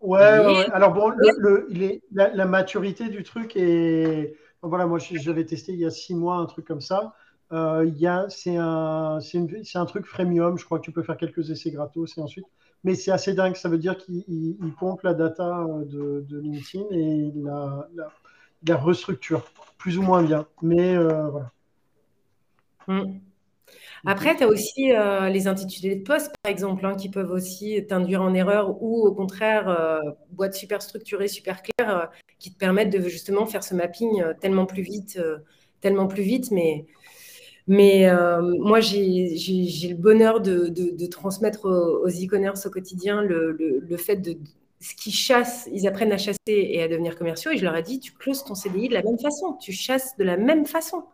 Ouais, 0.00 0.18
ouais, 0.18 0.70
Alors 0.72 0.92
bon, 0.92 1.08
le, 1.08 2.00
la, 2.12 2.46
maturité 2.46 3.08
du 3.08 3.24
truc 3.24 3.56
est, 3.56 4.36
voilà, 4.62 4.86
moi 4.86 4.98
j'avais 4.98 5.44
testé 5.44 5.72
il 5.72 5.80
y 5.80 5.84
a 5.84 5.90
six 5.90 6.14
mois 6.14 6.36
un 6.36 6.46
truc 6.46 6.66
comme 6.66 6.80
ça. 6.80 7.14
Euh, 7.50 7.90
c'est 8.28 8.56
un, 8.56 9.18
un, 9.18 9.86
truc 9.86 10.06
freemium. 10.06 10.58
Je 10.58 10.64
crois 10.64 10.78
que 10.78 10.84
tu 10.84 10.92
peux 10.92 11.02
faire 11.02 11.16
quelques 11.16 11.50
essais 11.50 11.70
gratos 11.70 12.16
et 12.16 12.20
ensuite. 12.20 12.46
Mais 12.84 12.94
c'est 12.94 13.10
assez 13.10 13.34
dingue. 13.34 13.56
Ça 13.56 13.68
veut 13.68 13.78
dire 13.78 13.96
qu'il 13.96 14.56
pompe 14.78 15.02
la 15.02 15.14
data 15.14 15.60
euh, 15.60 15.84
de, 15.84 16.24
de, 16.28 16.40
LinkedIn 16.40 16.84
et 16.90 17.32
il 17.34 17.42
la, 17.44 18.76
restructure 18.76 19.44
plus 19.78 19.98
ou 19.98 20.02
moins 20.02 20.22
bien. 20.22 20.46
Mais 20.62 20.96
euh, 20.96 21.28
voilà. 21.28 21.52
Mm. 22.86 23.20
Après, 24.06 24.36
tu 24.36 24.44
as 24.44 24.48
aussi 24.48 24.92
euh, 24.92 25.28
les 25.28 25.48
intitulés 25.48 25.96
de 25.96 26.04
poste, 26.04 26.32
par 26.42 26.52
exemple, 26.52 26.86
hein, 26.86 26.94
qui 26.94 27.10
peuvent 27.10 27.32
aussi 27.32 27.84
t'induire 27.88 28.22
en 28.22 28.32
erreur 28.32 28.80
ou 28.80 29.04
au 29.04 29.12
contraire, 29.12 30.00
boîtes 30.30 30.54
super 30.54 30.80
structurées, 30.82 31.26
super 31.26 31.62
claires, 31.62 32.10
qui 32.38 32.52
te 32.52 32.58
permettent 32.58 32.92
de 32.92 33.00
justement 33.08 33.44
faire 33.44 33.64
ce 33.64 33.74
mapping 33.74 34.22
tellement 34.40 34.66
plus 34.66 34.82
vite, 34.82 35.20
tellement 35.80 36.06
plus 36.06 36.22
vite. 36.22 36.52
Mais, 36.52 36.86
mais 37.68 38.10
moi, 38.58 38.80
j'ai 38.80 39.36
le 39.88 39.94
bonheur 39.94 40.40
de, 40.40 40.68
de, 40.68 41.06
transmettre 41.06 41.66
aux, 41.66 42.08
e-commerce 42.08 42.66
au 42.66 42.70
quotidien 42.70 43.22
le, 43.22 43.52
le, 43.52 43.96
fait 43.96 44.16
de 44.16 44.36
ce 44.80 44.94
qu'ils 44.94 45.12
chassent, 45.12 45.68
ils 45.72 45.86
apprennent 45.86 46.12
à 46.12 46.18
chasser 46.18 46.38
et 46.46 46.82
à 46.82 46.88
devenir 46.88 47.16
commerciaux. 47.16 47.50
Et 47.50 47.56
je 47.56 47.64
leur 47.64 47.76
ai 47.76 47.82
dit, 47.82 48.00
tu 48.00 48.12
closes 48.12 48.44
ton 48.44 48.54
CDI 48.54 48.88
de 48.88 48.94
la 48.94 49.02
même 49.02 49.18
façon, 49.18 49.54
tu 49.60 49.72
chasses 49.72 50.16
de 50.16 50.24
la 50.24 50.36
même 50.36 50.66
façon. 50.66 51.04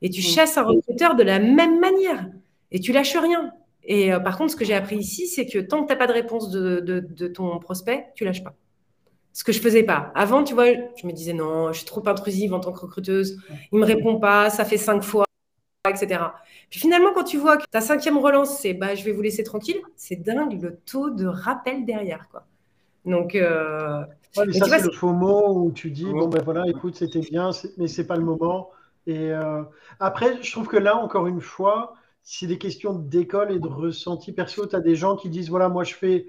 Et 0.00 0.10
tu 0.10 0.20
mm. 0.20 0.24
chasses 0.24 0.58
un 0.58 0.64
recruteur 0.64 1.14
de 1.14 1.22
la 1.22 1.38
même 1.38 1.78
manière. 1.78 2.26
Et 2.70 2.80
tu 2.80 2.92
lâches 2.92 3.16
rien. 3.16 3.52
Et 3.84 4.12
euh, 4.12 4.20
par 4.20 4.38
contre, 4.38 4.52
ce 4.52 4.56
que 4.56 4.64
j'ai 4.64 4.74
appris 4.74 4.96
ici, 4.96 5.26
c'est 5.26 5.46
que 5.46 5.58
tant 5.58 5.82
que 5.82 5.86
tu 5.86 5.92
n'as 5.92 5.98
pas 5.98 6.06
de 6.06 6.12
réponse 6.12 6.50
de, 6.50 7.28
ton 7.28 7.58
prospect, 7.58 8.06
tu 8.14 8.24
lâches 8.24 8.44
pas. 8.44 8.54
Ce 9.32 9.44
que 9.44 9.52
je 9.52 9.60
faisais 9.60 9.82
pas. 9.82 10.12
Avant, 10.14 10.44
tu 10.44 10.54
vois, 10.54 10.66
je 10.72 11.06
me 11.06 11.12
disais 11.12 11.32
non, 11.32 11.72
je 11.72 11.78
suis 11.78 11.86
trop 11.86 12.06
intrusive 12.06 12.52
en 12.52 12.60
tant 12.60 12.72
que 12.72 12.80
recruteuse. 12.80 13.38
Il 13.72 13.78
me 13.78 13.84
répond 13.84 14.18
pas, 14.18 14.50
ça 14.50 14.64
fait 14.64 14.76
cinq 14.76 15.02
fois, 15.02 15.24
etc. 15.90 16.22
Puis 16.70 16.80
finalement, 16.80 17.12
quand 17.12 17.24
tu 17.24 17.38
vois 17.38 17.56
que 17.56 17.64
ta 17.70 17.80
cinquième 17.80 18.18
relance, 18.18 18.58
c'est 18.60 18.74
bah, 18.74 18.94
je 18.94 19.04
vais 19.04 19.12
vous 19.12 19.22
laisser 19.22 19.42
tranquille, 19.42 19.80
c'est 19.96 20.16
dingue 20.16 20.60
le 20.62 20.76
taux 20.76 21.10
de 21.10 21.26
rappel 21.26 21.84
derrière. 21.84 22.28
Quoi. 22.30 22.44
Donc, 23.04 23.34
euh... 23.34 24.04
ça, 24.32 24.44
c'est 24.52 24.84
le 24.84 24.92
faux 24.92 25.12
mot 25.12 25.64
où 25.64 25.72
tu 25.72 25.90
dis 25.90 26.04
bon, 26.04 26.28
ben 26.28 26.42
voilà, 26.44 26.68
écoute, 26.68 26.94
c'était 26.96 27.20
bien, 27.20 27.50
mais 27.78 27.88
c'est 27.88 28.06
pas 28.06 28.16
le 28.16 28.24
moment. 28.24 28.70
Et 29.08 29.32
euh, 29.32 29.62
après, 29.98 30.40
je 30.40 30.52
trouve 30.52 30.68
que 30.68 30.76
là, 30.76 30.96
encore 30.96 31.26
une 31.26 31.40
fois, 31.40 31.94
c'est 32.22 32.46
des 32.46 32.58
questions 32.58 32.92
d'école 32.92 33.50
et 33.50 33.58
de 33.58 33.66
ressenti 33.66 34.30
perso. 34.30 34.66
Tu 34.66 34.76
as 34.76 34.80
des 34.80 34.94
gens 34.94 35.16
qui 35.16 35.28
disent 35.28 35.50
voilà, 35.50 35.68
moi 35.68 35.82
je 35.82 35.94
fais 35.94 36.26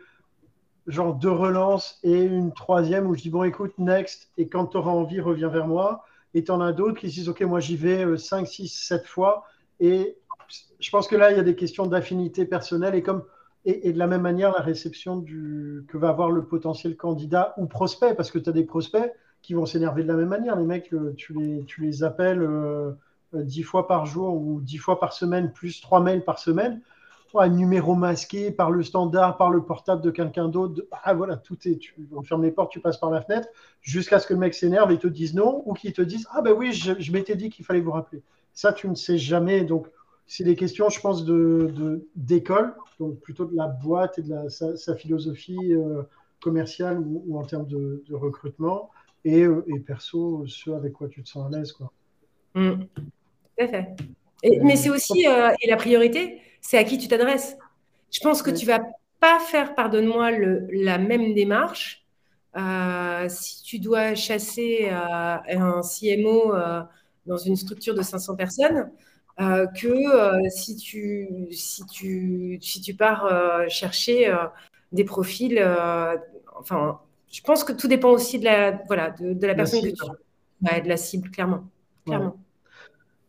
genre 0.87 1.13
deux 1.13 1.31
relances 1.31 1.99
et 2.03 2.23
une 2.23 2.51
troisième 2.53 3.07
où 3.07 3.13
je 3.13 3.21
dis 3.21 3.29
bon, 3.29 3.43
écoute, 3.43 3.77
next, 3.77 4.31
et 4.39 4.47
quand 4.47 4.65
tu 4.65 4.77
auras 4.77 4.91
envie, 4.91 5.21
reviens 5.21 5.49
vers 5.49 5.67
moi. 5.67 6.05
Et 6.33 6.43
tu 6.43 6.51
en 6.51 6.61
as 6.61 6.73
d'autres 6.73 6.99
qui 6.99 7.07
disent 7.07 7.29
ok, 7.29 7.41
moi 7.41 7.59
j'y 7.59 7.75
vais 7.75 8.17
5, 8.17 8.47
6, 8.47 8.67
7 8.67 9.05
fois. 9.05 9.45
Et 9.79 10.17
je 10.79 10.89
pense 10.89 11.07
que 11.07 11.15
là, 11.15 11.31
il 11.31 11.37
y 11.37 11.39
a 11.39 11.43
des 11.43 11.55
questions 11.55 11.85
d'affinité 11.85 12.45
personnelle. 12.45 12.95
Et 12.95 13.03
comme 13.03 13.23
et, 13.65 13.93
de 13.93 13.97
la 13.97 14.07
même 14.07 14.21
manière, 14.21 14.51
la 14.51 14.61
réception 14.61 15.17
du, 15.17 15.85
que 15.87 15.97
va 15.97 16.09
avoir 16.09 16.31
le 16.31 16.43
potentiel 16.43 16.97
candidat 16.97 17.53
ou 17.57 17.65
prospect, 17.65 18.13
parce 18.13 18.29
que 18.29 18.39
tu 18.39 18.49
as 18.49 18.53
des 18.53 18.65
prospects 18.65 19.13
qui 19.41 19.53
vont 19.53 19.65
s'énerver 19.65 20.03
de 20.03 20.07
la 20.09 20.15
même 20.15 20.29
manière. 20.29 20.57
Les 20.57 20.65
mecs, 20.65 20.93
tu 21.15 21.33
les, 21.33 21.63
tu 21.65 21.81
les 21.81 22.03
appelles 22.03 22.41
euh, 22.41 22.91
dix 23.33 23.63
fois 23.63 23.87
par 23.87 24.05
jour 24.05 24.35
ou 24.35 24.59
dix 24.61 24.77
fois 24.77 24.99
par 24.99 25.13
semaine, 25.13 25.51
plus 25.51 25.81
trois 25.81 26.01
mails 26.01 26.23
par 26.23 26.39
semaine. 26.39 26.81
Un 27.41 27.49
numéro 27.49 27.95
masqué 27.95 28.51
par 28.51 28.71
le 28.71 28.83
standard, 28.83 29.37
par 29.37 29.49
le 29.49 29.63
portable 29.63 30.01
de 30.01 30.11
quelqu'un 30.11 30.47
d'autre. 30.47 30.85
Ah 30.91 31.13
voilà, 31.13 31.37
tout 31.37 31.57
est. 31.67 31.77
Tu, 31.77 31.95
on 32.15 32.21
ferme 32.21 32.43
les 32.43 32.51
portes, 32.51 32.71
tu 32.71 32.79
passes 32.79 32.97
par 32.97 33.09
la 33.09 33.21
fenêtre, 33.21 33.47
jusqu'à 33.81 34.19
ce 34.19 34.27
que 34.27 34.33
le 34.33 34.39
mec 34.39 34.53
s'énerve 34.53 34.91
et 34.91 34.99
te 34.99 35.07
dise 35.07 35.33
non, 35.33 35.63
ou 35.65 35.73
qu'il 35.73 35.93
te 35.93 36.01
dise 36.01 36.27
Ah 36.31 36.41
ben 36.41 36.53
oui, 36.53 36.73
je, 36.73 36.93
je 36.99 37.11
m'étais 37.11 37.35
dit 37.35 37.49
qu'il 37.49 37.65
fallait 37.65 37.81
vous 37.81 37.91
rappeler. 37.91 38.21
Ça, 38.53 38.71
tu 38.71 38.87
ne 38.87 38.95
sais 38.95 39.17
jamais. 39.17 39.63
Donc, 39.63 39.87
c'est 40.27 40.43
des 40.43 40.55
questions, 40.55 40.89
je 40.89 40.99
pense, 40.99 41.25
de, 41.25 42.07
d'école, 42.15 42.73
donc 42.99 43.19
plutôt 43.19 43.45
de 43.45 43.55
la 43.55 43.67
boîte 43.67 44.19
et 44.19 44.21
de 44.21 44.29
la, 44.29 44.49
sa, 44.49 44.95
philosophie 44.95 45.73
euh, 45.73 46.03
commerciale 46.41 46.99
ou, 46.99 47.37
en 47.37 47.43
termes 47.43 47.67
de, 47.67 48.03
recrutement, 48.11 48.89
et, 49.25 49.43
euh, 49.43 49.65
et, 49.67 49.79
perso, 49.79 50.45
ce 50.47 50.71
avec 50.71 50.93
quoi 50.93 51.07
tu 51.07 51.23
te 51.23 51.29
sens 51.29 51.53
à 51.53 51.57
l'aise. 51.57 51.71
Quoi. 51.71 51.91
Mmh. 52.55 52.85
Tout 52.95 53.63
à 53.63 53.67
fait. 53.67 53.95
mais 54.61 54.75
c'est 54.75 54.89
aussi, 54.89 55.27
euh, 55.27 55.51
et 55.61 55.69
la 55.69 55.77
priorité, 55.77 56.39
c'est 56.63 56.79
à 56.79 56.83
qui 56.83 56.97
tu 56.97 57.07
t'adresses. 57.07 57.55
Je 58.11 58.19
pense 58.21 58.41
que 58.41 58.49
tu 58.49 58.65
vas 58.65 58.81
pas 59.19 59.39
faire, 59.39 59.75
pardonne-moi, 59.75 60.31
la 60.71 60.97
même 60.97 61.35
démarche 61.35 62.05
si 63.29 63.63
tu 63.63 63.79
dois 63.79 64.15
chasser 64.15 64.89
un 64.89 65.81
CMO 65.81 66.53
dans 67.25 67.37
une 67.37 67.55
structure 67.55 67.95
de 67.95 68.01
500 68.01 68.35
personnes. 68.35 68.91
Euh, 69.39 69.65
que 69.65 69.87
euh, 69.87 70.47
si, 70.49 70.75
tu, 70.75 71.27
si, 71.51 71.83
tu, 71.87 72.59
si 72.61 72.81
tu 72.81 72.93
pars 72.93 73.25
euh, 73.25 73.67
chercher 73.67 74.31
des 74.91 75.03
profils. 75.03 75.59
enfin, 76.55 76.99
je 77.31 77.41
pense 77.41 77.63
que 77.63 77.73
tout 77.73 77.87
dépend 77.87 78.09
aussi 78.09 78.37
de 78.37 78.45
la, 78.45 78.71
voilà, 78.87 79.09
de, 79.09 79.45
la 79.45 79.55
personne 79.55 79.81
que 79.81 79.87
tu. 79.87 80.03
Ouais, 80.61 80.81
de 80.81 80.87
la 80.87 80.97
cible, 80.97 81.29
clairement. 81.29 81.65
clairement. 82.05 82.37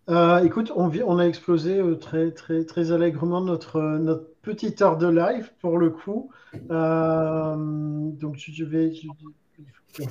Écoute, 0.09 0.73
on, 0.77 1.19
a 1.19 1.25
explosé 1.25 1.83
très, 2.01 2.31
très, 2.33 2.65
très 2.65 2.93
allègrement 2.93 3.41
notre, 3.41 3.81
notre 3.81 4.27
petite 4.43 4.83
heure 4.83 4.97
de 4.97 5.09
live 5.09 5.53
pour 5.61 5.79
le 5.79 5.91
coup. 5.91 6.31
donc, 6.69 8.37
je 8.37 8.65
vais. 8.65 8.93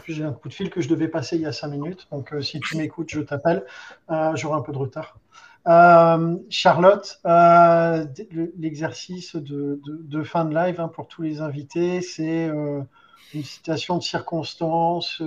j'ai 0.08 0.24
un 0.24 0.34
coup 0.34 0.50
de 0.50 0.54
fil 0.54 0.70
que 0.70 0.82
je 0.82 0.90
devais 0.90 1.08
passer 1.08 1.36
il 1.36 1.42
y 1.42 1.46
a 1.46 1.52
cinq 1.52 1.70
minutes. 1.70 2.08
Donc, 2.12 2.34
si 2.42 2.60
tu 2.60 2.78
m'écoutes, 2.78 3.10
je 3.10 3.22
t'appelle. 3.22 3.66
J'aurai 4.10 4.58
un 4.58 4.62
peu 4.62 4.72
de 4.72 4.78
retard. 4.78 5.18
Euh, 5.68 6.38
Charlotte, 6.50 7.20
euh, 7.26 8.06
l'exercice 8.58 9.36
de, 9.36 10.24
fin 10.24 10.46
de 10.46 10.54
live 10.54 10.80
hein, 10.82 10.90
pour 10.90 11.08
tous 11.08 11.22
les 11.22 11.42
invités, 11.42 12.02
c'est 12.02 12.50
euh, 12.50 12.82
une 13.34 13.44
citation 13.44 13.98
de 13.98 14.04
circonstance, 14.04 15.22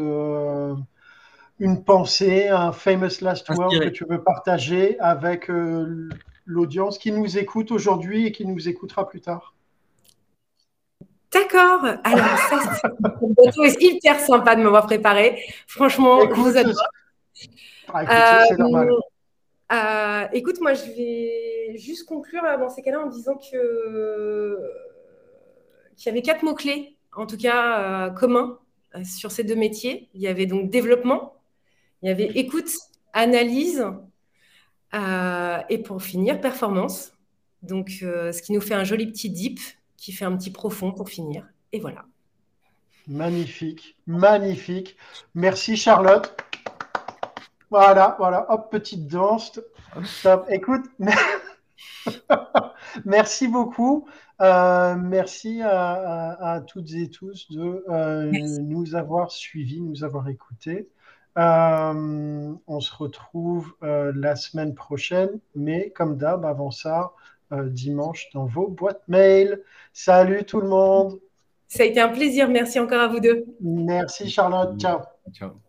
une 1.58 1.84
pensée, 1.84 2.48
un 2.48 2.72
famous 2.72 3.20
last 3.20 3.48
word 3.50 3.70
que 3.70 3.88
tu 3.88 4.04
veux 4.08 4.22
partager 4.22 4.98
avec 5.00 5.50
l'audience 6.44 6.98
qui 6.98 7.12
nous 7.12 7.38
écoute 7.38 7.70
aujourd'hui 7.72 8.26
et 8.26 8.32
qui 8.32 8.46
nous 8.46 8.68
écoutera 8.68 9.08
plus 9.08 9.20
tard. 9.20 9.54
D'accord. 11.32 11.84
Alors, 12.04 12.38
ça, 12.48 12.78
c'est 13.64 13.82
hyper 13.82 14.20
sympa 14.20 14.56
de 14.56 14.62
m'avoir 14.62 14.86
préparé. 14.86 15.42
Franchement, 15.66 16.20
je 16.22 16.40
vous 16.40 16.56
adore. 16.56 16.74
Ah, 17.92 18.44
c'est 18.48 18.58
normal. 18.58 18.88
Euh, 19.72 20.26
écoute, 20.32 20.60
moi, 20.60 20.74
je 20.74 20.84
vais 20.92 21.76
juste 21.76 22.06
conclure 22.06 22.42
dans 22.58 22.68
ces 22.68 22.82
cas-là 22.82 23.00
en 23.00 23.06
disant 23.06 23.36
que 23.36 24.58
qu'il 25.96 26.06
y 26.06 26.08
avait 26.10 26.22
quatre 26.22 26.42
mots-clés, 26.42 26.96
en 27.16 27.26
tout 27.26 27.38
cas 27.38 27.80
euh, 27.80 28.10
communs, 28.10 28.58
euh, 28.94 29.02
sur 29.02 29.32
ces 29.32 29.44
deux 29.44 29.56
métiers. 29.56 30.08
Il 30.14 30.20
y 30.20 30.28
avait 30.28 30.46
donc 30.46 30.70
développement, 30.70 31.35
il 32.02 32.08
y 32.08 32.12
avait 32.12 32.30
écoute, 32.34 32.70
analyse, 33.12 33.86
et 34.94 35.78
pour 35.78 36.02
finir, 36.02 36.40
performance. 36.40 37.12
Donc, 37.62 37.88
ce 38.00 38.42
qui 38.42 38.52
nous 38.52 38.60
fait 38.60 38.74
un 38.74 38.84
joli 38.84 39.06
petit 39.06 39.30
dip, 39.30 39.60
qui 39.96 40.12
fait 40.12 40.24
un 40.24 40.36
petit 40.36 40.50
profond 40.50 40.92
pour 40.92 41.08
finir. 41.08 41.46
Et 41.72 41.80
voilà. 41.80 42.04
Magnifique, 43.08 43.96
magnifique. 44.06 44.96
Merci 45.34 45.76
Charlotte. 45.76 46.36
Voilà, 47.70 48.16
voilà, 48.18 48.50
hop, 48.52 48.70
petite 48.70 49.06
danse. 49.06 49.60
Écoute, 50.48 50.84
merci 53.04 53.48
beaucoup. 53.48 54.06
Euh, 54.40 54.96
merci 54.96 55.62
à, 55.62 56.62
toutes 56.66 56.92
et 56.92 57.08
tous 57.08 57.50
de 57.50 57.84
euh, 57.88 58.30
nous 58.60 58.94
avoir 58.94 59.30
suivis, 59.30 59.80
nous 59.80 60.04
avoir 60.04 60.28
écoutés. 60.28 60.88
Euh, 61.36 62.52
on 62.66 62.80
se 62.80 62.94
retrouve 62.94 63.74
la 63.82 64.36
semaine 64.36 64.74
prochaine, 64.74 65.38
mais 65.54 65.90
comme 65.90 66.16
d'hab, 66.16 66.44
avant 66.44 66.70
ça, 66.70 67.12
dimanche 67.52 68.28
dans 68.34 68.46
vos 68.46 68.68
boîtes 68.68 69.02
mail. 69.08 69.62
Salut 69.92 70.44
tout 70.44 70.60
le 70.60 70.68
monde. 70.68 71.20
Ça 71.68 71.82
a 71.82 71.86
été 71.86 72.00
un 72.00 72.08
plaisir. 72.08 72.48
Merci 72.48 72.78
encore 72.78 73.00
à 73.00 73.08
vous 73.08 73.20
deux. 73.20 73.44
Merci 73.60 74.30
Charlotte. 74.30 74.78
Ciao. 74.80 75.00
Ciao. 75.32 75.65